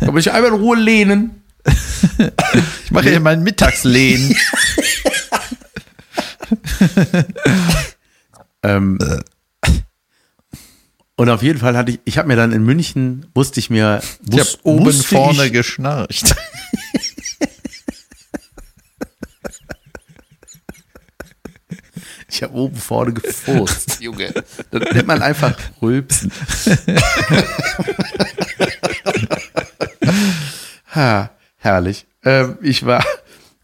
aber 0.00 0.18
ich 0.18 0.32
einmal 0.32 0.52
in 0.52 0.56
Ruhe 0.58 0.76
lehnen. 0.78 1.42
Ich 2.84 2.90
mache 2.90 3.10
hier 3.10 3.20
meinen 3.20 3.42
Mittagslehnen. 3.42 4.34
Ähm, 8.64 8.98
und 11.16 11.30
auf 11.30 11.42
jeden 11.44 11.58
Fall 11.60 11.76
hatte 11.76 11.92
ich, 11.92 12.00
ich 12.04 12.18
habe 12.18 12.26
mir 12.28 12.34
dann 12.36 12.50
in 12.52 12.64
München, 12.64 13.26
musste 13.34 13.60
ich 13.60 13.70
mir, 13.70 14.00
Ich 14.26 14.32
habe 14.32 14.42
wus- 14.42 14.58
oben 14.64 14.84
musste 14.84 15.04
vorne 15.04 15.46
ich, 15.46 15.52
geschnarcht. 15.52 16.34
Ich 22.30 22.42
habe 22.42 22.54
oben 22.54 22.76
vorne 22.76 23.12
gefurzt, 23.12 23.96
Junge. 24.00 24.32
Das 24.70 24.82
nennt 24.92 25.06
man 25.06 25.22
einfach 25.22 25.56
rülpsen. 25.80 26.30
ha, 30.94 31.30
herrlich. 31.56 32.06
Ähm, 32.24 32.58
ich 32.62 32.84
war 32.84 33.04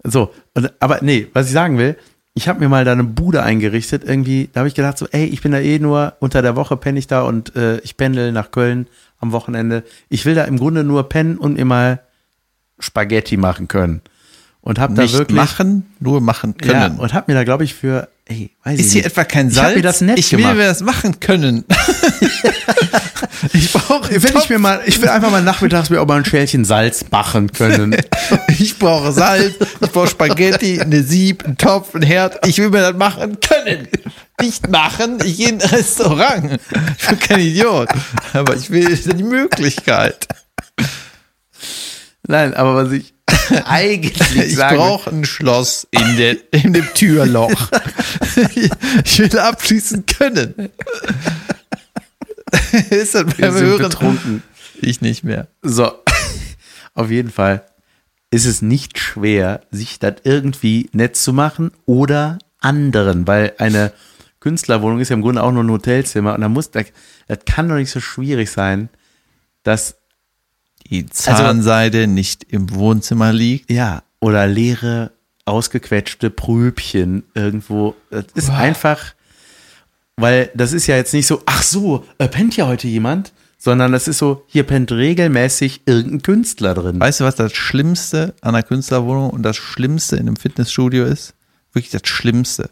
so, 0.02 0.32
und, 0.54 0.72
aber 0.80 1.00
nee, 1.02 1.28
was 1.32 1.46
ich 1.46 1.52
sagen 1.52 1.78
will, 1.78 1.96
ich 2.34 2.48
habe 2.48 2.60
mir 2.60 2.68
mal 2.68 2.84
da 2.84 2.92
eine 2.92 3.04
Bude 3.04 3.42
eingerichtet, 3.42 4.02
irgendwie, 4.04 4.50
da 4.52 4.60
habe 4.60 4.68
ich 4.68 4.74
gedacht 4.74 4.98
so, 4.98 5.06
ey, 5.10 5.26
ich 5.26 5.40
bin 5.40 5.52
da 5.52 5.60
eh 5.60 5.78
nur 5.78 6.14
unter 6.18 6.42
der 6.42 6.56
Woche 6.56 6.76
penne 6.76 6.98
ich 6.98 7.06
da 7.06 7.22
und 7.22 7.54
äh, 7.54 7.78
ich 7.78 7.96
pendel 7.96 8.32
nach 8.32 8.50
Köln 8.50 8.88
am 9.18 9.32
Wochenende. 9.32 9.84
Ich 10.08 10.26
will 10.26 10.34
da 10.34 10.44
im 10.44 10.58
Grunde 10.58 10.84
nur 10.84 11.08
pennen 11.08 11.38
und 11.38 11.54
mir 11.54 11.64
mal 11.64 12.00
Spaghetti 12.78 13.36
machen 13.36 13.68
können. 13.68 14.02
Und 14.60 14.78
habe 14.78 14.94
da 14.94 15.02
Nicht 15.02 15.16
wirklich 15.16 15.36
machen, 15.36 15.86
nur 16.00 16.20
machen 16.20 16.54
ja, 16.62 16.72
können. 16.72 16.98
und 16.98 17.12
habe 17.12 17.30
mir 17.30 17.38
da 17.38 17.44
glaube 17.44 17.64
ich 17.64 17.74
für, 17.74 18.08
ey, 18.26 18.50
weiß 18.64 18.78
ist 18.80 18.86
ich 18.86 18.92
hier 18.92 19.02
nicht. 19.02 19.10
etwa 19.12 19.24
kein 19.24 19.48
Ich 19.48 19.54
Salz? 19.54 19.68
hab 19.68 19.76
mir 19.76 19.82
das 19.82 20.00
nett 20.00 20.18
ich 20.18 20.32
will 20.32 20.38
mir 20.54 20.66
das 20.66 20.80
machen 20.80 21.20
können. 21.20 21.64
ich 23.52 23.72
brauche 23.72 24.10
Wenn 24.10 24.36
ich 24.36 24.48
mir 24.48 24.58
mal, 24.58 24.80
ich 24.86 25.00
will 25.00 25.08
einfach 25.08 25.30
mal 25.30 25.42
nachmittags 25.42 25.90
mir 25.90 26.00
auch 26.00 26.06
mal 26.06 26.18
ein 26.18 26.24
Schälchen 26.24 26.64
Salz 26.64 27.04
machen 27.10 27.52
können. 27.52 27.96
ich 28.58 28.78
brauche 28.78 29.12
Salz, 29.12 29.54
ich 29.80 29.90
brauche 29.90 30.08
Spaghetti, 30.08 30.80
eine 30.80 31.02
Sieb, 31.02 31.44
einen 31.44 31.56
Topf, 31.58 31.94
ein 31.94 32.02
Herd. 32.02 32.46
Ich 32.46 32.58
will 32.58 32.70
mir 32.70 32.80
das 32.80 32.94
machen 32.96 33.38
können. 33.40 33.88
Nicht 34.40 34.68
machen, 34.68 35.18
ich 35.24 35.36
gehe 35.36 35.48
in 35.50 35.62
ein 35.62 35.68
Restaurant. 35.68 36.58
Ich 36.98 37.06
bin 37.08 37.18
kein 37.18 37.40
Idiot. 37.40 37.88
Aber 38.32 38.56
ich 38.56 38.70
will 38.70 38.96
die 38.96 39.22
Möglichkeit. 39.22 40.26
Nein, 42.26 42.54
aber 42.54 42.74
was 42.74 42.92
ich 42.92 43.13
eigentlich 43.64 44.36
Ich 44.36 44.56
brauche 44.56 45.10
ein 45.10 45.24
Schloss 45.24 45.86
in, 45.90 46.16
der, 46.16 46.36
in 46.52 46.72
dem 46.72 46.86
Türloch. 46.94 47.70
Ich 49.04 49.18
will 49.18 49.38
abschließen 49.38 50.06
können. 50.06 50.70
Ist 52.90 53.14
das 53.14 53.26
wir 53.26 53.34
beim 53.38 53.52
sind 53.52 53.66
Hören? 53.66 53.82
betrunken. 53.82 54.42
Ich 54.80 55.00
nicht 55.00 55.22
mehr. 55.24 55.46
So, 55.62 55.92
auf 56.94 57.10
jeden 57.10 57.30
Fall 57.30 57.64
ist 58.30 58.46
es 58.46 58.62
nicht 58.62 58.98
schwer, 58.98 59.60
sich 59.70 60.00
das 60.00 60.14
irgendwie 60.24 60.88
nett 60.92 61.16
zu 61.16 61.32
machen 61.32 61.70
oder 61.86 62.38
anderen, 62.60 63.26
weil 63.28 63.52
eine 63.58 63.92
Künstlerwohnung 64.40 64.98
ist 65.00 65.10
ja 65.10 65.14
im 65.14 65.22
Grunde 65.22 65.42
auch 65.42 65.52
nur 65.52 65.62
ein 65.62 65.70
Hotelzimmer 65.70 66.34
und 66.34 66.40
da 66.40 66.48
muss, 66.48 66.70
das, 66.70 66.86
das 67.28 67.38
kann 67.46 67.68
doch 67.68 67.76
nicht 67.76 67.90
so 67.90 68.00
schwierig 68.00 68.50
sein, 68.50 68.88
dass 69.62 69.96
Die 70.90 71.06
Zahnseide 71.06 72.06
nicht 72.06 72.44
im 72.44 72.72
Wohnzimmer 72.74 73.32
liegt. 73.32 73.70
Ja, 73.70 74.02
oder 74.20 74.46
leere, 74.46 75.12
ausgequetschte 75.44 76.30
Pröbchen 76.30 77.24
irgendwo. 77.34 77.94
Das 78.10 78.24
ist 78.34 78.50
einfach, 78.50 79.14
weil 80.16 80.50
das 80.54 80.72
ist 80.72 80.86
ja 80.86 80.96
jetzt 80.96 81.12
nicht 81.14 81.26
so, 81.26 81.42
ach 81.46 81.62
so, 81.62 82.04
äh, 82.18 82.28
pennt 82.28 82.56
ja 82.56 82.66
heute 82.66 82.86
jemand, 82.86 83.32
sondern 83.58 83.92
das 83.92 84.08
ist 84.08 84.18
so, 84.18 84.44
hier 84.46 84.62
pennt 84.64 84.92
regelmäßig 84.92 85.82
irgendein 85.86 86.22
Künstler 86.22 86.74
drin. 86.74 87.00
Weißt 87.00 87.20
du, 87.20 87.24
was 87.24 87.34
das 87.36 87.52
Schlimmste 87.54 88.34
an 88.42 88.54
einer 88.54 88.62
Künstlerwohnung 88.62 89.30
und 89.30 89.42
das 89.42 89.56
Schlimmste 89.56 90.16
in 90.16 90.28
einem 90.28 90.36
Fitnessstudio 90.36 91.04
ist? 91.06 91.34
Wirklich 91.72 91.90
das 91.90 92.02
Schlimmste. 92.04 92.70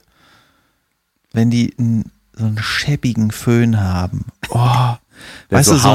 Wenn 1.32 1.50
die 1.50 1.74
n- 1.78 2.10
so 2.36 2.44
einen 2.44 2.58
schäbigen 2.58 3.30
Föhn 3.30 3.80
haben. 3.80 4.26
Oh, 4.50 4.58
Der 5.50 5.58
weißt 5.58 5.68
so 5.68 5.74
du, 5.74 5.80
so 5.80 5.88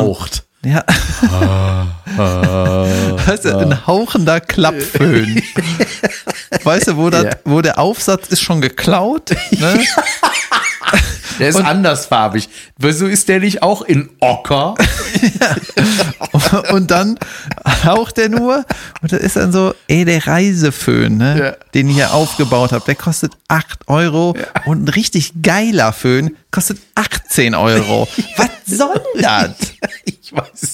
ein- 0.76 0.76
haucht. 0.76 1.88
Ja. 2.18 3.18
weißt 3.26 3.46
du, 3.46 3.58
ein 3.58 3.86
hauchender 3.88 4.40
Klappföhn. 4.40 5.42
weißt 6.64 6.88
du, 6.90 6.98
wo, 6.98 7.10
das, 7.10 7.24
Ja. 7.26 7.30
wo 7.46 7.62
der 7.62 7.78
Aufsatz 7.80 8.28
ist 8.30 8.42
schon 8.42 8.62
geklaut? 8.62 9.32
Ne? 9.52 9.84
Der 11.40 11.50
ist 11.50 11.58
andersfarbig. 11.58 12.50
Wieso 12.80 13.06
ist 13.06 13.28
der 13.30 13.40
nicht 13.40 13.62
auch 13.62 13.84
in 13.84 14.10
Ocker? 14.22 14.74
und 16.72 16.90
dann 16.90 17.20
haucht 17.84 18.18
der 18.18 18.30
nur 18.30 18.66
und 19.04 19.12
das 19.12 19.20
ist 19.20 19.36
dann 19.36 19.52
so, 19.52 19.76
ey, 19.88 20.04
der 20.04 20.26
Reiseföhn, 20.26 21.16
ne, 21.18 21.38
Ja. 21.40 21.52
den 21.76 21.90
ich 21.90 21.96
hier 21.98 22.12
aufgebaut 22.14 22.72
habe, 22.72 22.84
der 22.86 22.96
kostet 22.96 23.34
8 23.50 23.88
Euro 23.88 24.36
und 24.66 24.86
ein 24.86 24.88
richtig 24.90 25.34
geiler 25.44 25.94
Föhn 25.94 26.36
kostet 26.50 26.80
18 26.96 27.54
Euro. 27.54 28.08
Was 28.38 28.50
soll 28.66 29.00
das? 29.22 29.52
Ich 30.06 30.34
weiß. 30.34 30.67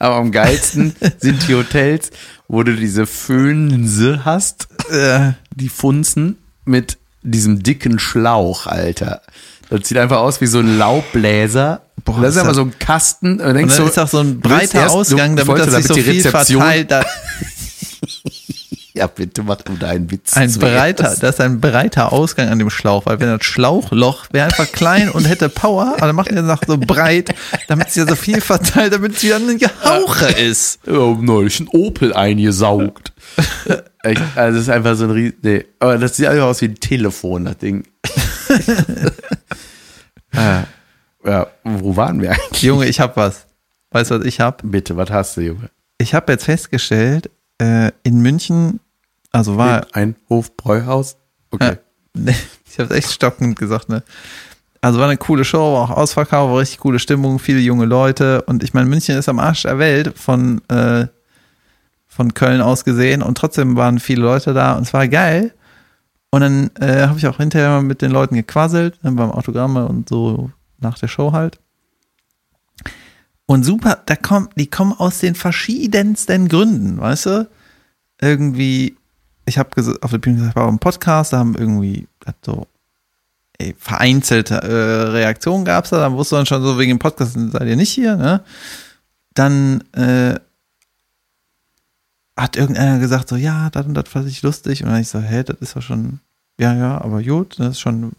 Aber 0.00 0.16
am 0.16 0.32
geilsten 0.32 0.96
sind 1.20 1.46
die 1.46 1.54
Hotels, 1.54 2.10
wo 2.48 2.64
du 2.64 2.74
diese 2.74 3.06
Föhnse 3.06 4.24
hast, 4.24 4.66
Äh, 4.90 5.32
die 5.54 5.68
Funzen 5.68 6.36
mit 6.64 6.98
diesem 7.22 7.62
dicken 7.62 7.98
Schlauch, 8.00 8.66
Alter. 8.66 9.20
Das 9.68 9.86
sieht 9.86 9.98
einfach 9.98 10.16
aus 10.18 10.40
wie 10.40 10.46
so 10.46 10.58
ein 10.58 10.78
Laubbläser. 10.78 11.82
Boah, 12.04 12.22
das 12.22 12.34
ist 12.34 12.44
das- 12.44 12.56
so 12.56 12.62
ein 12.62 12.76
Kasten. 12.80 13.32
Und, 13.32 13.38
dann 13.40 13.48
und 13.48 13.54
denkst 13.56 13.76
dann 13.76 13.84
du, 13.84 13.90
ist 13.92 13.98
auch 13.98 14.08
so 14.08 14.18
ein 14.18 14.40
breiter 14.40 14.80
erst- 14.80 14.94
Ausgang, 14.94 15.36
damit 15.36 15.58
das 15.58 15.74
sich 15.74 15.86
so 15.86 15.94
viel 15.94 16.22
verteilt. 16.22 16.90
Da, 16.90 17.04
Ja, 18.92 19.06
bitte 19.06 19.44
mach 19.44 19.62
du 19.62 19.74
deinen 19.74 20.10
Witz. 20.10 20.36
Ein 20.36 20.50
zuerst. 20.50 20.60
breiter, 20.60 21.16
das 21.20 21.34
ist 21.34 21.40
ein 21.40 21.60
breiter 21.60 22.12
Ausgang 22.12 22.48
an 22.48 22.58
dem 22.58 22.70
Schlauch, 22.70 23.06
weil 23.06 23.20
wenn 23.20 23.28
das 23.28 23.44
Schlauchloch 23.44 24.26
wäre 24.32 24.46
einfach 24.46 24.70
klein 24.72 25.10
und 25.10 25.26
hätte 25.26 25.48
Power, 25.48 25.94
aber 25.96 26.08
dann 26.08 26.16
macht 26.16 26.28
er 26.28 26.42
nach 26.42 26.62
so 26.66 26.76
breit, 26.76 27.32
damit 27.68 27.88
es 27.88 27.94
ja 27.94 28.06
so 28.06 28.16
viel 28.16 28.40
verteilt, 28.40 28.92
damit 28.92 29.16
es 29.16 29.22
wieder 29.22 29.36
ein 29.36 29.58
Gehauche 29.58 30.26
ist. 30.26 30.80
Ich 30.84 30.92
hab 30.92 31.20
neulich 31.20 31.60
einen 31.60 31.68
Opel 31.68 32.14
eingesaugt. 32.14 33.12
Echt, 34.02 34.22
also 34.34 34.58
das 34.58 34.66
ist 34.66 34.70
einfach 34.70 34.96
so 34.96 35.04
ein 35.04 35.10
Ries 35.10 35.34
nee. 35.42 35.64
Aber 35.78 35.98
das 35.98 36.16
sieht 36.16 36.26
einfach 36.26 36.46
aus 36.46 36.60
wie 36.60 36.66
ein 36.66 36.76
Telefon, 36.76 37.44
das 37.44 37.58
Ding. 37.58 37.84
ah, 40.34 40.64
ja, 41.24 41.46
wo 41.64 41.96
waren 41.96 42.20
wir 42.20 42.32
eigentlich? 42.32 42.62
Junge, 42.62 42.86
ich 42.86 42.98
hab 42.98 43.16
was. 43.16 43.46
Weißt 43.90 44.10
du, 44.10 44.18
was 44.18 44.26
ich 44.26 44.40
hab? 44.40 44.62
Bitte, 44.64 44.96
was 44.96 45.10
hast 45.10 45.36
du, 45.36 45.42
Junge? 45.42 45.70
Ich 45.98 46.14
habe 46.14 46.32
jetzt 46.32 46.44
festgestellt, 46.44 47.30
äh, 47.60 47.92
in 48.02 48.20
München, 48.20 48.80
also 49.32 49.56
war 49.56 49.86
Ein 49.92 50.16
Hofbräuhaus? 50.28 51.16
Okay. 51.50 51.76
Nee, 52.14 52.34
ich 52.70 52.78
habe 52.78 52.94
echt 52.94 53.12
stockend 53.12 53.58
gesagt, 53.58 53.88
ne? 53.88 54.02
Also 54.82 54.98
war 54.98 55.06
eine 55.06 55.18
coole 55.18 55.44
Show, 55.44 55.74
war 55.74 55.82
auch 55.82 55.90
Ausverkauf, 55.90 56.50
war 56.50 56.58
richtig 56.58 56.80
coole 56.80 56.98
Stimmung, 56.98 57.38
viele 57.38 57.60
junge 57.60 57.84
Leute 57.84 58.42
und 58.42 58.62
ich 58.62 58.72
meine, 58.72 58.88
München 58.88 59.16
ist 59.16 59.28
am 59.28 59.38
Arsch 59.38 59.62
der 59.62 59.78
Welt 59.78 60.18
von, 60.18 60.62
äh, 60.68 61.06
von 62.08 62.32
Köln 62.32 62.62
aus 62.62 62.84
gesehen 62.84 63.22
und 63.22 63.36
trotzdem 63.36 63.76
waren 63.76 63.98
viele 64.00 64.22
Leute 64.22 64.54
da 64.54 64.74
und 64.74 64.82
es 64.82 64.94
war 64.94 65.06
geil. 65.06 65.52
Und 66.32 66.42
dann 66.42 66.70
äh, 66.80 67.08
habe 67.08 67.18
ich 67.18 67.26
auch 67.26 67.38
hinterher 67.38 67.70
mal 67.70 67.82
mit 67.82 68.02
den 68.02 68.12
Leuten 68.12 68.36
gequasselt, 68.36 68.98
dann 69.02 69.16
beim 69.16 69.32
Autogramme 69.32 69.86
und 69.86 70.08
so 70.08 70.50
nach 70.78 70.98
der 70.98 71.08
Show 71.08 71.32
halt. 71.32 71.58
Und 73.50 73.64
super, 73.64 74.00
da 74.06 74.14
kommt, 74.14 74.52
die 74.54 74.68
kommen 74.68 74.92
aus 74.92 75.18
den 75.18 75.34
verschiedensten 75.34 76.46
Gründen, 76.46 77.00
weißt 77.00 77.26
du? 77.26 77.50
Irgendwie, 78.20 78.96
ich 79.44 79.58
habe 79.58 79.70
auf 80.02 80.10
der 80.12 80.18
Bühne 80.18 80.36
gesagt, 80.36 80.54
war 80.54 80.68
im 80.68 80.78
Podcast, 80.78 81.32
da 81.32 81.38
haben 81.38 81.56
irgendwie 81.56 82.06
so 82.46 82.68
ey, 83.58 83.74
vereinzelte 83.76 84.54
äh, 84.54 85.10
Reaktionen 85.10 85.64
gab 85.64 85.82
es 85.82 85.90
da, 85.90 85.98
dann 85.98 86.12
wusste 86.12 86.36
man 86.36 86.46
schon 86.46 86.62
so, 86.62 86.78
wegen 86.78 86.90
dem 86.90 87.00
Podcast 87.00 87.32
seid 87.32 87.66
ihr 87.66 87.74
nicht 87.74 87.90
hier, 87.90 88.14
ne? 88.14 88.44
Dann 89.34 89.82
äh, 89.94 90.38
hat 92.36 92.54
irgendeiner 92.54 93.00
gesagt, 93.00 93.28
so, 93.28 93.34
ja, 93.34 93.68
das 93.70 93.84
und 93.84 93.94
das 93.94 94.08
fand 94.08 94.28
ich 94.28 94.42
lustig. 94.42 94.84
Und 94.84 94.90
dann 94.90 95.00
ich 95.00 95.08
so, 95.08 95.18
hä, 95.18 95.42
das 95.42 95.56
ist 95.58 95.74
doch 95.74 95.82
schon, 95.82 96.20
ja, 96.60 96.72
ja, 96.72 97.00
aber 97.00 97.20
gut, 97.20 97.58
das 97.58 97.70
ist 97.70 97.80
schon, 97.80 98.12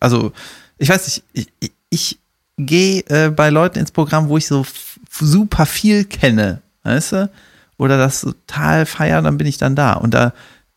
also, 0.00 0.32
ich 0.78 0.88
weiß 0.88 1.04
nicht, 1.08 1.24
ich, 1.34 1.52
ich, 1.60 1.72
ich 1.90 2.18
gehe 2.58 3.00
äh, 3.08 3.30
bei 3.30 3.50
Leuten 3.50 3.78
ins 3.78 3.92
Programm, 3.92 4.28
wo 4.28 4.36
ich 4.36 4.46
so 4.46 4.66
super 5.10 5.66
viel 5.66 6.04
kenne, 6.04 6.60
weißt 6.82 7.12
du? 7.12 7.30
Oder 7.76 7.96
das 7.96 8.22
total 8.22 8.86
feiern, 8.86 9.24
dann 9.24 9.38
bin 9.38 9.46
ich 9.46 9.58
dann 9.58 9.76
da. 9.76 9.94
Und 9.94 10.14
da 10.14 10.32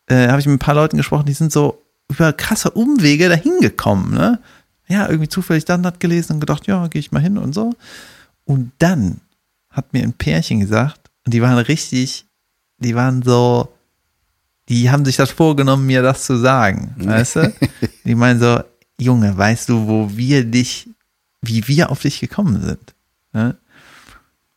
äh, 0.06 0.28
habe 0.28 0.40
ich 0.40 0.46
mit 0.46 0.56
ein 0.56 0.60
paar 0.60 0.74
Leuten 0.74 0.96
gesprochen, 0.96 1.26
die 1.26 1.32
sind 1.32 1.52
so 1.52 1.82
über 2.08 2.32
krasse 2.32 2.70
Umwege 2.70 3.28
dahin 3.28 3.58
gekommen, 3.60 4.14
ne? 4.14 4.38
Ja, 4.88 5.08
irgendwie 5.08 5.28
zufällig 5.28 5.64
dann 5.64 5.82
das 5.82 5.98
gelesen 5.98 6.34
und 6.34 6.40
gedacht, 6.40 6.66
ja, 6.66 6.86
gehe 6.88 7.00
ich 7.00 7.12
mal 7.12 7.22
hin 7.22 7.38
und 7.38 7.54
so. 7.54 7.72
Und 8.44 8.72
dann 8.78 9.20
hat 9.70 9.92
mir 9.92 10.02
ein 10.02 10.12
Pärchen 10.12 10.60
gesagt, 10.60 11.00
und 11.24 11.32
die 11.32 11.40
waren 11.40 11.58
richtig, 11.58 12.26
die 12.78 12.94
waren 12.94 13.22
so, 13.22 13.72
die 14.68 14.90
haben 14.90 15.04
sich 15.04 15.16
das 15.16 15.30
vorgenommen, 15.30 15.86
mir 15.86 16.02
das 16.02 16.24
zu 16.24 16.36
sagen, 16.36 16.94
weißt 16.98 17.36
du? 17.36 17.54
Die 18.04 18.14
meinen 18.14 18.40
so, 18.40 18.60
Junge, 18.98 19.36
weißt 19.36 19.68
du, 19.68 19.86
wo 19.86 20.10
wir 20.16 20.44
dich, 20.44 20.88
wie 21.42 21.66
wir 21.68 21.90
auf 21.90 22.00
dich 22.00 22.20
gekommen 22.20 22.62
sind? 22.62 22.94
Ne? 23.32 23.56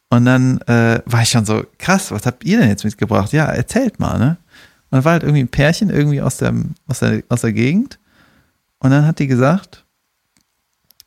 Und 0.10 0.26
dann 0.26 0.62
äh, 0.62 1.02
war 1.06 1.24
ich 1.24 1.30
schon 1.30 1.46
so, 1.46 1.66
krass, 1.78 2.12
was 2.12 2.26
habt 2.26 2.46
ihr 2.46 2.60
denn 2.60 2.70
jetzt 2.70 2.86
mitgebracht? 2.86 3.34
Ja, 3.34 3.46
erzählt 3.46 4.00
mal, 4.00 4.18
ne? 4.18 4.38
Und 4.90 4.98
dann 4.98 5.04
war 5.04 5.14
halt 5.14 5.24
irgendwie 5.24 5.42
ein 5.44 5.50
Pärchen 5.50 5.90
irgendwie 5.90 6.22
aus, 6.22 6.38
dem, 6.38 6.76
aus, 6.88 7.00
der, 7.00 7.24
aus 7.28 7.42
der 7.42 7.54
Gegend. 7.54 8.00
Und 8.80 8.92
dann 8.92 9.06
hat 9.06 9.20
die 9.20 9.28
gesagt, 9.28 9.84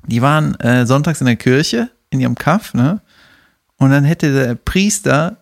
die 0.07 0.20
waren 0.20 0.57
äh, 0.57 0.85
sonntags 0.85 1.20
in 1.20 1.26
der 1.26 1.37
Kirche, 1.37 1.91
in 2.11 2.20
ihrem 2.20 2.35
Kaff, 2.35 2.74
ne? 2.74 3.01
Und 3.76 3.91
dann 3.91 4.05
hätte 4.05 4.33
der 4.33 4.57
Priester 4.57 5.37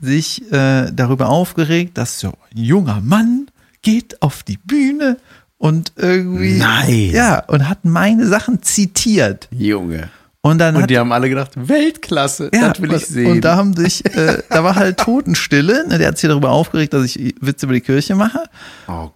sich 0.00 0.50
äh, 0.52 0.90
darüber 0.92 1.28
aufgeregt, 1.28 1.96
dass 1.96 2.18
so 2.18 2.32
ein 2.50 2.58
junger 2.58 3.00
Mann 3.00 3.48
geht 3.82 4.20
auf 4.22 4.42
die 4.42 4.58
Bühne 4.58 5.18
und 5.58 5.92
irgendwie. 5.96 6.56
Nein. 6.56 7.10
Ja, 7.12 7.40
und 7.46 7.68
hat 7.68 7.84
meine 7.84 8.26
Sachen 8.26 8.62
zitiert. 8.62 9.48
Junge. 9.50 10.08
Und 10.40 10.58
dann 10.58 10.76
Und 10.76 10.82
hat 10.82 10.90
die 10.90 10.98
haben 10.98 11.12
alle 11.12 11.28
gedacht, 11.28 11.50
Weltklasse, 11.56 12.50
ja, 12.54 12.68
das 12.68 12.80
will 12.80 12.92
ich 12.94 13.06
sehen. 13.06 13.30
Und 13.32 13.40
da 13.42 13.56
haben 13.56 13.74
sich, 13.74 14.04
äh, 14.06 14.42
da 14.48 14.62
war 14.62 14.76
halt 14.76 14.96
Totenstille. 14.98 15.86
Ne, 15.88 15.98
der 15.98 16.08
hat 16.08 16.18
sich 16.18 16.28
darüber 16.28 16.50
aufgeregt, 16.50 16.94
dass 16.94 17.04
ich 17.04 17.34
Witze 17.40 17.66
über 17.66 17.74
die 17.74 17.80
Kirche 17.80 18.14
mache. 18.14 18.44
oh 18.86 19.10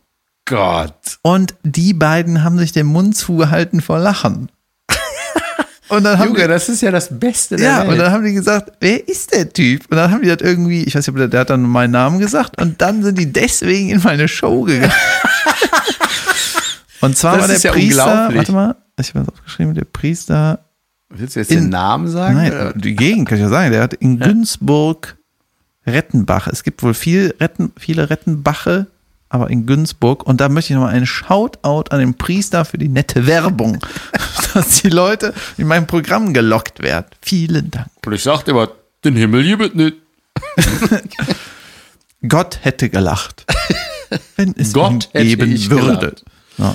Gott. 0.45 1.19
Und 1.23 1.55
die 1.63 1.95
beiden 1.95 2.43
haben 2.43 2.59
sich 2.59 2.73
den 2.73 2.87
Mund 2.87 3.17
zugehalten 3.17 3.81
vor 3.81 4.01
Lachen. 4.01 4.51
Und 5.89 6.05
dann 6.05 6.19
haben 6.19 6.29
Junge, 6.29 6.43
die, 6.43 6.49
das 6.49 6.69
ist 6.69 6.83
ja 6.83 6.91
das 6.91 7.19
Beste 7.19 7.57
der 7.57 7.67
ja, 7.67 7.81
Welt. 7.81 7.91
und 7.91 7.99
dann 7.99 8.13
haben 8.13 8.25
die 8.25 8.33
gesagt, 8.33 8.73
wer 8.81 9.07
ist 9.07 9.35
der 9.35 9.53
Typ? 9.53 9.83
Und 9.91 9.99
dann 9.99 10.11
haben 10.11 10.23
die 10.23 10.29
das 10.29 10.41
irgendwie, 10.41 10.85
ich 10.85 10.95
weiß 10.95 11.07
nicht, 11.07 11.11
ob 11.11 11.17
der, 11.17 11.29
der 11.29 11.41
hat 11.41 11.51
dann 11.51 11.63
meinen 11.63 11.91
Namen 11.91 12.19
gesagt 12.19 12.61
und 12.63 12.81
dann 12.81 13.03
sind 13.03 13.19
die 13.19 13.31
deswegen 13.31 13.91
in 13.91 14.01
meine 14.03 14.27
Show 14.27 14.63
gegangen. 14.63 14.91
und 17.03 17.17
zwar 17.17 17.33
Das 17.33 17.41
war 17.43 17.47
der 17.49 17.57
ist 17.57 17.63
ja 17.65 17.73
Priester, 17.73 18.05
unglaublich. 18.07 18.37
warte 18.39 18.53
mal, 18.53 18.77
ich 18.99 19.09
habe 19.15 19.25
das 19.27 19.29
aufgeschrieben, 19.35 19.75
der 19.75 19.85
Priester 19.85 20.65
Willst 21.11 21.37
du 21.37 21.41
jetzt 21.41 21.51
in- 21.53 21.61
den 21.65 21.69
Namen 21.69 22.09
sagen? 22.09 22.37
Nein, 22.37 22.53
oder? 22.53 22.73
die 22.73 22.97
Gegend 22.97 23.29
kann 23.29 23.37
ich 23.37 23.43
ja 23.43 23.51
sagen. 23.51 23.71
Der 23.71 23.83
hat 23.83 23.93
in 23.95 24.19
Günzburg 24.19 25.17
Rettenbach. 25.87 26.47
Es 26.47 26.63
gibt 26.63 26.83
wohl 26.83 26.95
viel 26.95 27.35
Retten, 27.41 27.73
viele 27.77 28.09
Rettenbache, 28.09 28.87
aber 29.29 29.51
in 29.51 29.67
Günzburg. 29.67 30.27
Und 30.27 30.41
da 30.41 30.49
möchte 30.49 30.73
ich 30.73 30.77
nochmal 30.77 30.95
einen 30.95 31.05
Shoutout 31.07 31.91
an 31.91 31.99
den 32.01 32.15
Priester 32.15 32.65
für 32.65 32.79
die 32.79 32.89
nette 32.89 33.27
Werbung, 33.27 33.79
dass 34.55 34.81
die 34.83 34.89
Leute 34.89 35.35
in 35.59 35.67
mein 35.67 35.87
Programm 35.87 36.33
gelockt 36.33 36.83
werden. 36.83 37.07
Vielen 37.21 37.71
Dank. 37.71 37.89
Und 38.07 38.13
ich 38.15 38.23
sagte 38.23 38.53
immer, 38.53 38.69
den 39.05 39.17
Himmel 39.17 39.43
gibt 39.45 39.75
nicht. 39.75 39.97
Gott 42.29 42.59
hätte 42.63 42.89
gelacht, 42.89 43.45
wenn 44.37 44.55
es 44.57 44.73
Gott 44.73 45.09
ihn 45.15 45.23
geben 45.25 45.71
würde. 45.71 45.99
gelacht. 45.99 46.25
Ja. 46.59 46.75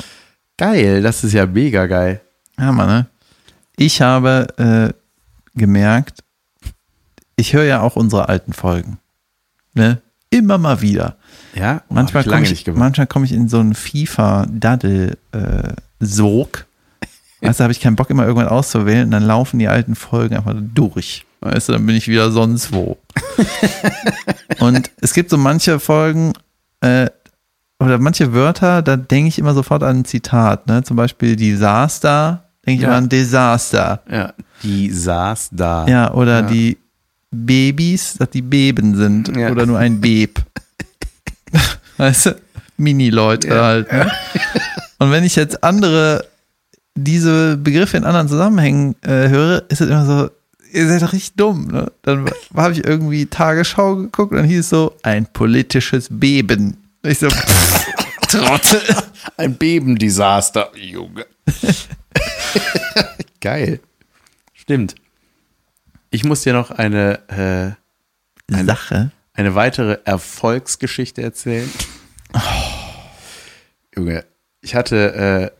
Geil, 0.58 1.04
das 1.04 1.24
ist 1.24 1.34
ja 1.34 1.46
mega 1.46 1.86
geil. 1.86 2.22
Ja, 2.60 2.72
Mann, 2.72 2.88
ne? 2.88 3.06
Ich 3.76 4.02
habe 4.02 4.48
äh, 4.58 4.92
gemerkt, 5.58 6.24
ich 7.36 7.54
höre 7.54 7.66
ja 7.66 7.82
auch 7.82 7.96
unsere 7.96 8.28
alten 8.28 8.54
Folgen. 8.54 8.98
Ne? 9.76 10.02
Immer 10.32 10.58
mal 10.58 10.82
wieder. 10.82 11.18
Ja, 11.54 11.84
Manchmal 11.90 12.24
komme 12.24 12.42
ich, 12.44 12.66
manchmal 12.68 13.06
komm 13.08 13.24
ich 13.24 13.32
in 13.32 13.48
so 13.48 13.60
einen 13.60 13.76
FIFA-Daddel-Sog. 13.76 16.66
weißt 17.42 17.42
du, 17.60 17.64
habe 17.64 17.72
ich 17.72 17.80
keinen 17.80 17.96
Bock, 17.96 18.10
immer 18.10 18.26
irgendwann 18.26 18.50
auszuwählen 18.50 19.06
und 19.06 19.12
dann 19.12 19.24
laufen 19.24 19.60
die 19.60 19.68
alten 19.68 19.94
Folgen 19.96 20.36
einfach 20.36 20.56
durch. 20.58 21.28
Weißt 21.42 21.70
du, 21.70 21.74
dann 21.74 21.86
bin 21.86 21.96
ich 21.96 22.08
wieder 22.08 22.32
sonst 22.32 22.74
wo. 22.74 22.98
und 24.60 24.90
es 25.02 25.14
gibt 25.14 25.30
so 25.30 25.38
manche 25.38 25.80
Folgen 25.80 26.34
äh, 26.82 27.10
oder 27.80 27.98
manche 28.00 28.34
Wörter, 28.34 28.82
da 28.82 28.96
denke 28.98 29.30
ich 29.30 29.40
immer 29.40 29.54
sofort 29.54 29.84
an 29.84 29.98
ein 29.98 30.06
Zitat. 30.06 30.68
Ne? 30.68 30.84
Zum 30.84 30.98
Beispiel 30.98 31.36
Disaster, 31.36 32.44
denke 32.66 32.80
ich 32.80 32.82
Ja. 32.84 32.88
immer 32.90 32.98
an 32.98 33.10
Desaster. 33.10 34.02
Ja, 34.10 34.34
die 34.64 34.90
saß 34.92 35.50
da. 35.52 35.86
Ja, 35.88 36.12
oder 36.14 36.42
Ja. 36.42 36.48
die 36.48 36.78
Babys, 37.32 38.16
dass 38.18 38.30
die 38.32 38.42
Beben 38.42 38.96
sind 38.96 39.36
Ja. 39.36 39.52
oder 39.52 39.66
nur 39.66 39.78
ein 39.78 40.00
Beb. 40.02 40.42
weißt 41.98 42.28
du? 42.28 42.36
Mini-Leute 42.78 43.62
halt. 43.62 43.92
Ne? 43.92 44.10
Und 45.00 45.12
wenn 45.12 45.24
ich 45.24 45.36
jetzt 45.36 45.64
andere, 45.64 46.26
diese 46.96 47.58
Begriffe 47.58 47.98
in 47.98 48.04
anderen 48.04 48.28
Zusammenhängen 48.28 48.96
äh, 49.02 49.30
höre, 49.30 49.64
ist 49.70 49.82
es 49.82 49.90
immer 49.90 50.06
so, 50.06 50.30
ihr 50.74 50.88
seid 50.88 51.02
doch 51.02 51.14
richtig 51.14 51.36
dumm. 51.36 51.68
Ne? 51.68 51.92
Dann 52.04 52.30
habe 52.56 52.74
ich 52.74 52.86
irgendwie 52.86 53.26
Tagesschau 53.28 53.96
geguckt 53.96 54.32
und 54.32 54.38
dann 54.38 54.46
hieß 54.48 54.60
es 54.60 54.70
so, 54.70 54.94
ein 55.04 55.26
politisches 55.32 56.08
Beben. 56.12 56.78
Ich 57.08 57.20
so, 57.20 57.30
pff, 57.30 57.86
Trottel. 58.28 58.82
Ein 59.38 59.58
Bebendesaster, 59.58 60.72
Junge. 60.76 61.26
Geil. 63.42 63.80
Stimmt. 64.54 64.96
Ich 66.10 66.26
muss 66.26 66.42
dir 66.42 66.52
noch 66.54 66.72
eine, 66.72 67.78
äh, 68.50 68.64
Sache. 68.66 69.12
eine 69.34 69.56
weitere 69.56 70.00
Erfolgsgeschichte 70.04 71.22
erzählen. 71.22 71.70
Junge, 73.96 74.26
ich 74.62 74.76
hatte, 74.76 75.54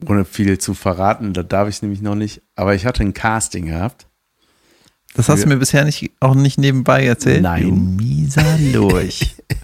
äh, 0.00 0.08
ohne 0.08 0.24
viel 0.24 0.58
zu 0.58 0.74
verraten, 0.74 1.32
da 1.32 1.44
darf 1.44 1.68
ich 1.68 1.80
nämlich 1.82 2.02
noch 2.02 2.16
nicht, 2.16 2.42
aber 2.56 2.74
ich 2.74 2.86
hatte 2.86 3.04
ein 3.04 3.14
Casting 3.14 3.66
gehabt. 3.66 4.06
Das 5.14 5.28
hast 5.28 5.44
du 5.44 5.48
mir 5.48 5.58
bisher 5.58 5.84
nicht, 5.84 6.10
auch 6.18 6.34
nicht 6.34 6.58
nebenbei 6.58 7.06
erzählt. 7.06 7.42
Nein. 7.42 7.62
Du 7.62 7.70
mieser 7.70 8.58
Lurch. 8.58 9.36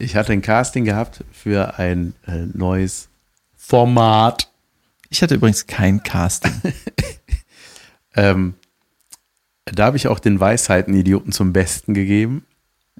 Ich 0.00 0.16
hatte 0.16 0.32
ein 0.32 0.42
Casting 0.42 0.84
gehabt 0.84 1.24
für 1.30 1.78
ein 1.78 2.14
äh, 2.26 2.46
neues 2.52 3.08
Format. 3.56 4.50
Ich 5.10 5.22
hatte 5.22 5.34
übrigens 5.34 5.66
kein 5.66 6.02
Casting. 6.02 6.52
Ähm, 8.16 8.54
da 9.66 9.86
habe 9.86 9.96
ich 9.96 10.08
auch 10.08 10.18
den 10.18 10.40
Weisheiten-Idioten 10.40 11.30
zum 11.30 11.52
Besten 11.52 11.94
gegeben. 11.94 12.44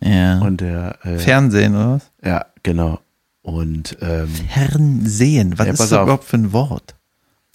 Ja. 0.00 0.38
Und 0.38 0.60
der, 0.60 0.98
äh, 1.02 1.18
Fernsehen, 1.18 1.74
oder 1.74 1.94
was? 1.94 2.10
ja, 2.24 2.46
genau. 2.62 3.00
Und 3.42 3.98
ähm, 4.00 4.28
Fernsehen. 4.28 5.58
Was 5.58 5.66
Ja, 5.66 5.72
ist 5.72 5.80
das 5.80 5.92
auf. 5.92 6.04
überhaupt 6.04 6.24
für 6.24 6.36
ein 6.36 6.52
Wort? 6.52 6.94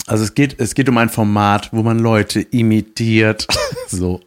Also 0.05 0.25
es 0.25 0.35
geht, 0.35 0.59
es 0.59 0.75
geht 0.75 0.89
um 0.89 0.97
ein 0.97 1.07
Format, 1.07 1.71
wo 1.71 1.81
man 1.81 1.97
Leute 1.97 2.41
imitiert. 2.41 3.47
so. 3.87 4.19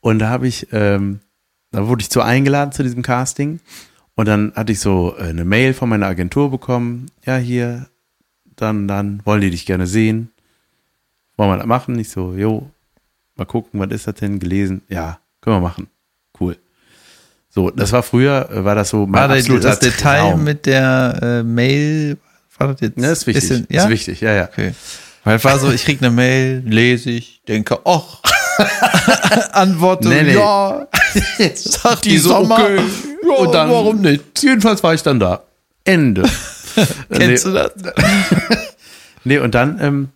Und 0.00 0.18
da 0.18 0.28
habe 0.28 0.46
ich, 0.46 0.68
ähm, 0.72 1.20
da 1.70 1.88
wurde 1.88 2.02
ich 2.02 2.10
zu 2.10 2.20
eingeladen 2.20 2.72
zu 2.72 2.82
diesem 2.82 3.02
Casting. 3.02 3.60
Und 4.14 4.26
dann 4.28 4.52
hatte 4.54 4.72
ich 4.72 4.80
so 4.80 5.14
äh, 5.18 5.24
eine 5.24 5.44
Mail 5.44 5.74
von 5.74 5.88
meiner 5.88 6.06
Agentur 6.06 6.50
bekommen. 6.50 7.06
Ja, 7.24 7.36
hier, 7.36 7.86
dann, 8.56 8.86
dann 8.88 9.20
wollen 9.24 9.40
die 9.40 9.50
dich 9.50 9.64
gerne 9.66 9.86
sehen. 9.86 10.30
Wollen 11.36 11.50
wir 11.50 11.56
das 11.56 11.66
machen? 11.66 11.98
Ich 11.98 12.10
so, 12.10 12.34
jo, 12.34 12.68
mal 13.36 13.46
gucken, 13.46 13.80
was 13.80 13.90
ist 13.90 14.06
das 14.06 14.16
denn? 14.16 14.38
Gelesen. 14.38 14.82
Ja, 14.88 15.18
können 15.40 15.56
wir 15.56 15.60
machen. 15.60 15.88
Cool. 16.38 16.56
So, 17.48 17.70
das 17.70 17.92
war 17.92 18.02
früher, 18.02 18.48
äh, 18.50 18.64
war 18.64 18.74
das 18.74 18.90
so 18.90 19.06
mein 19.06 19.28
War 19.28 19.36
absoluter 19.36 19.70
das 19.70 19.78
Detail 19.78 20.30
Traum. 20.32 20.44
mit 20.44 20.66
der 20.66 21.18
äh, 21.22 21.42
Mail, 21.42 22.16
war 22.58 22.68
das 22.68 22.80
jetzt? 22.80 22.98
Ja, 22.98 23.12
ist 23.12 23.26
wichtig. 23.26 23.48
bisschen- 23.48 23.66
ja? 23.70 23.84
Ist 23.84 23.88
wichtig, 23.90 24.20
ja, 24.20 24.32
ja. 24.34 24.44
Okay. 24.44 24.74
Weil 25.24 25.36
es 25.36 25.44
war 25.44 25.58
so, 25.58 25.70
ich 25.70 25.84
krieg 25.84 26.00
eine 26.02 26.10
Mail, 26.10 26.62
lese 26.66 27.10
ich, 27.10 27.42
denke, 27.46 27.78
ach, 27.84 28.20
antworte, 29.52 30.08
Nee, 30.08 30.22
nee. 30.22 30.34
ja, 30.34 30.86
Sagt 31.54 32.04
die 32.04 32.18
Sommer. 32.18 32.70
Ja, 32.70 33.34
und 33.36 33.54
dann, 33.54 33.70
warum 33.70 34.00
nicht? 34.00 34.42
Jedenfalls 34.42 34.82
war 34.82 34.94
ich 34.94 35.02
dann 35.02 35.20
da. 35.20 35.42
Ende. 35.84 36.22
kennst 37.10 37.46
nee, 37.46 37.52
du 37.52 37.52
das? 37.52 37.72
nee, 39.24 39.38
und 39.38 39.54
dann 39.54 39.78
ähm, 39.80 40.08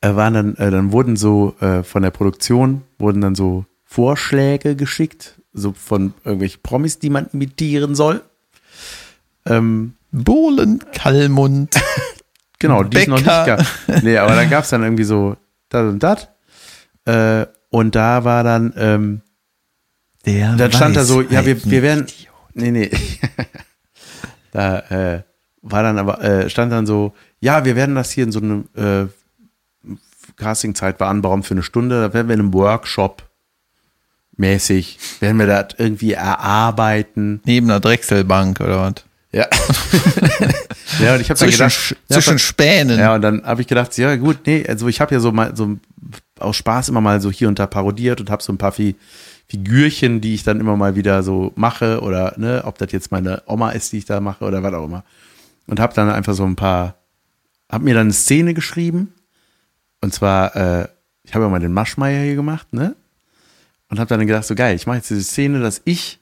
äh, 0.00 0.14
waren 0.14 0.34
dann, 0.34 0.56
äh, 0.56 0.70
dann 0.70 0.92
wurden 0.92 1.16
so 1.16 1.54
äh, 1.60 1.82
von 1.82 2.02
der 2.02 2.10
Produktion 2.10 2.82
wurden 2.98 3.20
dann 3.20 3.34
so 3.34 3.64
Vorschläge 3.84 4.76
geschickt, 4.76 5.40
so 5.52 5.72
von 5.72 6.14
irgendwelchen 6.24 6.62
Promis, 6.62 6.98
die 6.98 7.10
man 7.10 7.28
imitieren 7.32 7.94
soll. 7.94 8.22
Ähm, 9.46 9.94
Bohlen, 10.10 10.80
Kallmund, 10.92 11.74
genau, 12.58 12.82
die 12.82 12.98
es 12.98 13.06
noch 13.06 13.16
nicht 13.16 13.26
gab. 13.26 13.64
Nee, 14.02 14.16
aber 14.16 14.34
dann 14.36 14.48
gab 14.48 14.64
es 14.64 14.70
dann 14.70 14.82
irgendwie 14.82 15.04
so 15.04 15.36
das 15.68 15.82
und 15.88 16.02
das. 16.02 16.28
Äh, 17.04 17.46
und 17.70 17.94
da 17.94 18.24
war 18.24 18.44
dann, 18.44 18.72
ähm, 18.76 19.20
der 20.26 20.56
dann 20.56 20.72
stand 20.72 20.96
da 20.96 21.04
so, 21.04 21.20
ja, 21.20 21.44
wir, 21.44 21.64
wir 21.64 21.82
werden. 21.82 22.06
Nee, 22.54 22.70
nee. 22.70 22.90
da 24.52 24.78
äh, 24.78 25.22
war 25.62 25.82
dann 25.82 25.98
aber, 25.98 26.22
äh, 26.22 26.50
stand 26.50 26.72
dann 26.72 26.86
so, 26.86 27.14
ja, 27.40 27.64
wir 27.64 27.76
werden 27.76 27.94
das 27.94 28.10
hier 28.10 28.24
in 28.24 28.32
so 28.32 28.40
einem 28.40 28.68
äh, 28.74 29.06
Castingzeit 30.36 30.98
beanbauen 30.98 31.42
für 31.42 31.54
eine 31.54 31.62
Stunde, 31.62 32.00
da 32.00 32.14
werden 32.14 32.28
wir 32.28 32.34
in 32.34 32.40
einem 32.40 32.54
Workshop 32.54 33.22
mäßig, 34.36 34.98
werden 35.20 35.38
wir 35.38 35.46
das 35.46 35.74
irgendwie 35.78 36.12
erarbeiten. 36.12 37.40
Neben 37.44 37.70
einer 37.70 37.80
Drechselbank 37.80 38.60
oder 38.60 38.80
was? 38.80 39.04
Ja. 39.32 39.46
ja, 41.04 41.14
und 41.14 41.20
ich 41.20 41.30
habe 41.30 41.40
dann 41.40 41.50
gedacht, 41.50 41.96
zwischen 42.08 42.38
Spänen. 42.38 42.98
ja, 42.98 43.16
und 43.16 43.22
dann 43.22 43.44
habe 43.44 43.62
ich 43.62 43.66
gedacht, 43.66 43.96
ja 43.98 44.14
gut, 44.16 44.38
nee, 44.46 44.64
also 44.68 44.86
ich 44.86 45.00
habe 45.00 45.12
ja 45.14 45.20
so 45.20 45.32
mal 45.32 45.56
so 45.56 45.76
aus 46.38 46.56
Spaß 46.56 46.88
immer 46.88 47.00
mal 47.00 47.20
so 47.20 47.30
hier 47.30 47.48
und 47.48 47.58
da 47.58 47.66
parodiert 47.66 48.20
und 48.20 48.30
habe 48.30 48.42
so 48.42 48.52
ein 48.52 48.58
paar 48.58 48.72
Fi 48.72 48.94
Figürchen, 49.46 50.20
die 50.20 50.34
ich 50.34 50.42
dann 50.42 50.60
immer 50.60 50.76
mal 50.76 50.96
wieder 50.96 51.22
so 51.22 51.52
mache 51.54 52.00
oder 52.00 52.34
ne, 52.36 52.62
ob 52.64 52.78
das 52.78 52.92
jetzt 52.92 53.12
meine 53.12 53.42
Oma 53.46 53.70
ist, 53.70 53.92
die 53.92 53.98
ich 53.98 54.04
da 54.04 54.20
mache 54.20 54.44
oder 54.44 54.62
was 54.62 54.74
auch 54.74 54.86
immer. 54.86 55.04
Und 55.66 55.80
habe 55.80 55.94
dann 55.94 56.10
einfach 56.10 56.34
so 56.34 56.44
ein 56.44 56.56
paar, 56.56 56.96
habe 57.70 57.84
mir 57.84 57.94
dann 57.94 58.06
eine 58.06 58.12
Szene 58.12 58.54
geschrieben 58.54 59.12
und 60.00 60.12
zwar, 60.12 60.54
äh, 60.54 60.88
ich 61.22 61.34
habe 61.34 61.44
ja 61.44 61.50
mal 61.50 61.60
den 61.60 61.72
Maschmeier 61.72 62.24
hier 62.24 62.34
gemacht, 62.34 62.72
ne? 62.72 62.94
Und 63.88 63.98
habe 63.98 64.08
dann 64.08 64.26
gedacht, 64.26 64.44
so 64.44 64.54
geil, 64.54 64.76
ich 64.76 64.86
mache 64.86 64.98
jetzt 64.98 65.08
diese 65.08 65.22
Szene, 65.22 65.60
dass 65.60 65.80
ich 65.84 66.18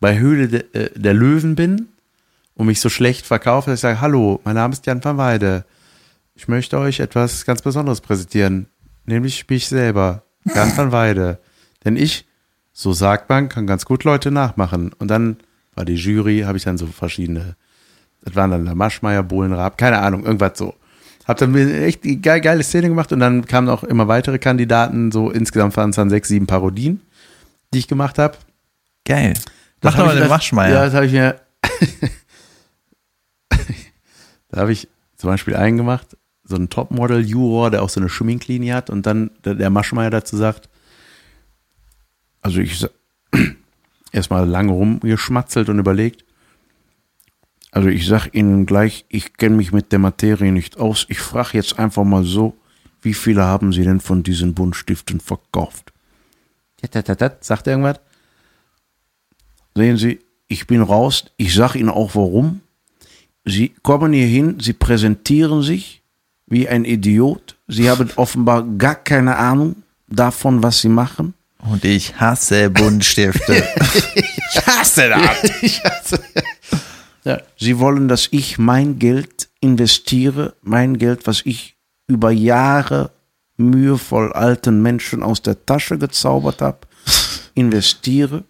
bei 0.00 0.18
Höhle 0.18 0.48
de, 0.48 0.64
äh, 0.72 0.90
der 0.98 1.14
Löwen 1.14 1.54
bin 1.54 1.88
und 2.54 2.66
mich 2.66 2.80
so 2.80 2.88
schlecht 2.88 3.26
verkaufe, 3.26 3.70
dass 3.70 3.78
ich 3.78 3.82
sage, 3.82 4.00
hallo, 4.00 4.40
mein 4.44 4.56
Name 4.56 4.72
ist 4.72 4.86
Jan 4.86 5.04
van 5.04 5.18
Weide. 5.18 5.64
Ich 6.34 6.48
möchte 6.48 6.78
euch 6.78 7.00
etwas 7.00 7.44
ganz 7.44 7.62
Besonderes 7.62 8.00
präsentieren, 8.00 8.66
nämlich 9.06 9.48
mich 9.48 9.68
selber, 9.68 10.24
Jan 10.44 10.76
van 10.76 10.90
Weide. 10.90 11.38
Denn 11.84 11.96
ich, 11.96 12.26
so 12.72 12.92
sagt 12.92 13.28
man, 13.28 13.48
kann 13.48 13.66
ganz 13.66 13.84
gut 13.84 14.04
Leute 14.04 14.30
nachmachen. 14.30 14.92
Und 14.98 15.08
dann 15.08 15.36
war 15.74 15.84
die 15.84 15.94
Jury, 15.94 16.40
habe 16.40 16.58
ich 16.58 16.64
dann 16.64 16.78
so 16.78 16.86
verschiedene, 16.86 17.56
das 18.22 18.34
waren 18.34 18.50
dann 18.50 18.64
der 18.64 18.74
Maschmeier, 18.74 19.22
Bohlenraab, 19.22 19.78
keine 19.78 19.98
Ahnung, 19.98 20.24
irgendwas 20.24 20.58
so. 20.58 20.74
Hab 21.26 21.38
dann 21.38 21.54
echt 21.54 22.02
die 22.04 22.20
geil, 22.20 22.40
geile 22.40 22.64
Szene 22.64 22.88
gemacht 22.88 23.12
und 23.12 23.20
dann 23.20 23.46
kamen 23.46 23.68
auch 23.68 23.84
immer 23.84 24.08
weitere 24.08 24.38
Kandidaten, 24.38 25.12
so 25.12 25.30
insgesamt 25.30 25.76
waren 25.76 25.90
es 25.90 25.96
dann 25.96 26.10
sechs, 26.10 26.28
sieben 26.28 26.46
Parodien, 26.46 27.00
die 27.72 27.78
ich 27.78 27.86
gemacht 27.86 28.18
habe. 28.18 28.36
Geil. 29.04 29.34
Das 29.80 29.94
Mach 29.94 30.00
doch 30.00 30.06
mal 30.06 30.18
den 30.18 30.28
Maschmeier. 30.28 30.74
Ja, 30.74 30.84
das 30.84 30.94
habe 30.94 31.06
ich 31.06 31.12
mir. 31.12 31.40
da 34.48 34.60
habe 34.60 34.72
ich 34.72 34.88
zum 35.16 35.30
Beispiel 35.30 35.54
einen 35.54 35.76
gemacht, 35.76 36.16
so 36.44 36.56
ein 36.56 36.68
Topmodel-Juror, 36.68 37.70
der 37.70 37.82
auch 37.82 37.88
so 37.88 38.00
eine 38.00 38.08
Schminklinie 38.08 38.74
hat 38.74 38.90
und 38.90 39.06
dann 39.06 39.30
der 39.44 39.70
Maschmeier 39.70 40.10
dazu 40.10 40.36
sagt, 40.36 40.68
also 42.42 42.60
ich 42.60 42.86
erstmal 44.12 44.46
lange 44.46 44.72
rumgeschmatzelt 44.72 45.68
und 45.68 45.78
überlegt. 45.78 46.24
Also 47.70 47.88
ich 47.88 48.06
sag 48.06 48.34
Ihnen 48.34 48.66
gleich, 48.66 49.06
ich 49.08 49.34
kenne 49.38 49.56
mich 49.56 49.72
mit 49.72 49.92
der 49.92 49.98
Materie 49.98 50.52
nicht 50.52 50.78
aus. 50.78 51.06
Ich 51.08 51.20
frage 51.20 51.50
jetzt 51.54 51.78
einfach 51.78 52.04
mal 52.04 52.24
so, 52.24 52.54
wie 53.00 53.14
viele 53.14 53.44
haben 53.44 53.72
Sie 53.72 53.82
denn 53.82 54.00
von 54.00 54.22
diesen 54.22 54.52
Buntstiften 54.52 55.20
verkauft? 55.20 55.92
Sagt 56.82 57.66
er 57.66 57.72
irgendwas? 57.72 58.00
Sehen 59.74 59.96
Sie, 59.96 60.20
ich 60.48 60.66
bin 60.66 60.82
raus. 60.82 61.24
Ich 61.38 61.54
sage 61.54 61.78
Ihnen 61.78 61.88
auch 61.88 62.14
warum. 62.14 62.60
Sie 63.44 63.70
kommen 63.82 64.12
hier 64.12 64.26
hin, 64.26 64.60
Sie 64.60 64.74
präsentieren 64.74 65.62
sich 65.62 66.02
wie 66.46 66.68
ein 66.68 66.84
Idiot. 66.84 67.56
Sie 67.66 67.88
haben 67.88 68.10
offenbar 68.16 68.62
gar 68.62 68.96
keine 68.96 69.36
Ahnung 69.36 69.76
davon, 70.08 70.62
was 70.62 70.80
Sie 70.80 70.90
machen. 70.90 71.34
Und 71.62 71.84
ich 71.84 72.18
hasse 72.18 72.70
Buntstifte. 72.70 73.64
Ich 74.54 74.66
hasse 74.66 75.08
das. 75.08 75.62
ich 75.62 75.82
hasse 75.82 76.20
ja, 77.24 77.40
Sie 77.56 77.78
wollen, 77.78 78.08
dass 78.08 78.28
ich 78.30 78.58
mein 78.58 78.98
Geld 78.98 79.48
investiere, 79.60 80.54
mein 80.62 80.98
Geld, 80.98 81.26
was 81.26 81.42
ich 81.44 81.76
über 82.06 82.30
Jahre 82.30 83.12
mühevoll 83.56 84.32
alten 84.32 84.82
Menschen 84.82 85.22
aus 85.22 85.40
der 85.40 85.64
Tasche 85.64 85.98
gezaubert 85.98 86.60
habe, 86.60 86.80
investiere. 87.54 88.44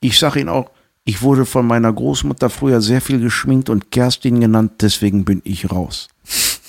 Ich 0.00 0.18
sage 0.18 0.40
Ihnen 0.40 0.48
auch, 0.48 0.70
ich 1.04 1.22
wurde 1.22 1.46
von 1.46 1.66
meiner 1.66 1.92
Großmutter 1.92 2.50
früher 2.50 2.80
sehr 2.80 3.00
viel 3.00 3.20
geschminkt 3.20 3.70
und 3.70 3.90
Kerstin 3.90 4.40
genannt, 4.40 4.72
deswegen 4.80 5.24
bin 5.24 5.40
ich 5.44 5.70
raus. 5.70 6.08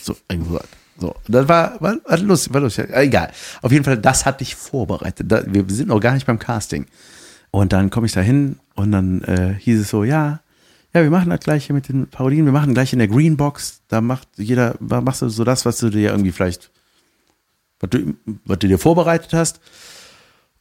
So, 0.03 0.15
irgendwo. 0.29 0.59
So, 0.97 1.15
das 1.27 1.47
war, 1.47 1.81
war, 1.81 1.97
war 2.05 2.17
lustig, 2.19 2.53
war 2.53 2.61
lustig. 2.61 2.89
Egal. 2.91 3.31
Auf 3.61 3.71
jeden 3.71 3.83
Fall, 3.83 3.97
das 3.97 4.25
hatte 4.25 4.43
ich 4.43 4.55
vorbereitet. 4.55 5.31
Da, 5.31 5.43
wir 5.45 5.65
sind 5.67 5.89
noch 5.89 5.99
gar 5.99 6.13
nicht 6.13 6.27
beim 6.27 6.39
Casting. 6.39 6.85
Und 7.51 7.73
dann 7.73 7.89
komme 7.89 8.07
ich 8.07 8.13
da 8.13 8.21
hin 8.21 8.59
und 8.75 8.91
dann 8.91 9.21
äh, 9.23 9.55
hieß 9.59 9.81
es 9.81 9.89
so, 9.89 10.03
ja, 10.03 10.39
ja, 10.93 11.01
wir 11.01 11.09
machen 11.09 11.31
das 11.31 11.39
gleiche 11.39 11.73
mit 11.73 11.89
den 11.89 12.07
Parodien, 12.07 12.45
wir 12.45 12.51
machen 12.51 12.75
gleich 12.75 12.93
in 12.93 12.99
der 12.99 13.07
Greenbox, 13.07 13.81
da 13.87 13.99
macht 13.99 14.27
jeder, 14.37 14.75
machst 14.79 15.23
du 15.23 15.29
so 15.29 15.43
das, 15.43 15.65
was 15.65 15.79
du 15.79 15.89
dir 15.89 16.11
irgendwie 16.11 16.31
vielleicht, 16.31 16.71
was 17.79 17.89
du, 17.89 18.13
was 18.45 18.59
du 18.59 18.67
dir 18.67 18.77
vorbereitet 18.77 19.33
hast. 19.33 19.59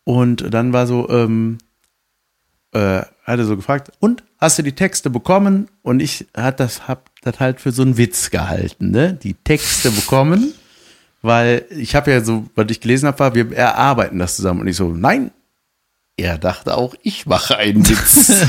Und 0.05 0.53
dann 0.53 0.73
war 0.73 0.87
so, 0.87 1.09
ähm, 1.11 1.59
äh, 2.73 3.03
hat 3.25 3.39
er 3.39 3.45
so 3.45 3.57
gefragt, 3.57 3.93
und 4.01 4.25
hast 4.39 4.59
du 4.59 4.63
die 4.63 4.75
Texte 4.75 5.11
bekommen? 5.11 5.69
Und 5.83 6.01
ich 6.01 6.27
hat 6.35 6.61
das, 6.61 6.89
hab 6.89 7.11
das 7.23 7.41
halt 7.41 7.61
für 7.61 7.73
so 7.73 7.83
einen 7.83 7.97
Witz 7.97 8.31
gehalten, 8.31 8.91
ne? 8.91 9.15
Die 9.15 9.35
Texte 9.35 9.91
bekommen, 9.91 10.53
weil 11.23 11.65
ich 11.71 11.95
habe 11.95 12.11
ja 12.11 12.21
so, 12.23 12.47
was 12.55 12.67
ich 12.71 12.81
gelesen 12.81 13.07
habe, 13.07 13.19
war, 13.19 13.35
wir 13.35 13.53
erarbeiten 13.53 14.19
das 14.19 14.37
zusammen. 14.37 14.61
Und 14.61 14.69
ich 14.69 14.77
so, 14.77 14.89
nein, 14.89 15.31
er 16.17 16.37
dachte 16.39 16.77
auch, 16.77 16.95
ich 17.03 17.27
mache 17.27 17.57
einen 17.57 17.89
Witz. 17.89 18.33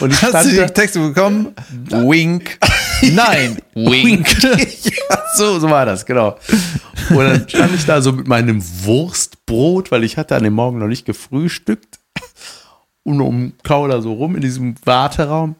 Und 0.00 0.12
ich 0.12 0.22
Hast 0.22 0.46
du 0.46 0.56
da, 0.56 0.66
die 0.66 0.72
Texte 0.72 1.00
bekommen? 1.00 1.54
Wink. 1.88 2.58
Nein. 3.02 3.58
Wink. 3.74 4.42
ja, 4.42 5.22
so, 5.34 5.58
so 5.58 5.68
war 5.68 5.84
das, 5.84 6.06
genau. 6.06 6.38
Und 7.10 7.18
dann 7.18 7.48
stand 7.48 7.74
ich 7.74 7.84
da 7.84 8.00
so 8.00 8.12
mit 8.12 8.28
meinem 8.28 8.62
Wurstbrot, 8.84 9.90
weil 9.90 10.04
ich 10.04 10.16
hatte 10.16 10.36
an 10.36 10.44
dem 10.44 10.54
Morgen 10.54 10.78
noch 10.78 10.86
nicht 10.86 11.06
gefrühstückt. 11.06 11.98
Und 13.02 13.20
um 13.20 13.54
kau 13.62 13.88
da 13.88 14.00
so 14.00 14.12
rum 14.12 14.36
in 14.36 14.42
diesem 14.42 14.76
Warteraum. 14.84 15.56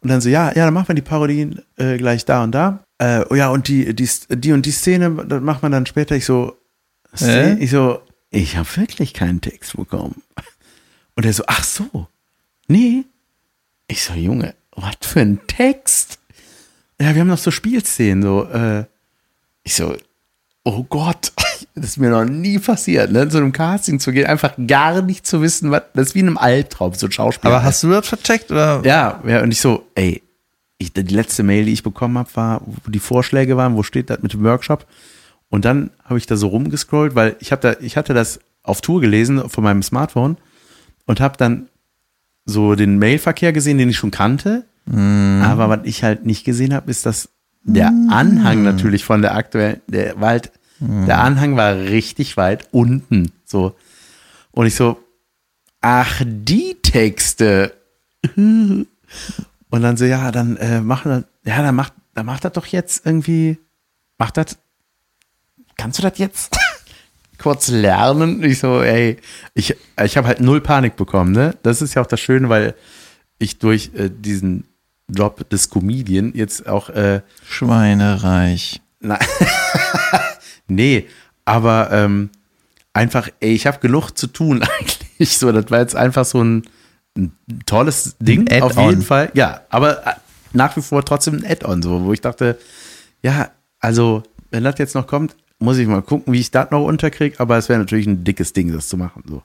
Und 0.00 0.10
dann 0.10 0.20
so, 0.20 0.28
ja, 0.28 0.48
ja, 0.48 0.64
dann 0.64 0.74
machen 0.74 0.88
wir 0.88 0.94
die 0.94 1.02
Parodien 1.02 1.62
äh, 1.76 1.96
gleich 1.96 2.24
da 2.24 2.44
und 2.44 2.52
da. 2.52 2.84
Äh, 2.98 3.24
oh 3.30 3.34
ja, 3.34 3.48
und 3.48 3.68
die, 3.68 3.94
die, 3.94 4.08
die 4.30 4.52
und 4.52 4.64
die 4.64 4.70
Szene, 4.70 5.10
das 5.26 5.42
macht 5.42 5.62
man 5.62 5.72
dann 5.72 5.86
später. 5.86 6.14
Ich 6.14 6.24
so, 6.24 6.56
Hä? 7.16 7.56
ich 7.58 7.70
so, 7.70 8.00
ich 8.30 8.56
habe 8.56 8.68
wirklich 8.76 9.14
keinen 9.14 9.40
Text 9.40 9.76
bekommen. 9.76 10.22
Und 11.16 11.26
er 11.26 11.32
so, 11.32 11.44
ach 11.46 11.64
so, 11.64 12.06
nee. 12.68 13.04
Ich 13.88 14.04
so, 14.04 14.12
Junge, 14.14 14.54
was 14.72 14.96
für 15.02 15.20
ein 15.20 15.40
Text? 15.46 16.18
Ja, 17.00 17.14
wir 17.14 17.20
haben 17.20 17.28
noch 17.28 17.38
so 17.38 17.50
Spielszenen, 17.50 18.22
so, 18.22 18.44
äh, 18.44 18.84
ich 19.62 19.74
so, 19.74 19.96
oh 20.64 20.84
Gott, 20.84 21.32
Das 21.74 21.90
ist 21.90 21.96
mir 21.98 22.10
noch 22.10 22.24
nie 22.24 22.58
passiert, 22.58 23.12
ne? 23.12 23.28
zu 23.28 23.38
einem 23.38 23.52
Casting 23.52 24.00
zu 24.00 24.12
gehen, 24.12 24.26
einfach 24.26 24.54
gar 24.66 25.02
nicht 25.02 25.26
zu 25.26 25.40
wissen, 25.42 25.70
was, 25.70 25.82
das 25.94 26.08
ist 26.08 26.14
wie 26.14 26.20
in 26.20 26.26
einem 26.26 26.38
Albtraum, 26.38 26.94
so 26.94 27.06
ein 27.06 27.12
Schauspieler. 27.12 27.54
Aber 27.54 27.64
hast 27.64 27.82
du 27.82 27.90
das 27.90 28.06
vercheckt 28.08 28.50
oder? 28.50 28.82
Ja, 28.84 29.22
ja, 29.26 29.42
und 29.42 29.50
ich 29.50 29.60
so, 29.60 29.86
ey, 29.94 30.22
ich, 30.78 30.92
die 30.92 31.02
letzte 31.02 31.42
Mail, 31.42 31.64
die 31.64 31.72
ich 31.72 31.82
bekommen 31.82 32.18
habe, 32.18 32.28
war, 32.34 32.62
wo 32.64 32.90
die 32.90 32.98
Vorschläge 32.98 33.56
waren, 33.56 33.76
wo 33.76 33.82
steht 33.82 34.10
das 34.10 34.22
mit 34.22 34.32
dem 34.32 34.42
Workshop. 34.44 34.86
Und 35.48 35.64
dann 35.64 35.90
habe 36.04 36.18
ich 36.18 36.26
da 36.26 36.36
so 36.36 36.48
rumgescrollt, 36.48 37.14
weil 37.14 37.36
ich 37.40 37.52
habe 37.52 37.62
da, 37.62 37.76
ich 37.80 37.96
hatte 37.96 38.14
das 38.14 38.40
auf 38.62 38.80
Tour 38.80 39.00
gelesen 39.00 39.48
von 39.48 39.64
meinem 39.64 39.82
Smartphone 39.82 40.36
und 41.06 41.20
habe 41.20 41.36
dann 41.36 41.68
so 42.44 42.74
den 42.74 42.98
Mailverkehr 42.98 43.52
gesehen, 43.52 43.78
den 43.78 43.90
ich 43.90 43.96
schon 43.96 44.10
kannte. 44.10 44.64
Aber 44.90 45.68
was 45.68 45.80
ich 45.84 46.02
halt 46.02 46.24
nicht 46.24 46.44
gesehen 46.44 46.72
habe, 46.74 46.90
ist, 46.90 47.04
dass 47.06 47.28
der 47.74 47.88
Anhang 48.08 48.62
natürlich 48.62 49.04
von 49.04 49.22
der 49.22 49.34
aktuellen, 49.34 49.80
der 49.86 50.20
war 50.20 50.30
halt, 50.30 50.52
der 50.80 51.20
Anhang 51.20 51.56
war 51.56 51.74
richtig 51.76 52.36
weit 52.36 52.68
unten. 52.72 53.32
So. 53.44 53.74
Und 54.52 54.66
ich 54.66 54.74
so, 54.74 54.98
ach, 55.80 56.22
die 56.24 56.76
Texte. 56.82 57.74
Und 58.36 59.82
dann 59.82 59.96
so, 59.96 60.04
ja, 60.04 60.30
dann 60.32 60.56
äh, 60.56 60.80
machen 60.80 61.10
wir, 61.10 61.24
ja, 61.50 61.62
dann 61.62 61.74
macht, 61.74 61.92
dann 62.14 62.26
macht 62.26 62.44
das 62.44 62.52
doch 62.52 62.66
jetzt 62.66 63.04
irgendwie, 63.04 63.58
macht 64.16 64.36
das, 64.36 64.56
kannst 65.76 65.98
du 65.98 66.02
das 66.02 66.18
jetzt 66.18 66.56
kurz 67.38 67.68
lernen? 67.68 68.42
Ich 68.42 68.60
so, 68.60 68.82
ey, 68.82 69.18
ich, 69.54 69.76
ich 70.02 70.16
habe 70.16 70.26
halt 70.26 70.40
null 70.40 70.60
Panik 70.60 70.96
bekommen, 70.96 71.32
ne? 71.32 71.54
Das 71.62 71.82
ist 71.82 71.94
ja 71.94 72.02
auch 72.02 72.06
das 72.06 72.20
Schöne, 72.20 72.48
weil 72.48 72.74
ich 73.38 73.58
durch 73.58 73.90
äh, 73.94 74.10
diesen 74.10 74.64
Job 75.08 75.48
des 75.50 75.70
Comedian 75.70 76.32
jetzt 76.34 76.66
auch, 76.66 76.90
äh, 76.90 77.22
Schweinereich. 77.48 78.80
na, 79.00 79.18
nee, 80.68 81.06
aber 81.44 81.90
ähm, 81.92 82.30
einfach, 82.92 83.28
ey, 83.40 83.52
ich 83.52 83.66
habe 83.66 83.78
genug 83.78 84.10
zu 84.12 84.26
tun 84.26 84.62
eigentlich. 84.80 85.38
So, 85.38 85.52
das 85.52 85.70
war 85.70 85.80
jetzt 85.80 85.96
einfach 85.96 86.24
so 86.24 86.42
ein, 86.42 86.64
ein 87.16 87.32
tolles 87.66 88.16
Ding, 88.20 88.48
Ein 88.48 88.62
auf 88.62 88.76
jeden 88.76 89.02
Fall. 89.02 89.30
Ja, 89.34 89.62
aber 89.70 90.06
äh, 90.06 90.12
nach 90.52 90.76
wie 90.76 90.82
vor 90.82 91.04
trotzdem 91.04 91.34
ein 91.34 91.46
Add-on, 91.46 91.82
so, 91.82 92.04
wo 92.04 92.12
ich 92.12 92.20
dachte, 92.20 92.58
ja, 93.22 93.50
also, 93.80 94.22
wenn 94.50 94.64
das 94.64 94.78
jetzt 94.78 94.94
noch 94.94 95.06
kommt, 95.06 95.36
muss 95.58 95.78
ich 95.78 95.86
mal 95.86 96.02
gucken, 96.02 96.32
wie 96.32 96.40
ich 96.40 96.50
das 96.50 96.70
noch 96.70 96.84
unterkriege, 96.84 97.40
aber 97.40 97.56
es 97.56 97.68
wäre 97.68 97.78
natürlich 97.78 98.06
ein 98.06 98.24
dickes 98.24 98.52
Ding, 98.52 98.72
das 98.72 98.88
zu 98.88 98.96
machen. 98.96 99.22
So. 99.26 99.42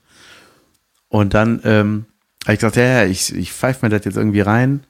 Und 1.10 1.34
dann 1.34 1.62
ähm, 1.64 2.06
habe 2.44 2.54
ich 2.54 2.60
gesagt, 2.60 2.76
ja, 2.76 2.84
ja, 2.84 3.06
ich, 3.06 3.36
ich 3.36 3.52
pfeife 3.52 3.86
mir 3.86 3.90
das 3.90 4.06
jetzt 4.06 4.18
irgendwie 4.18 4.42
rein. 4.42 4.82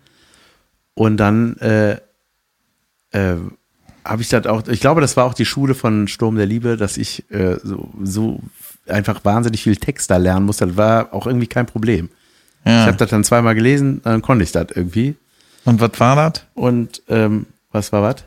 Und 0.95 1.17
dann 1.17 1.57
äh, 1.57 1.93
äh, 3.11 3.35
habe 4.05 4.21
ich 4.21 4.29
das 4.29 4.45
auch, 4.47 4.67
ich 4.67 4.79
glaube, 4.81 5.01
das 5.01 5.15
war 5.17 5.25
auch 5.25 5.33
die 5.33 5.45
Schule 5.45 5.75
von 5.75 6.07
Sturm 6.07 6.35
der 6.35 6.45
Liebe, 6.45 6.77
dass 6.77 6.97
ich 6.97 7.29
äh, 7.31 7.57
so, 7.63 7.89
so 8.03 8.39
einfach 8.87 9.23
wahnsinnig 9.23 9.63
viel 9.63 9.77
Text 9.77 10.11
da 10.11 10.17
lernen 10.17 10.45
musste. 10.45 10.67
Das 10.67 10.77
war 10.77 11.13
auch 11.13 11.25
irgendwie 11.25 11.47
kein 11.47 11.65
Problem. 11.65 12.09
Ich 12.65 12.71
Ja. 12.71 12.85
habe 12.85 12.97
das 12.97 13.09
dann 13.09 13.23
zweimal 13.23 13.55
gelesen, 13.55 14.01
dann 14.03 14.21
konnte 14.21 14.43
ich 14.43 14.51
das 14.51 14.67
irgendwie. 14.73 15.15
Und 15.65 15.79
was 15.79 15.99
war 15.99 16.15
das? 16.15 16.43
Und 16.53 17.01
ähm, 17.07 17.45
was 17.71 17.91
war 17.91 18.01
was? 18.03 18.23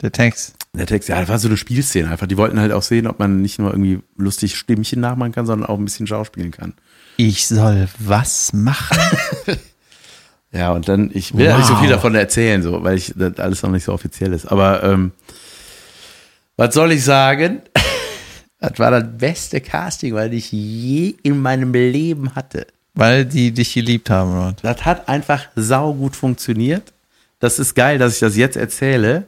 Der 0.00 0.12
Text. 0.12 0.54
Der 0.74 0.86
Text, 0.86 1.08
ja, 1.08 1.18
das 1.20 1.28
war 1.28 1.38
so 1.38 1.48
eine 1.48 1.56
Spielszene 1.56 2.08
einfach. 2.10 2.26
Die 2.26 2.36
wollten 2.36 2.60
halt 2.60 2.70
auch 2.72 2.82
sehen, 2.82 3.06
ob 3.06 3.18
man 3.18 3.40
nicht 3.42 3.58
nur 3.58 3.70
irgendwie 3.70 4.00
lustig 4.16 4.56
Stimmchen 4.56 5.00
nachmachen 5.00 5.32
kann, 5.32 5.46
sondern 5.46 5.68
auch 5.68 5.78
ein 5.78 5.84
bisschen 5.84 6.06
schauspielen 6.06 6.50
kann. 6.50 6.74
Ich 7.16 7.46
soll 7.46 7.88
was 7.98 8.52
machen? 8.52 8.98
Ja, 10.52 10.72
und 10.72 10.88
dann, 10.88 11.10
ich 11.12 11.36
will 11.36 11.44
ja 11.46 11.56
nicht 11.56 11.66
so 11.66 11.74
Wow. 11.74 11.80
viel 11.80 11.90
davon 11.90 12.14
erzählen, 12.14 12.62
so, 12.62 12.82
weil 12.82 12.96
ich 12.96 13.12
das 13.16 13.38
alles 13.38 13.62
noch 13.62 13.70
nicht 13.70 13.84
so 13.84 13.92
offiziell 13.92 14.32
ist. 14.32 14.46
Aber 14.46 14.82
ähm, 14.82 15.12
was 16.56 16.74
soll 16.74 16.92
ich 16.92 17.04
sagen? 17.04 17.60
Das 18.58 18.78
war 18.78 18.90
das 18.90 19.04
beste 19.18 19.60
Casting, 19.60 20.14
weil 20.14 20.32
ich 20.32 20.50
je 20.50 21.14
in 21.22 21.42
meinem 21.42 21.74
Leben 21.74 22.34
hatte. 22.34 22.66
Weil 22.94 23.26
die 23.26 23.52
dich 23.52 23.74
geliebt 23.74 24.08
haben, 24.08 24.32
oder? 24.32 24.56
Das 24.62 24.82
hat 24.86 25.10
einfach 25.10 25.44
saugut 25.54 26.16
funktioniert. 26.16 26.82
Das 27.38 27.58
ist 27.58 27.74
geil, 27.74 27.98
dass 27.98 28.14
ich 28.14 28.20
das 28.20 28.34
jetzt 28.34 28.56
erzähle 28.56 29.24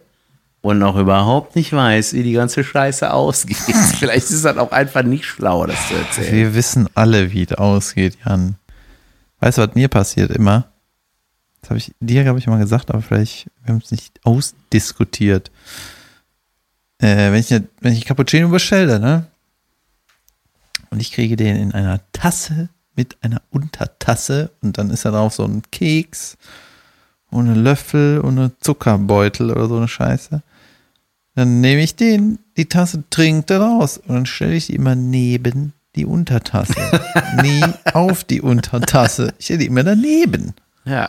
und 0.62 0.78
noch 0.78 0.96
überhaupt 0.96 1.56
nicht 1.56 1.74
weiß, 1.74 2.14
wie 2.14 2.22
die 2.22 2.32
ganze 2.32 2.64
Scheiße 2.64 3.12
ausgeht. 3.12 3.58
Vielleicht 3.98 4.30
ist 4.30 4.46
das 4.46 4.56
auch 4.56 4.72
einfach 4.72 5.02
nicht 5.02 5.26
schlau, 5.26 5.66
das 5.66 5.76
zu 5.88 5.94
erzählen. 5.94 6.32
Wir 6.34 6.54
wissen 6.54 6.88
alle, 6.94 7.30
wie 7.30 7.42
es 7.42 7.52
ausgeht, 7.52 8.16
Jan. 8.24 8.56
Weißt 9.40 9.58
du, 9.58 9.62
was 9.68 9.74
mir 9.74 9.88
passiert 9.88 10.30
immer? 10.30 10.64
Das 11.60 11.70
habe 11.70 11.78
ich 11.78 11.92
dir, 12.00 12.22
glaube 12.24 12.38
ich, 12.38 12.46
mal 12.46 12.58
gesagt, 12.58 12.90
aber 12.90 13.02
vielleicht, 13.02 13.46
wir 13.64 13.72
haben 13.74 13.82
es 13.84 13.90
nicht 13.90 14.20
ausdiskutiert. 14.24 15.50
Äh, 16.98 17.30
wenn, 17.32 17.34
ich, 17.40 17.50
ne- 17.50 17.68
wenn 17.80 17.92
ich 17.92 18.04
Cappuccino 18.04 18.48
bestelle, 18.48 18.98
ne? 19.00 19.26
Und 20.90 21.00
ich 21.00 21.12
kriege 21.12 21.36
den 21.36 21.56
in 21.56 21.72
einer 21.72 22.00
Tasse 22.12 22.68
mit 22.96 23.16
einer 23.22 23.42
Untertasse 23.50 24.50
und 24.62 24.78
dann 24.78 24.90
ist 24.90 25.04
da 25.04 25.10
drauf 25.10 25.34
so 25.34 25.44
ein 25.44 25.62
Keks 25.70 26.36
und 27.30 27.48
ein 27.48 27.62
Löffel 27.62 28.20
und 28.20 28.38
ein 28.38 28.52
Zuckerbeutel 28.60 29.50
oder 29.50 29.68
so 29.68 29.76
eine 29.76 29.88
Scheiße. 29.88 30.42
Dann 31.34 31.60
nehme 31.60 31.82
ich 31.82 31.94
den, 31.94 32.38
die 32.56 32.66
Tasse, 32.68 33.04
trinke 33.10 33.46
daraus 33.58 33.98
und 33.98 34.14
dann 34.14 34.26
stelle 34.26 34.54
ich 34.54 34.66
die 34.66 34.74
immer 34.74 34.94
neben 34.96 35.74
die 35.94 36.06
Untertasse. 36.06 36.74
Nie 37.42 37.62
auf 37.92 38.24
die 38.24 38.40
Untertasse. 38.40 39.34
Ich 39.38 39.44
stelle 39.44 39.60
die 39.60 39.66
immer 39.66 39.84
daneben. 39.84 40.54
Ja, 40.84 41.08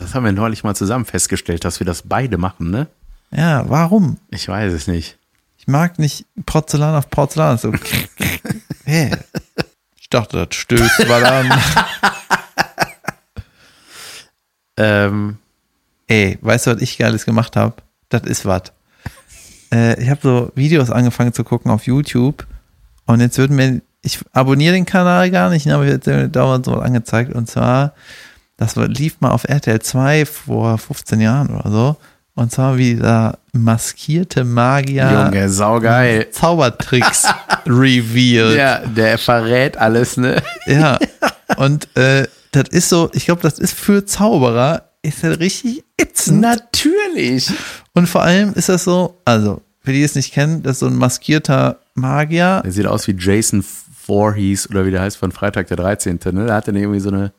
das 0.00 0.14
haben 0.14 0.24
wir 0.24 0.32
neulich 0.32 0.64
mal 0.64 0.74
zusammen 0.74 1.04
festgestellt, 1.04 1.64
dass 1.64 1.80
wir 1.80 1.86
das 1.86 2.02
beide 2.02 2.38
machen, 2.38 2.70
ne? 2.70 2.88
Ja, 3.30 3.68
warum? 3.68 4.18
Ich 4.30 4.48
weiß 4.48 4.72
es 4.72 4.88
nicht. 4.88 5.18
Ich 5.58 5.68
mag 5.68 5.98
nicht 5.98 6.26
Porzellan 6.46 6.96
auf 6.96 7.10
Porzellan. 7.10 7.58
So. 7.58 7.72
Hä? 8.84 9.16
Ich 10.00 10.08
dachte, 10.10 10.46
das 10.46 10.56
stößt 10.56 11.06
mal 11.06 11.24
an. 11.24 11.62
Ähm, 14.76 15.38
Ey, 16.10 16.38
weißt 16.40 16.66
du, 16.66 16.74
was 16.74 16.82
ich 16.82 16.98
Geiles 16.98 17.24
gemacht 17.24 17.54
habe? 17.54 17.76
Das 18.08 18.22
ist 18.22 18.44
was. 18.44 18.72
Äh, 19.72 20.02
ich 20.02 20.10
habe 20.10 20.20
so 20.20 20.52
Videos 20.56 20.90
angefangen 20.90 21.32
zu 21.32 21.44
gucken 21.44 21.70
auf 21.70 21.86
YouTube 21.86 22.46
und 23.06 23.20
jetzt 23.20 23.38
würden 23.38 23.54
mir, 23.54 23.80
ich 24.02 24.18
abonniere 24.32 24.74
den 24.74 24.86
Kanal 24.86 25.30
gar 25.30 25.50
nicht, 25.50 25.66
ne, 25.66 25.74
aber 25.76 25.86
jetzt 25.86 26.08
dauernd 26.34 26.64
so 26.64 26.74
angezeigt 26.74 27.32
und 27.32 27.48
zwar, 27.48 27.94
das 28.60 28.76
lief 28.76 29.20
mal 29.20 29.30
auf 29.30 29.44
RTL 29.44 29.80
2 29.80 30.26
vor 30.26 30.78
15 30.78 31.20
Jahren 31.20 31.50
oder 31.50 31.70
so 31.70 31.96
und 32.40 32.50
zwar 32.50 32.78
wie 32.78 32.96
da 32.96 33.36
maskierte 33.52 34.44
Magier 34.44 35.26
Junge, 35.26 35.50
saugeil. 35.50 36.30
Zaubertricks 36.30 37.26
revealed. 37.66 38.56
Ja, 38.56 38.78
der 38.78 39.18
verrät 39.18 39.76
alles, 39.76 40.16
ne? 40.16 40.42
Ja. 40.66 40.98
Und 41.56 41.94
äh, 41.98 42.28
das 42.52 42.68
ist 42.70 42.88
so, 42.88 43.10
ich 43.12 43.26
glaube, 43.26 43.42
das 43.42 43.58
ist 43.58 43.74
für 43.74 44.06
Zauberer, 44.06 44.84
ist 45.02 45.22
das 45.22 45.38
richtig 45.38 45.84
ätzend. 45.98 46.40
Natürlich. 46.40 47.52
Und 47.92 48.08
vor 48.08 48.22
allem 48.22 48.54
ist 48.54 48.68
das 48.68 48.84
so, 48.84 49.20
also, 49.26 49.60
für 49.80 49.92
die 49.92 49.98
die 49.98 50.04
es 50.04 50.14
nicht 50.14 50.32
kennen, 50.32 50.62
das 50.62 50.74
ist 50.74 50.80
so 50.80 50.86
ein 50.86 50.96
maskierter 50.96 51.80
Magier. 51.94 52.62
Der 52.64 52.72
sieht 52.72 52.86
aus 52.86 53.06
wie 53.08 53.16
Jason 53.18 53.62
Voorhees 54.06 54.70
oder 54.70 54.86
wie 54.86 54.90
der 54.92 55.02
heißt 55.02 55.16
von 55.16 55.32
Freitag 55.32 55.66
der 55.66 55.76
13. 55.76 56.18
Ne? 56.32 56.46
Da 56.46 56.54
hat 56.54 56.68
er 56.68 56.74
irgendwie 56.74 57.00
so 57.00 57.10
eine. 57.10 57.32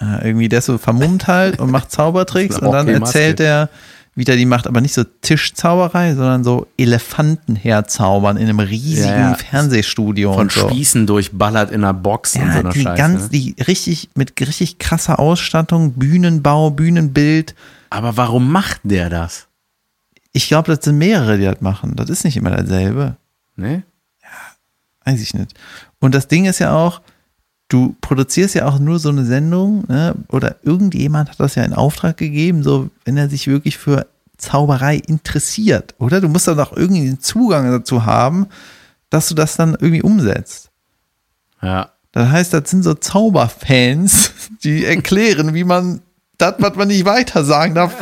Ja, 0.00 0.22
irgendwie 0.24 0.48
der 0.48 0.60
ist 0.60 0.66
so 0.66 0.78
vermummt 0.78 1.26
halt 1.26 1.58
und 1.58 1.70
macht 1.70 1.90
Zaubertricks 1.90 2.58
und 2.58 2.70
dann 2.72 2.88
erzählt 2.88 3.40
er, 3.40 3.68
wie 4.14 4.24
der 4.24 4.36
die 4.36 4.46
macht, 4.46 4.66
aber 4.66 4.80
nicht 4.80 4.94
so 4.94 5.04
Tischzauberei, 5.04 6.14
sondern 6.14 6.42
so 6.44 6.66
Elefanten 6.76 7.54
herzaubern 7.56 8.36
in 8.36 8.48
einem 8.48 8.58
riesigen 8.60 9.08
Ja, 9.08 9.30
ja. 9.30 9.34
Fernsehstudio 9.34 10.32
Von 10.32 10.42
und 10.42 10.52
so. 10.52 10.68
Spießen 10.68 11.06
durchballert 11.06 11.70
in 11.70 11.84
einer 11.84 11.94
Box 11.94 12.34
und 12.34 12.42
so 12.42 12.46
Ja, 12.48 12.54
einer 12.54 12.70
die 12.70 12.82
Scheiße. 12.82 12.96
ganz, 12.96 13.22
ne? 13.24 13.28
die 13.30 13.56
richtig, 13.66 14.10
mit 14.14 14.40
richtig 14.40 14.78
krasser 14.78 15.18
Ausstattung, 15.20 15.92
Bühnenbau, 15.92 16.70
Bühnenbild. 16.70 17.54
Aber 17.90 18.16
warum 18.16 18.50
macht 18.50 18.80
der 18.84 19.08
das? 19.08 19.46
Ich 20.32 20.48
glaube, 20.48 20.74
das 20.74 20.84
sind 20.84 20.98
mehrere, 20.98 21.38
die 21.38 21.44
das 21.44 21.60
machen. 21.60 21.94
Das 21.96 22.10
ist 22.10 22.24
nicht 22.24 22.36
immer 22.36 22.50
dasselbe. 22.50 23.16
Ne? 23.56 23.82
Weiß 25.04 25.20
ich 25.20 25.32
nicht. 25.34 25.54
Und 26.00 26.14
das 26.14 26.28
Ding 26.28 26.44
ist 26.44 26.58
ja 26.58 26.74
auch, 26.74 27.00
du 27.68 27.94
produzierst 28.00 28.54
ja 28.54 28.66
auch 28.66 28.78
nur 28.78 28.98
so 28.98 29.10
eine 29.10 29.24
Sendung, 29.24 29.84
ne? 29.88 30.14
oder 30.28 30.56
irgendjemand 30.62 31.30
hat 31.30 31.40
das 31.40 31.54
ja 31.54 31.64
in 31.64 31.74
Auftrag 31.74 32.16
gegeben, 32.16 32.62
so 32.62 32.90
wenn 33.04 33.16
er 33.16 33.28
sich 33.28 33.46
wirklich 33.46 33.78
für 33.78 34.06
Zauberei 34.38 34.96
interessiert, 34.96 35.94
oder? 35.98 36.20
Du 36.20 36.28
musst 36.28 36.48
dann 36.48 36.60
auch 36.60 36.72
irgendwie 36.72 37.04
den 37.04 37.20
Zugang 37.20 37.70
dazu 37.70 38.06
haben, 38.06 38.46
dass 39.10 39.28
du 39.28 39.34
das 39.34 39.56
dann 39.56 39.72
irgendwie 39.72 40.02
umsetzt. 40.02 40.70
Ja. 41.60 41.90
Das 42.12 42.30
heißt, 42.30 42.54
das 42.54 42.70
sind 42.70 42.84
so 42.84 42.94
Zauberfans, 42.94 44.30
die 44.64 44.84
erklären, 44.84 45.54
wie 45.54 45.64
man 45.64 46.00
das, 46.38 46.54
was 46.58 46.76
man 46.76 46.88
nicht 46.88 47.04
weiter 47.04 47.44
sagen 47.44 47.74
darf, 47.74 47.94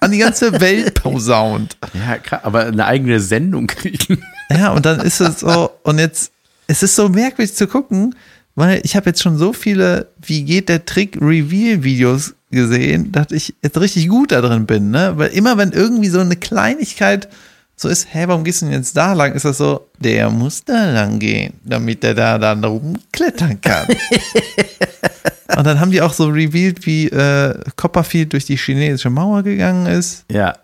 an 0.00 0.10
die 0.10 0.18
ganze 0.18 0.60
Welt 0.60 1.02
posaunt. 1.02 1.76
Ja, 1.94 2.40
aber 2.42 2.66
eine 2.66 2.84
eigene 2.84 3.20
Sendung 3.20 3.66
kriegen. 3.68 4.22
Ja, 4.50 4.72
und 4.72 4.84
dann 4.84 5.00
ist 5.00 5.20
es 5.20 5.40
so, 5.40 5.70
und 5.84 5.98
jetzt, 5.98 6.32
es 6.66 6.82
ist 6.82 6.96
so 6.96 7.08
merkwürdig 7.08 7.54
zu 7.54 7.68
gucken, 7.68 8.16
weil 8.60 8.80
ich 8.84 8.94
habe 8.94 9.10
jetzt 9.10 9.22
schon 9.22 9.38
so 9.38 9.52
viele, 9.52 10.08
wie 10.20 10.44
geht 10.44 10.68
der 10.68 10.84
Trick 10.84 11.16
Reveal-Videos 11.20 12.34
gesehen, 12.50 13.10
dass 13.10 13.30
ich 13.30 13.54
jetzt 13.62 13.80
richtig 13.80 14.08
gut 14.08 14.32
da 14.32 14.40
drin 14.40 14.66
bin, 14.66 14.90
ne? 14.90 15.14
Weil 15.16 15.30
immer 15.30 15.56
wenn 15.56 15.72
irgendwie 15.72 16.08
so 16.08 16.20
eine 16.20 16.36
Kleinigkeit 16.36 17.28
so 17.74 17.88
ist, 17.88 18.08
hä, 18.12 18.24
warum 18.26 18.44
gehst 18.44 18.60
du 18.60 18.66
denn 18.66 18.74
jetzt 18.74 18.94
da 18.94 19.14
lang? 19.14 19.32
Ist 19.32 19.46
das 19.46 19.56
so, 19.56 19.88
der 19.98 20.28
muss 20.28 20.62
da 20.64 20.90
lang 20.90 21.18
gehen, 21.18 21.54
damit 21.64 22.04
er 22.04 22.14
da 22.14 22.36
dann 22.36 22.62
rumklettern 22.62 23.58
kann. 23.62 23.86
Und 25.56 25.66
dann 25.66 25.80
haben 25.80 25.90
die 25.90 26.02
auch 26.02 26.12
so 26.12 26.26
revealed, 26.26 26.84
wie 26.84 27.06
äh, 27.08 27.58
Copperfield 27.76 28.34
durch 28.34 28.44
die 28.44 28.56
chinesische 28.56 29.08
Mauer 29.08 29.42
gegangen 29.42 29.86
ist. 29.86 30.26
Ja. 30.30 30.58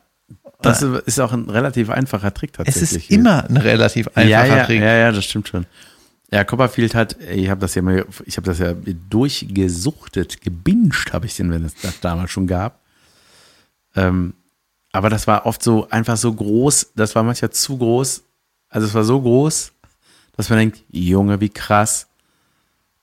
Das 0.61 0.83
ist 0.83 1.21
auch 1.21 1.33
ein 1.33 1.49
relativ 1.49 1.91
einfacher 1.91 2.35
Trick 2.35 2.51
Es 2.59 2.75
tatsächlich. 2.75 3.11
ist 3.11 3.11
immer 3.11 3.49
ein 3.49 3.57
relativ 3.57 4.09
einfacher 4.09 4.29
ja, 4.29 4.45
ja, 4.45 4.65
Trick. 4.65 4.81
Ja, 4.81 4.97
ja, 4.97 5.13
das 5.13 5.25
stimmt 5.25 5.49
schon. 5.49 5.65
Ja, 6.31 6.45
Copperfield 6.45 6.95
hat, 6.95 7.21
ich 7.21 7.49
habe 7.51 7.61
das 7.61 7.75
ja 7.77 7.83
mal, 7.83 8.05
ich 8.25 8.37
habe 8.37 8.47
das 8.47 8.59
ja 8.59 8.75
durchgesuchtet, 9.11 10.41
gebinged 10.41 11.13
habe 11.13 11.27
ich 11.27 11.37
den, 11.37 11.53
wenn 11.53 11.65
es 11.65 11.75
das 11.77 12.01
damals 12.01 12.33
schon 12.33 12.49
gab. 12.49 12.81
Ähm, 13.95 14.35
aber 14.93 15.09
das 15.09 15.27
war 15.27 15.47
oft 15.47 15.63
so 15.63 15.89
einfach 15.91 16.17
so 16.17 16.33
groß, 16.33 16.93
das 16.97 17.15
war 17.15 17.23
manchmal 17.23 17.51
zu 17.51 17.79
groß. 17.79 18.25
Also 18.69 18.87
es 18.87 18.95
war 18.95 19.05
so 19.05 19.21
groß, 19.21 19.73
dass 20.37 20.51
man 20.51 20.59
denkt, 20.59 20.83
Junge, 20.91 21.41
wie 21.41 21.49
krass. 21.49 22.09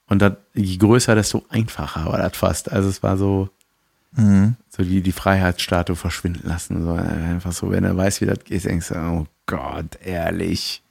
Und 0.08 0.22
dann, 0.22 0.38
je 0.54 0.78
größer, 0.78 1.16
desto 1.16 1.46
einfacher 1.50 2.06
war 2.06 2.18
das 2.18 2.36
fast. 2.36 2.72
Also 2.72 2.90
es 2.90 3.02
war 3.04 3.18
so, 3.18 3.50
so 4.70 4.84
die, 4.84 5.02
die 5.02 5.12
Freiheitsstatue 5.12 5.96
verschwinden 5.96 6.48
lassen. 6.48 6.84
So 6.84 6.92
einfach 6.92 7.54
so, 7.54 7.72
wenn 7.72 7.84
er 7.84 7.96
weiß, 7.96 8.22
wie 8.22 8.26
das 8.26 8.44
geht, 8.44 8.66
denkst 8.66 8.90
du, 8.90 8.96
oh 8.96 9.28
Gott, 9.46 9.98
ehrlich. 10.04 10.84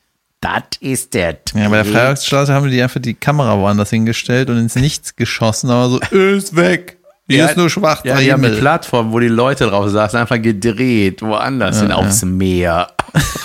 Das 0.42 0.62
ist 0.80 1.14
der 1.14 1.38
Ja, 1.54 1.68
bei 1.68 1.76
der 1.76 1.84
Trick. 1.84 1.94
Freiheitsstraße 1.94 2.52
haben 2.52 2.68
die 2.68 2.82
einfach 2.82 3.00
die 3.00 3.14
Kamera 3.14 3.56
woanders 3.58 3.88
hingestellt 3.90 4.50
und 4.50 4.58
ins 4.58 4.74
Nichts 4.74 5.16
geschossen, 5.16 5.70
aber 5.70 5.88
so, 5.88 6.00
ist 6.16 6.54
weg. 6.54 6.98
Hier 7.28 7.38
Ja, 7.38 7.46
ist 7.46 7.56
nur 7.56 7.70
schwarzer 7.70 8.06
Ja, 8.08 8.18
die 8.18 8.32
haben 8.32 8.44
eine. 8.44 8.56
Plattform, 8.56 9.12
wo 9.12 9.20
die 9.20 9.28
Leute 9.28 9.66
drauf 9.66 9.88
saßen, 9.88 10.18
einfach 10.18 10.42
gedreht, 10.42 11.22
woanders 11.22 11.80
hin, 11.80 11.92
aufs 11.92 12.22
Meer. 12.24 12.88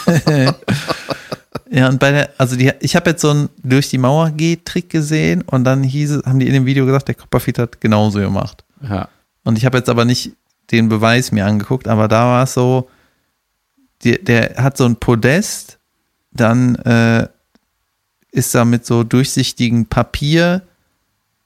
Ja, 1.70 1.90
und 1.90 2.00
bei 2.00 2.12
der, 2.12 2.30
also 2.38 2.56
die, 2.56 2.72
ich 2.80 2.96
habe 2.96 3.10
jetzt 3.10 3.22
so 3.22 3.30
einen 3.30 3.50
durch 3.62 3.90
die 3.90 3.98
Mauer 3.98 4.32
geht 4.32 4.66
Trick 4.66 4.90
gesehen 4.90 5.42
und 5.42 5.66
dann 5.66 5.84
hieß 5.84 6.22
haben 6.26 6.40
die 6.40 6.48
in 6.48 6.54
dem 6.54 6.66
Video 6.66 6.86
gesagt, 6.86 7.10
der 7.10 7.16
Copperfield 7.16 7.60
hat 7.60 7.82
genauso 7.82 8.20
gemacht. 8.20 8.64
Ja. 8.82 9.10
Und 9.44 9.58
ich 9.58 9.66
habe 9.66 9.78
jetzt 9.78 9.90
aber 9.90 10.06
nicht 10.06 10.32
den 10.72 10.88
Beweis 10.88 11.32
mir 11.34 11.46
angeguckt, 11.46 11.88
aber 11.90 12.08
da 12.08 12.26
war 12.26 12.44
es 12.44 12.54
so, 12.54 12.90
die, 14.04 14.24
der 14.24 14.56
hat 14.58 14.78
so 14.78 14.86
ein 14.86 14.96
Podest, 14.96 15.77
dann 16.40 16.76
äh, 16.76 17.28
ist 18.32 18.54
da 18.56 18.66
mit 18.66 18.86
so 18.86 19.04
durchsichtigem 19.04 19.86
Papier, 19.88 20.62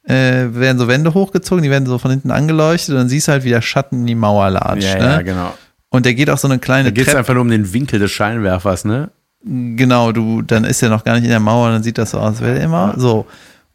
äh, 0.03 0.47
werden 0.51 0.79
so 0.79 0.87
Wände 0.87 1.13
hochgezogen, 1.13 1.63
die 1.63 1.69
werden 1.69 1.85
so 1.85 1.97
von 1.97 2.11
hinten 2.11 2.31
angeleuchtet 2.31 2.89
und 2.89 2.95
dann 2.95 3.09
siehst 3.09 3.27
du 3.27 3.33
halt, 3.33 3.43
wie 3.43 3.49
der 3.49 3.61
Schatten 3.61 4.01
in 4.01 4.07
die 4.07 4.15
Mauer 4.15 4.49
latscht. 4.49 4.83
Ja, 4.83 4.95
ne? 4.95 5.05
ja, 5.05 5.21
genau. 5.21 5.53
Und 5.89 6.05
der 6.05 6.13
geht 6.13 6.29
auch 6.29 6.37
so 6.37 6.47
eine 6.47 6.57
Da 6.57 6.63
kleine 6.63 6.91
geht 6.91 7.01
es 7.01 7.05
Treppe. 7.07 7.19
einfach 7.19 7.33
nur 7.33 7.41
um 7.41 7.49
den 7.49 7.73
Winkel 7.73 7.99
des 7.99 8.11
Scheinwerfers, 8.11 8.85
ne? 8.85 9.11
Genau, 9.43 10.11
du, 10.11 10.41
dann 10.41 10.63
ist 10.63 10.81
er 10.83 10.89
noch 10.89 11.03
gar 11.03 11.15
nicht 11.15 11.23
in 11.23 11.29
der 11.29 11.39
Mauer, 11.39 11.69
dann 11.69 11.83
sieht 11.83 11.97
das 11.97 12.11
so 12.11 12.19
aus, 12.19 12.41
wäre 12.41 12.59
er 12.59 12.63
immer. 12.63 12.93
So. 12.97 13.25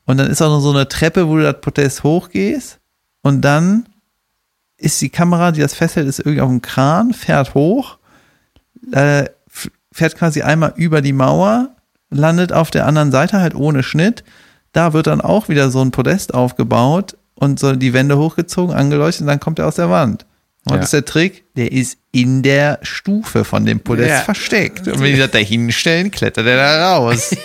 Und 0.04 0.16
dann 0.18 0.28
ist 0.28 0.40
auch 0.40 0.48
noch 0.48 0.60
so 0.60 0.70
eine 0.70 0.88
Treppe, 0.88 1.28
wo 1.28 1.36
du 1.36 1.42
das 1.42 1.60
Podest 1.60 2.04
hochgehst. 2.04 2.78
Und 3.22 3.42
dann 3.42 3.86
ist 4.78 5.00
die 5.00 5.08
Kamera, 5.08 5.52
die 5.52 5.60
das 5.60 5.74
festhält, 5.74 6.06
ist 6.06 6.20
irgendwie 6.20 6.40
auf 6.40 6.48
dem 6.48 6.62
Kran, 6.62 7.12
fährt 7.12 7.54
hoch, 7.54 7.98
äh, 8.92 9.24
fährt 9.96 10.16
quasi 10.16 10.42
einmal 10.42 10.74
über 10.76 11.00
die 11.00 11.12
Mauer, 11.14 11.70
landet 12.10 12.52
auf 12.52 12.70
der 12.70 12.86
anderen 12.86 13.10
Seite 13.10 13.40
halt 13.40 13.54
ohne 13.54 13.82
Schnitt. 13.82 14.22
Da 14.72 14.92
wird 14.92 15.06
dann 15.06 15.20
auch 15.22 15.48
wieder 15.48 15.70
so 15.70 15.80
ein 15.82 15.90
Podest 15.90 16.34
aufgebaut 16.34 17.16
und 17.34 17.58
so 17.58 17.74
die 17.74 17.92
Wände 17.94 18.18
hochgezogen, 18.18 18.74
angeleuchtet 18.74 19.22
und 19.22 19.26
dann 19.28 19.40
kommt 19.40 19.58
er 19.58 19.66
aus 19.66 19.76
der 19.76 19.88
Wand. 19.90 20.26
Und 20.66 20.72
Ja. 20.74 20.76
das 20.78 20.86
ist 20.86 20.92
der 20.92 21.04
Trick, 21.06 21.44
der 21.54 21.72
ist 21.72 21.96
in 22.12 22.42
der 22.42 22.78
Stufe 22.82 23.44
von 23.44 23.64
dem 23.64 23.80
Podest 23.80 24.08
Ja. 24.10 24.20
versteckt. 24.20 24.86
Und 24.86 25.00
wenn 25.00 25.14
die 25.14 25.18
das 25.18 25.30
da 25.30 25.38
hinstellen, 25.38 26.10
klettert 26.10 26.46
er 26.46 26.56
da 26.56 26.96
raus. 26.96 27.30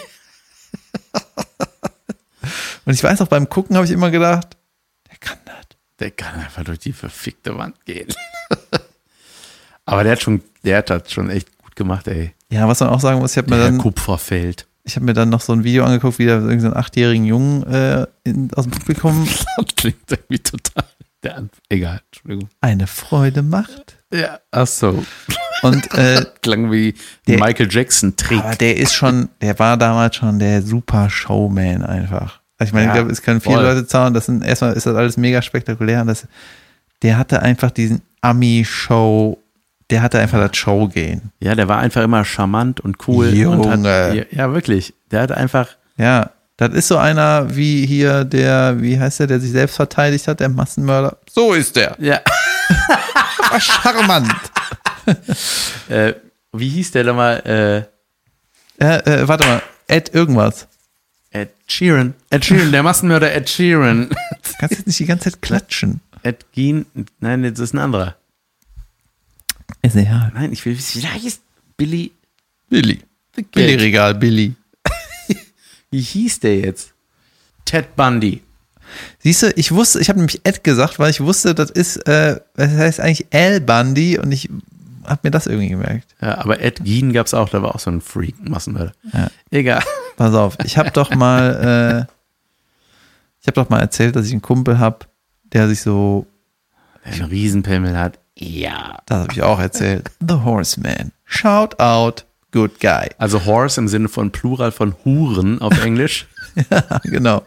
und 2.86 2.94
ich 2.94 3.04
weiß 3.04 3.22
auch, 3.22 3.28
beim 3.28 3.48
Gucken 3.48 3.76
habe 3.76 3.86
ich 3.86 3.92
immer 3.92 4.12
gedacht, 4.12 4.58
der 5.10 5.18
kann 5.20 5.38
das. 5.46 5.56
Der 6.00 6.12
kann 6.12 6.40
einfach 6.40 6.64
durch 6.64 6.80
die 6.80 6.94
verfickte 6.94 7.58
Wand 7.58 7.86
gehen. 7.86 8.08
Aber 9.86 10.04
der 10.04 10.14
hat 10.14 10.22
schon, 10.22 10.42
der 10.64 10.78
hat 10.80 10.90
das 10.90 11.12
schon 11.12 11.30
echt 11.30 11.48
gut 11.72 11.76
gemacht, 11.78 12.08
ey. 12.08 12.34
Ja, 12.52 12.68
was 12.68 12.80
man 12.82 12.90
auch 12.90 13.00
sagen 13.00 13.20
muss, 13.20 13.32
ich 13.32 13.38
habe 13.38 13.50
mir 13.50 13.62
dann 13.64 13.78
Kupferfeld. 13.78 14.68
Ich 14.84 14.96
habe 14.96 15.06
mir 15.06 15.14
dann 15.14 15.30
noch 15.30 15.42
so 15.42 15.54
ein 15.54 15.64
Video 15.64 15.86
angeguckt, 15.86 16.18
wie 16.20 16.26
da 16.26 16.34
irgendein 16.34 16.60
so 16.60 16.74
achtjährigen 16.74 17.26
Jungen 17.26 17.64
äh, 17.72 18.08
in, 18.24 18.52
aus 18.56 18.66
dem 18.66 18.72
Publikum 18.72 19.28
Das 19.58 19.66
klingt 19.76 19.98
irgendwie 20.10 20.40
total. 20.40 20.84
Der 21.24 21.44
Egal, 21.70 22.02
Entschuldigung. 22.12 22.50
eine 22.62 22.88
Freude 22.88 23.44
macht. 23.44 23.98
Ja. 24.12 24.40
Ach 24.50 24.66
so. 24.66 25.06
Und 25.62 25.94
äh, 25.94 26.26
Klang 26.42 26.72
wie 26.72 26.96
Der- 27.28 27.40
Michael 27.40 27.68
Jackson-Trick. 27.72 28.40
aber 28.40 28.56
der 28.56 28.78
ist 28.78 28.94
schon, 28.96 29.30
der 29.40 29.58
war 29.60 29.78
damals 29.78 30.16
schon 30.16 30.40
der 30.40 30.64
super 30.64 31.10
Showman 31.12 31.84
einfach. 31.84 32.42
Also 32.58 32.70
ich 32.70 32.74
meine, 32.74 32.88
Ja, 32.88 32.92
ich 32.94 32.98
glaube, 32.98 33.12
es 33.12 33.22
können 33.22 33.40
viele 33.40 33.56
voll. 33.58 33.64
Leute 33.66 33.86
zahlen, 33.88 34.16
das 34.16 34.26
sind 34.26 34.44
erstmal 34.44 34.74
ist 34.74 34.88
das 34.88 34.96
alles 34.96 35.16
mega 35.16 35.42
spektakulär 35.44 36.02
und 36.02 36.08
das, 36.08 36.28
der 37.04 37.18
hatte 37.20 37.42
einfach 37.44 37.70
diesen 37.70 38.02
Ami-Show, 38.22 39.41
der 39.92 40.02
hatte 40.02 40.20
einfach 40.20 40.40
das 40.40 40.58
Show 40.58 40.88
gehen. 40.88 41.32
Ja, 41.40 41.54
der 41.54 41.68
war 41.68 41.80
einfach 41.80 42.02
immer 42.04 42.26
charmant 42.26 42.80
und 42.80 43.08
cool. 43.08 43.30
Junge. 43.34 43.62
Und 43.62 43.86
hat, 43.88 44.32
ja, 44.32 44.54
wirklich. 44.54 44.94
Der 45.12 45.22
hat 45.22 45.32
einfach. 45.32 45.68
Ja, 45.98 46.32
das 46.58 46.74
ist 46.74 46.88
so 46.88 46.98
einer 46.98 47.56
wie 47.56 47.86
hier 47.86 48.24
der, 48.24 48.82
wie 48.82 49.00
heißt 49.00 49.20
der, 49.20 49.28
der 49.28 49.40
sich 49.40 49.52
selbst 49.52 49.76
verteidigt 49.76 50.28
hat, 50.28 50.40
der 50.40 50.50
Massenmörder. 50.50 51.18
So 51.30 51.54
ist 51.54 51.76
der. 51.76 51.96
Ja. 52.00 52.22
War 53.50 53.60
charmant. 53.60 54.34
Äh, 55.90 56.14
wie 56.54 56.70
hieß 56.70 56.92
der 56.92 57.04
nochmal? 57.04 57.88
Äh, 58.80 58.84
Ja, 58.84 58.98
äh, 59.00 59.28
warte 59.28 59.46
mal, 59.48 59.62
Ed 59.88 60.14
irgendwas. 60.14 60.68
Ed 61.32 61.50
Sheeran. 61.68 62.14
Ed 62.30 62.46
Sheeran, 62.46 62.72
der 62.72 62.84
Massenmörder 62.84 63.34
Ed 63.34 63.50
Sheeran. 63.50 64.10
Du 64.10 64.16
kannst 64.60 64.78
jetzt 64.78 64.88
nicht 64.88 65.00
die 65.00 65.06
ganze 65.06 65.32
Zeit 65.32 65.42
klatschen. 65.42 66.00
Ed 66.24 66.46
Gein. 66.56 66.86
Nein, 67.20 67.44
das 67.44 67.60
ist 67.60 67.74
ein 67.74 67.80
anderer. 67.80 68.16
Ist 69.82 69.96
egal. 69.96 70.32
Nein, 70.34 70.54
ich 70.54 70.66
will 70.66 70.78
wissen, 70.78 71.02
wie 71.02 71.08
heißt. 71.08 71.42
Billy. 71.78 72.12
Billy. 72.70 73.02
Billy 73.52 73.76
Regal, 73.76 74.16
Billy. 74.20 74.54
Wie 75.90 76.02
hieß 76.02 76.40
der 76.40 76.58
jetzt? 76.60 76.94
Ted 77.66 77.96
Bundy. 77.96 78.42
Siehst 79.20 79.44
du, 79.44 79.52
ich 79.56 79.72
wusste, 79.72 80.00
ich 80.00 80.10
habe 80.10 80.20
nämlich 80.20 80.42
Ed 80.44 80.64
gesagt, 80.64 81.00
weil 81.00 81.12
ich 81.12 81.22
wusste, 81.22 81.54
das 81.56 81.70
ist, 81.70 81.98
äh, 82.08 82.40
das 82.56 82.72
heißt 82.72 83.00
eigentlich 83.00 83.28
Al 83.34 83.62
Bundy 83.62 84.18
und 84.18 84.32
ich 84.32 84.50
habe 85.06 85.22
mir 85.24 85.32
das 85.32 85.48
irgendwie 85.48 85.70
gemerkt. 85.70 86.16
Ja, 86.22 86.38
aber 86.38 86.62
Ed 86.62 86.84
Gein 86.84 87.14
gab 87.14 87.28
es 87.28 87.34
auch, 87.34 87.50
da 87.50 87.62
war 87.62 87.76
auch 87.76 87.80
so 87.80 87.90
ein 87.92 88.02
Freak, 88.02 88.36
Massenmörder. 88.48 88.94
Ja. 89.14 89.30
Egal. 89.50 89.84
Pass 90.18 90.34
auf, 90.34 90.58
ich 90.66 90.78
habe 90.78 90.92
doch 90.92 91.14
mal, 91.14 92.08
äh, 92.08 92.12
ich 93.42 93.48
habe 93.48 93.56
doch 93.56 93.70
mal 93.70 93.80
erzählt, 93.80 94.16
dass 94.16 94.26
ich 94.26 94.32
einen 94.32 94.42
Kumpel 94.42 94.80
habe, 94.80 95.06
der 95.52 95.68
sich 95.68 95.82
so, 95.82 96.26
Der 97.06 97.14
einen 97.14 97.24
Riesenpimmel 97.24 97.98
hat. 97.98 98.20
Ja. 98.44 98.98
das 99.06 99.20
habe 99.20 99.34
ich 99.34 99.42
auch 99.44 99.60
erzählt, 99.60 100.10
The 100.28 100.36
Horseman. 100.44 101.12
Shout 101.26 101.80
out, 101.80 102.26
good 102.52 102.80
guy. 102.80 103.08
Also 103.18 103.46
Horse 103.46 103.80
im 103.80 103.88
Sinne 103.88 104.10
von 104.10 104.32
Plural 104.32 104.72
von 104.72 104.96
Huren 105.06 105.62
auf 105.62 105.80
Englisch. 105.86 106.28
genau. 107.04 107.44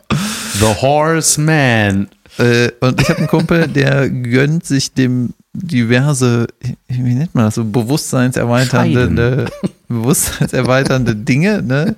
The 0.61 0.75
Horseman. 0.81 2.09
Äh, 2.39 2.71
und 2.81 3.01
ich 3.01 3.09
habe 3.09 3.19
einen 3.19 3.29
Kumpel, 3.29 3.69
der 3.69 4.09
gönnt 4.09 4.65
sich 4.65 4.93
dem 4.93 5.35
diverse, 5.53 6.47
wie 6.89 7.15
nennt 7.15 7.35
man 7.35 7.47
das 7.47 7.57
so, 7.57 7.65
bewusstseinserweiternde, 7.65 9.47
bewusstseinserweiternde 9.89 11.15
Dinge, 11.15 11.63
ne? 11.63 11.97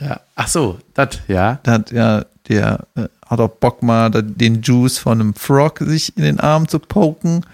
Ja. 0.00 0.20
Ach 0.34 0.48
so, 0.48 0.78
das, 0.94 1.18
ja. 1.28 1.58
Da 1.62 1.72
hat 1.72 1.90
ja, 1.92 2.24
der 2.48 2.80
äh, 2.96 3.08
hat 3.26 3.40
auch 3.40 3.50
Bock 3.50 3.82
mal 3.82 4.10
den 4.10 4.62
Juice 4.62 4.98
von 4.98 5.20
einem 5.20 5.34
Frog 5.34 5.78
sich 5.78 6.16
in 6.16 6.24
den 6.24 6.40
Arm 6.40 6.66
zu 6.66 6.78
poken. 6.78 7.44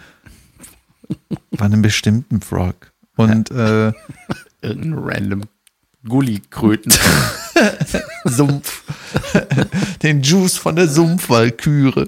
Von 1.54 1.66
einem 1.66 1.82
bestimmten 1.82 2.40
Frog. 2.40 2.92
Und 3.16 3.50
äh, 3.50 3.92
Irgendein 4.60 4.94
random 4.94 5.42
Gullikröten. 6.08 6.92
Sumpf. 8.24 8.84
Den 10.02 10.22
Juice 10.22 10.56
von 10.56 10.76
der 10.76 10.88
Sumpfwalküre. 10.88 12.06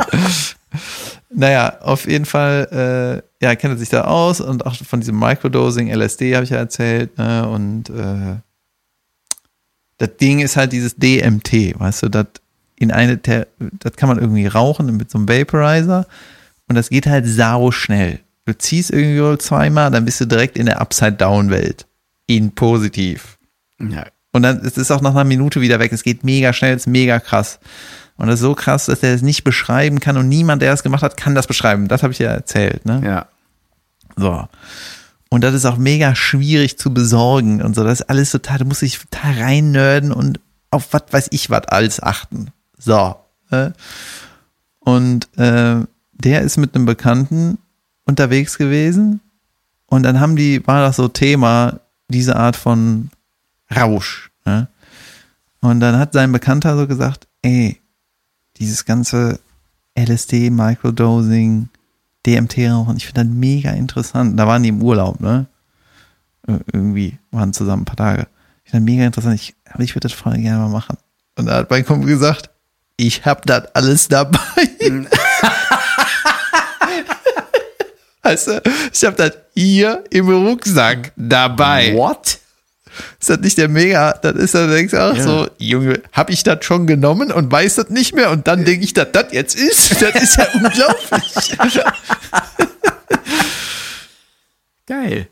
naja, 1.30 1.78
auf 1.80 2.06
jeden 2.06 2.26
Fall, 2.26 3.22
äh, 3.40 3.44
ja, 3.44 3.54
kennt 3.56 3.74
er 3.74 3.78
sich 3.78 3.88
da 3.88 4.02
aus 4.02 4.40
und 4.40 4.66
auch 4.66 4.74
von 4.74 5.00
diesem 5.00 5.18
Microdosing, 5.18 5.88
LSD 5.88 6.34
habe 6.34 6.44
ich 6.44 6.50
ja 6.50 6.58
erzählt, 6.58 7.16
ne? 7.18 7.48
Und 7.48 7.88
äh, 7.90 8.36
das 9.98 10.16
Ding 10.18 10.40
ist 10.40 10.56
halt 10.56 10.72
dieses 10.72 10.96
DMT, 10.96 11.78
weißt 11.78 12.04
du, 12.04 12.08
das 12.10 12.26
in 12.78 12.92
eine, 12.92 13.16
das 13.16 13.96
kann 13.96 14.08
man 14.10 14.18
irgendwie 14.18 14.46
rauchen 14.46 14.96
mit 14.96 15.10
so 15.10 15.16
einem 15.18 15.28
Vaporizer 15.28 16.06
und 16.68 16.74
das 16.74 16.90
geht 16.90 17.06
halt 17.06 17.26
sau 17.26 17.70
schnell. 17.70 18.20
Du 18.44 18.56
ziehst 18.56 18.90
irgendwie 18.90 19.22
wohl 19.22 19.38
zweimal, 19.38 19.90
dann 19.90 20.04
bist 20.04 20.20
du 20.20 20.24
direkt 20.24 20.56
in 20.56 20.66
der 20.66 20.80
Upside-Down-Welt. 20.80 21.86
In 22.26 22.52
positiv. 22.54 23.38
ja. 23.78 24.06
Und 24.32 24.42
dann 24.42 24.60
ist 24.60 24.76
es 24.76 24.90
auch 24.90 25.00
nach 25.00 25.12
einer 25.12 25.24
Minute 25.24 25.62
wieder 25.62 25.78
weg. 25.78 25.92
Es 25.92 26.02
geht 26.02 26.22
mega 26.22 26.52
schnell, 26.52 26.74
es 26.74 26.82
ist 26.82 26.88
mega 26.88 27.20
krass. 27.20 27.58
Und 28.18 28.26
das 28.26 28.34
ist 28.34 28.40
so 28.42 28.54
krass, 28.54 28.84
dass 28.84 29.02
er 29.02 29.14
es 29.14 29.22
nicht 29.22 29.44
beschreiben 29.44 29.98
kann 29.98 30.18
und 30.18 30.28
niemand, 30.28 30.60
der 30.60 30.70
das 30.70 30.82
gemacht 30.82 31.02
hat, 31.02 31.16
kann 31.16 31.34
das 31.34 31.46
beschreiben. 31.46 31.88
Das 31.88 32.02
habe 32.02 32.12
ich 32.12 32.18
ja 32.18 32.32
erzählt. 32.32 32.84
Ne? 32.84 33.00
Ja. 33.02 33.26
So. 34.14 34.46
Und 35.30 35.42
das 35.42 35.54
ist 35.54 35.64
auch 35.64 35.78
mega 35.78 36.14
schwierig 36.14 36.78
zu 36.78 36.92
besorgen 36.92 37.62
und 37.62 37.74
so. 37.74 37.82
Das 37.82 38.00
ist 38.00 38.10
alles 38.10 38.30
total, 38.30 38.58
du 38.58 38.64
musst 38.66 38.82
dich 38.82 38.98
total 38.98 39.42
reinnörden 39.42 40.12
und 40.12 40.38
auf 40.70 40.92
was 40.92 41.04
weiß 41.10 41.28
ich 41.30 41.48
was 41.48 41.66
alles 41.68 42.02
achten. 42.02 42.48
So. 42.78 43.16
Äh? 43.50 43.70
Und 44.80 45.28
äh, 45.38 45.80
der 46.18 46.42
ist 46.42 46.56
mit 46.56 46.74
einem 46.74 46.86
Bekannten 46.86 47.58
unterwegs 48.04 48.58
gewesen 48.58 49.20
und 49.86 50.02
dann 50.02 50.20
haben 50.20 50.36
die, 50.36 50.66
war 50.66 50.82
das 50.82 50.96
so 50.96 51.08
Thema, 51.08 51.80
diese 52.08 52.36
Art 52.36 52.56
von 52.56 53.10
Rausch. 53.74 54.30
Ne? 54.44 54.68
Und 55.60 55.80
dann 55.80 55.98
hat 55.98 56.12
sein 56.12 56.32
Bekannter 56.32 56.76
so 56.76 56.86
gesagt, 56.86 57.26
ey, 57.42 57.80
dieses 58.56 58.84
ganze 58.84 59.40
LSD, 59.98 60.50
Microdosing, 60.50 61.68
DMT 62.24 62.58
rauchen, 62.70 62.96
ich 62.96 63.06
finde 63.06 63.24
das 63.24 63.32
mega 63.32 63.70
interessant. 63.70 64.38
Da 64.38 64.46
waren 64.46 64.62
die 64.62 64.70
im 64.70 64.82
Urlaub, 64.82 65.20
ne? 65.20 65.46
Irgendwie 66.72 67.18
waren 67.30 67.52
zusammen 67.52 67.82
ein 67.82 67.86
paar 67.86 67.96
Tage. 67.96 68.28
Ich 68.64 68.70
finde 68.70 68.84
das 68.84 68.94
mega 68.94 69.06
interessant, 69.06 69.34
ich, 69.34 69.54
aber 69.68 69.82
ich 69.82 69.94
würde 69.94 70.08
das 70.08 70.12
voll 70.12 70.36
gerne 70.38 70.58
mal 70.58 70.68
machen. 70.68 70.96
Und 71.36 71.46
da 71.46 71.56
hat 71.56 71.70
mein 71.70 71.84
Kumpel 71.84 72.08
gesagt, 72.08 72.50
ich 72.96 73.24
habe 73.26 73.42
das 73.44 73.74
alles 73.74 74.08
dabei. 74.08 74.38
weißt 78.26 78.46
du, 78.48 78.62
ich 78.92 79.04
habe 79.04 79.16
das 79.16 79.32
hier 79.54 80.04
im 80.10 80.28
Rucksack 80.28 81.12
dabei. 81.16 81.94
What? 81.94 82.38
Ist 83.20 83.28
das 83.28 83.40
nicht 83.40 83.58
der 83.58 83.68
Mega? 83.68 84.12
Das 84.14 84.34
ist 84.36 84.54
dann 84.54 84.70
denkst 84.70 84.92
du 84.92 84.98
auch 84.98 85.14
Ja. 85.16 85.22
so, 85.22 85.48
Junge, 85.58 86.00
habe 86.12 86.32
ich 86.32 86.42
das 86.42 86.64
schon 86.64 86.86
genommen 86.86 87.30
und 87.30 87.50
weiß 87.52 87.74
das 87.76 87.90
nicht 87.90 88.14
mehr 88.14 88.30
und 88.30 88.46
dann 88.48 88.64
denke 88.64 88.84
ich, 88.84 88.94
dass 88.94 89.08
das 89.12 89.26
jetzt 89.32 89.54
ist. 89.54 90.00
Das 90.00 90.14
ist 90.22 90.36
ja 90.36 90.46
unglaublich. 90.54 91.56
Geil. 94.86 95.28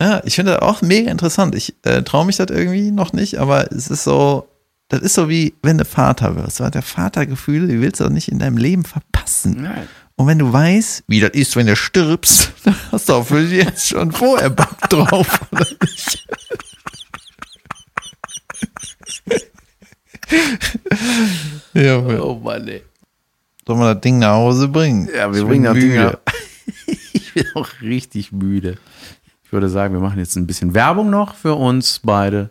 Ja, 0.00 0.20
ich 0.24 0.34
finde 0.36 0.52
das 0.52 0.62
auch 0.62 0.82
mega 0.82 1.10
interessant. 1.10 1.54
Ich 1.54 1.74
äh, 1.84 2.02
traue 2.02 2.26
mich 2.26 2.36
das 2.36 2.48
irgendwie 2.50 2.90
noch 2.90 3.12
nicht, 3.12 3.38
aber 3.38 3.72
es 3.72 3.88
ist 3.88 4.04
so, 4.04 4.48
das 4.88 5.00
ist 5.00 5.14
so 5.14 5.28
wie, 5.28 5.54
wenn 5.62 5.78
du 5.78 5.84
Vater 5.84 6.36
wirst. 6.36 6.60
Du 6.60 6.70
der 6.70 6.82
Vatergefühle, 6.82 7.66
die 7.66 7.80
willst 7.80 8.00
du 8.00 8.04
doch 8.04 8.10
nicht 8.10 8.28
in 8.28 8.38
deinem 8.38 8.56
Leben 8.58 8.84
verpassen. 8.84 9.62
Nein. 9.62 9.88
Und 10.18 10.26
wenn 10.26 10.38
du 10.40 10.52
weißt, 10.52 11.04
wie 11.06 11.20
das 11.20 11.30
ist, 11.30 11.54
wenn 11.54 11.66
du 11.68 11.76
stirbst, 11.76 12.50
dann 12.64 12.74
hast 12.90 13.08
du 13.08 13.14
auch 13.14 13.24
für 13.26 13.40
dich 13.40 13.64
jetzt 13.64 13.86
schon 13.88 14.10
vorher 14.12 14.50
Bock 14.50 14.76
drauf, 14.90 15.40
oder 15.52 15.66
nicht? 15.80 16.26
ja, 21.74 21.96
Oh 21.98 22.34
Mann, 22.42 22.66
ey. 22.68 22.82
sollen 23.66 23.78
wir 23.80 23.94
das 23.94 24.02
Ding 24.02 24.18
nach 24.18 24.34
Hause 24.34 24.68
bringen? 24.68 25.08
Ja, 25.14 25.32
wir 25.32 25.40
Ich 25.40 25.46
bringen 25.46 25.62
bin 25.64 25.64
das 25.64 25.74
Ding 25.74 25.88
müde. 25.90 26.12
ab. 26.14 26.32
Ich 27.12 27.34
bin 27.34 27.46
auch 27.54 27.68
richtig 27.82 28.32
müde. 28.32 28.78
Ich 29.44 29.52
würde 29.52 29.68
sagen, 29.68 29.94
wir 29.94 30.00
machen 30.00 30.18
jetzt 30.18 30.34
ein 30.36 30.46
bisschen 30.46 30.74
Werbung 30.74 31.08
noch 31.10 31.34
für 31.36 31.54
uns 31.54 32.00
beide. 32.02 32.50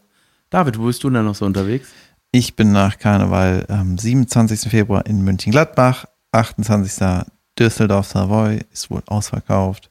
David, 0.50 0.80
wo 0.80 0.86
bist 0.86 1.04
du 1.04 1.10
denn 1.10 1.26
noch 1.26 1.36
so 1.36 1.46
unterwegs? 1.46 1.90
Ich 2.32 2.56
bin 2.56 2.72
nach 2.72 2.98
Karneval 2.98 3.66
am 3.68 3.98
27. 3.98 4.70
Februar 4.72 5.06
in 5.06 5.24
München-Gladbach, 5.24 6.06
28. 6.32 7.26
Düsseldorf 7.60 8.08
Savoy 8.08 8.62
ist 8.72 8.90
wohl 8.90 9.04
ausverkauft. 9.08 9.90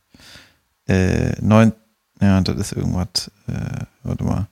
Äh, 0.87 1.33
9, 1.41 1.73
ja, 2.21 2.41
das 2.41 2.57
ist 2.57 2.73
irgendwas, 2.73 3.31
äh, 3.49 3.85
warte 4.03 4.25
mal. 4.25 4.47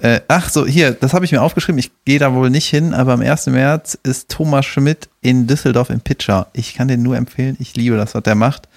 Äh, 0.00 0.20
ach 0.28 0.48
so, 0.48 0.66
hier, 0.66 0.92
das 0.92 1.14
habe 1.14 1.24
ich 1.24 1.32
mir 1.32 1.42
aufgeschrieben. 1.42 1.78
Ich 1.78 1.90
gehe 2.04 2.18
da 2.18 2.34
wohl 2.34 2.50
nicht 2.50 2.68
hin, 2.68 2.92
aber 2.92 3.12
am 3.12 3.20
1. 3.20 3.46
März 3.46 3.98
ist 4.02 4.28
Thomas 4.28 4.66
Schmidt 4.66 5.08
in 5.20 5.46
Düsseldorf 5.46 5.90
im 5.90 6.00
Pitcher. 6.00 6.48
Ich 6.52 6.74
kann 6.74 6.88
den 6.88 7.02
nur 7.02 7.16
empfehlen. 7.16 7.56
Ich 7.60 7.76
liebe 7.76 7.96
das, 7.96 8.14
was 8.14 8.22
der 8.22 8.34
macht. 8.34 8.68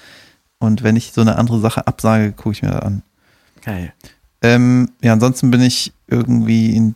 Und 0.59 0.83
wenn 0.83 0.95
ich 0.95 1.11
so 1.11 1.21
eine 1.21 1.37
andere 1.37 1.59
Sache 1.59 1.87
absage, 1.87 2.31
gucke 2.31 2.51
ich 2.51 2.61
mir 2.61 2.71
das 2.71 2.81
an. 2.81 3.01
Geil. 3.63 3.93
Ähm, 4.41 4.91
ja, 5.01 5.13
ansonsten 5.13 5.51
bin 5.51 5.61
ich 5.61 5.93
irgendwie 6.07 6.75
in 6.75 6.95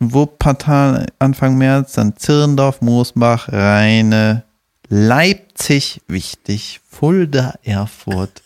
Wuppertal 0.00 1.06
Anfang 1.18 1.56
März, 1.56 1.94
dann 1.94 2.16
Zirndorf, 2.16 2.80
Moosbach, 2.82 3.48
Rheine, 3.50 4.44
Leipzig, 4.88 6.00
wichtig, 6.06 6.80
Fulda, 6.88 7.54
Erfurt 7.62 8.42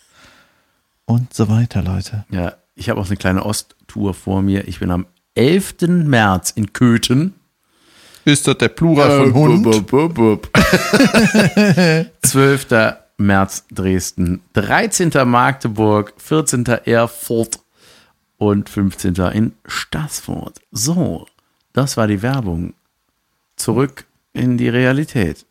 und 1.05 1.33
so 1.33 1.49
weiter, 1.49 1.81
Leute. 1.81 2.25
Ja, 2.29 2.53
ich 2.75 2.89
habe 2.89 2.99
auch 2.99 3.07
eine 3.07 3.17
kleine 3.17 3.45
Osttour 3.45 4.13
vor 4.13 4.41
mir. 4.41 4.67
Ich 4.67 4.79
bin 4.79 4.91
am 4.91 5.05
11. 5.35 5.75
März 5.87 6.51
in 6.51 6.73
Köthen. 6.73 7.33
Ist 8.25 8.47
das 8.47 8.57
der 8.57 8.69
Plural 8.69 9.27
Äh, 9.27 9.31
bub, 9.31 9.87
bub, 9.87 10.13
bub. 10.13 10.49
12. 12.23 12.67
März 13.17 13.65
Dresden, 13.71 14.41
13. 14.53 15.11
Magdeburg, 15.25 16.13
14. 16.17 16.65
Erfurt 16.65 17.59
und 18.37 18.69
15. 18.69 19.15
in 19.33 19.53
Stassfurt. 19.65 20.59
So, 20.71 21.27
das 21.73 21.95
war 21.95 22.07
die 22.07 22.21
Werbung. 22.21 22.73
Zurück 23.55 24.05
in 24.33 24.57
die 24.57 24.69
Realität. 24.69 25.45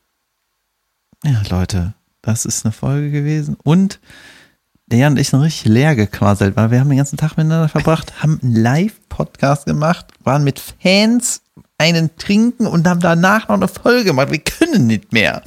Ja, 1.25 1.41
Leute, 1.51 1.95
das 2.23 2.45
ist 2.45 2.64
eine 2.64 2.73
Folge 2.73 3.11
gewesen. 3.11 3.57
Und 3.62 4.01
der 4.87 4.99
Jan 4.99 5.12
und 5.12 5.18
ich 5.18 5.29
sind 5.31 5.41
richtig 5.41 5.66
leer 5.66 5.95
gequasselt, 5.97 6.57
weil 6.57 6.70
wir 6.70 6.81
haben 6.81 6.89
den 6.89 6.99
ganzen 6.99 7.16
Tag 7.16 7.37
miteinander 7.37 7.68
verbracht, 7.68 8.12
haben 8.23 8.41
einen 8.43 8.57
Live-Podcast 8.57 9.66
gemacht, 9.66 10.07
waren 10.23 10.45
mit 10.45 10.61
Fans 10.61 11.43
einen 11.79 12.16
trinken 12.16 12.66
und 12.66 12.87
haben 12.87 13.01
danach 13.01 13.49
noch 13.49 13.57
eine 13.57 13.68
Folge 13.68 14.05
gemacht. 14.05 14.31
Wir 14.31 14.39
können 14.41 14.87
nicht 14.87 15.12
mehr. 15.12 15.43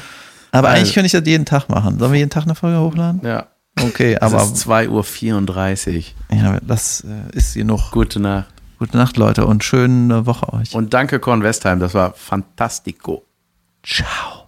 Aber 0.52 0.68
Also- 0.68 0.78
eigentlich 0.80 0.94
könnte 0.94 1.06
ich 1.06 1.12
das 1.12 1.26
jeden 1.26 1.44
Tag 1.44 1.68
machen. 1.68 1.98
Sollen 1.98 2.12
wir 2.12 2.18
jeden 2.18 2.30
Tag 2.30 2.44
eine 2.44 2.54
Folge 2.54 2.80
hochladen? 2.80 3.20
Ja, 3.24 3.46
Okay, 3.78 4.16
aber 4.16 4.38
aber 4.38 4.42
es 4.44 4.52
ist 4.52 4.66
2.34 4.66 5.96
Uhr. 6.30 6.36
ja, 6.38 6.58
das 6.62 7.02
äh, 7.04 7.36
ist 7.36 7.52
genug. 7.52 7.90
Gute 7.90 8.20
Nacht. 8.20 8.46
Gute 8.78 8.96
Nacht, 8.96 9.18
Leute, 9.18 9.44
und 9.44 9.64
schöne 9.64 10.24
Woche 10.24 10.50
euch. 10.54 10.74
Und 10.74 10.94
danke, 10.94 11.18
Korn 11.20 11.42
Westheim. 11.42 11.78
Das 11.78 11.92
war 11.92 12.14
fantastico. 12.14 13.22
Ciao. 13.82 14.45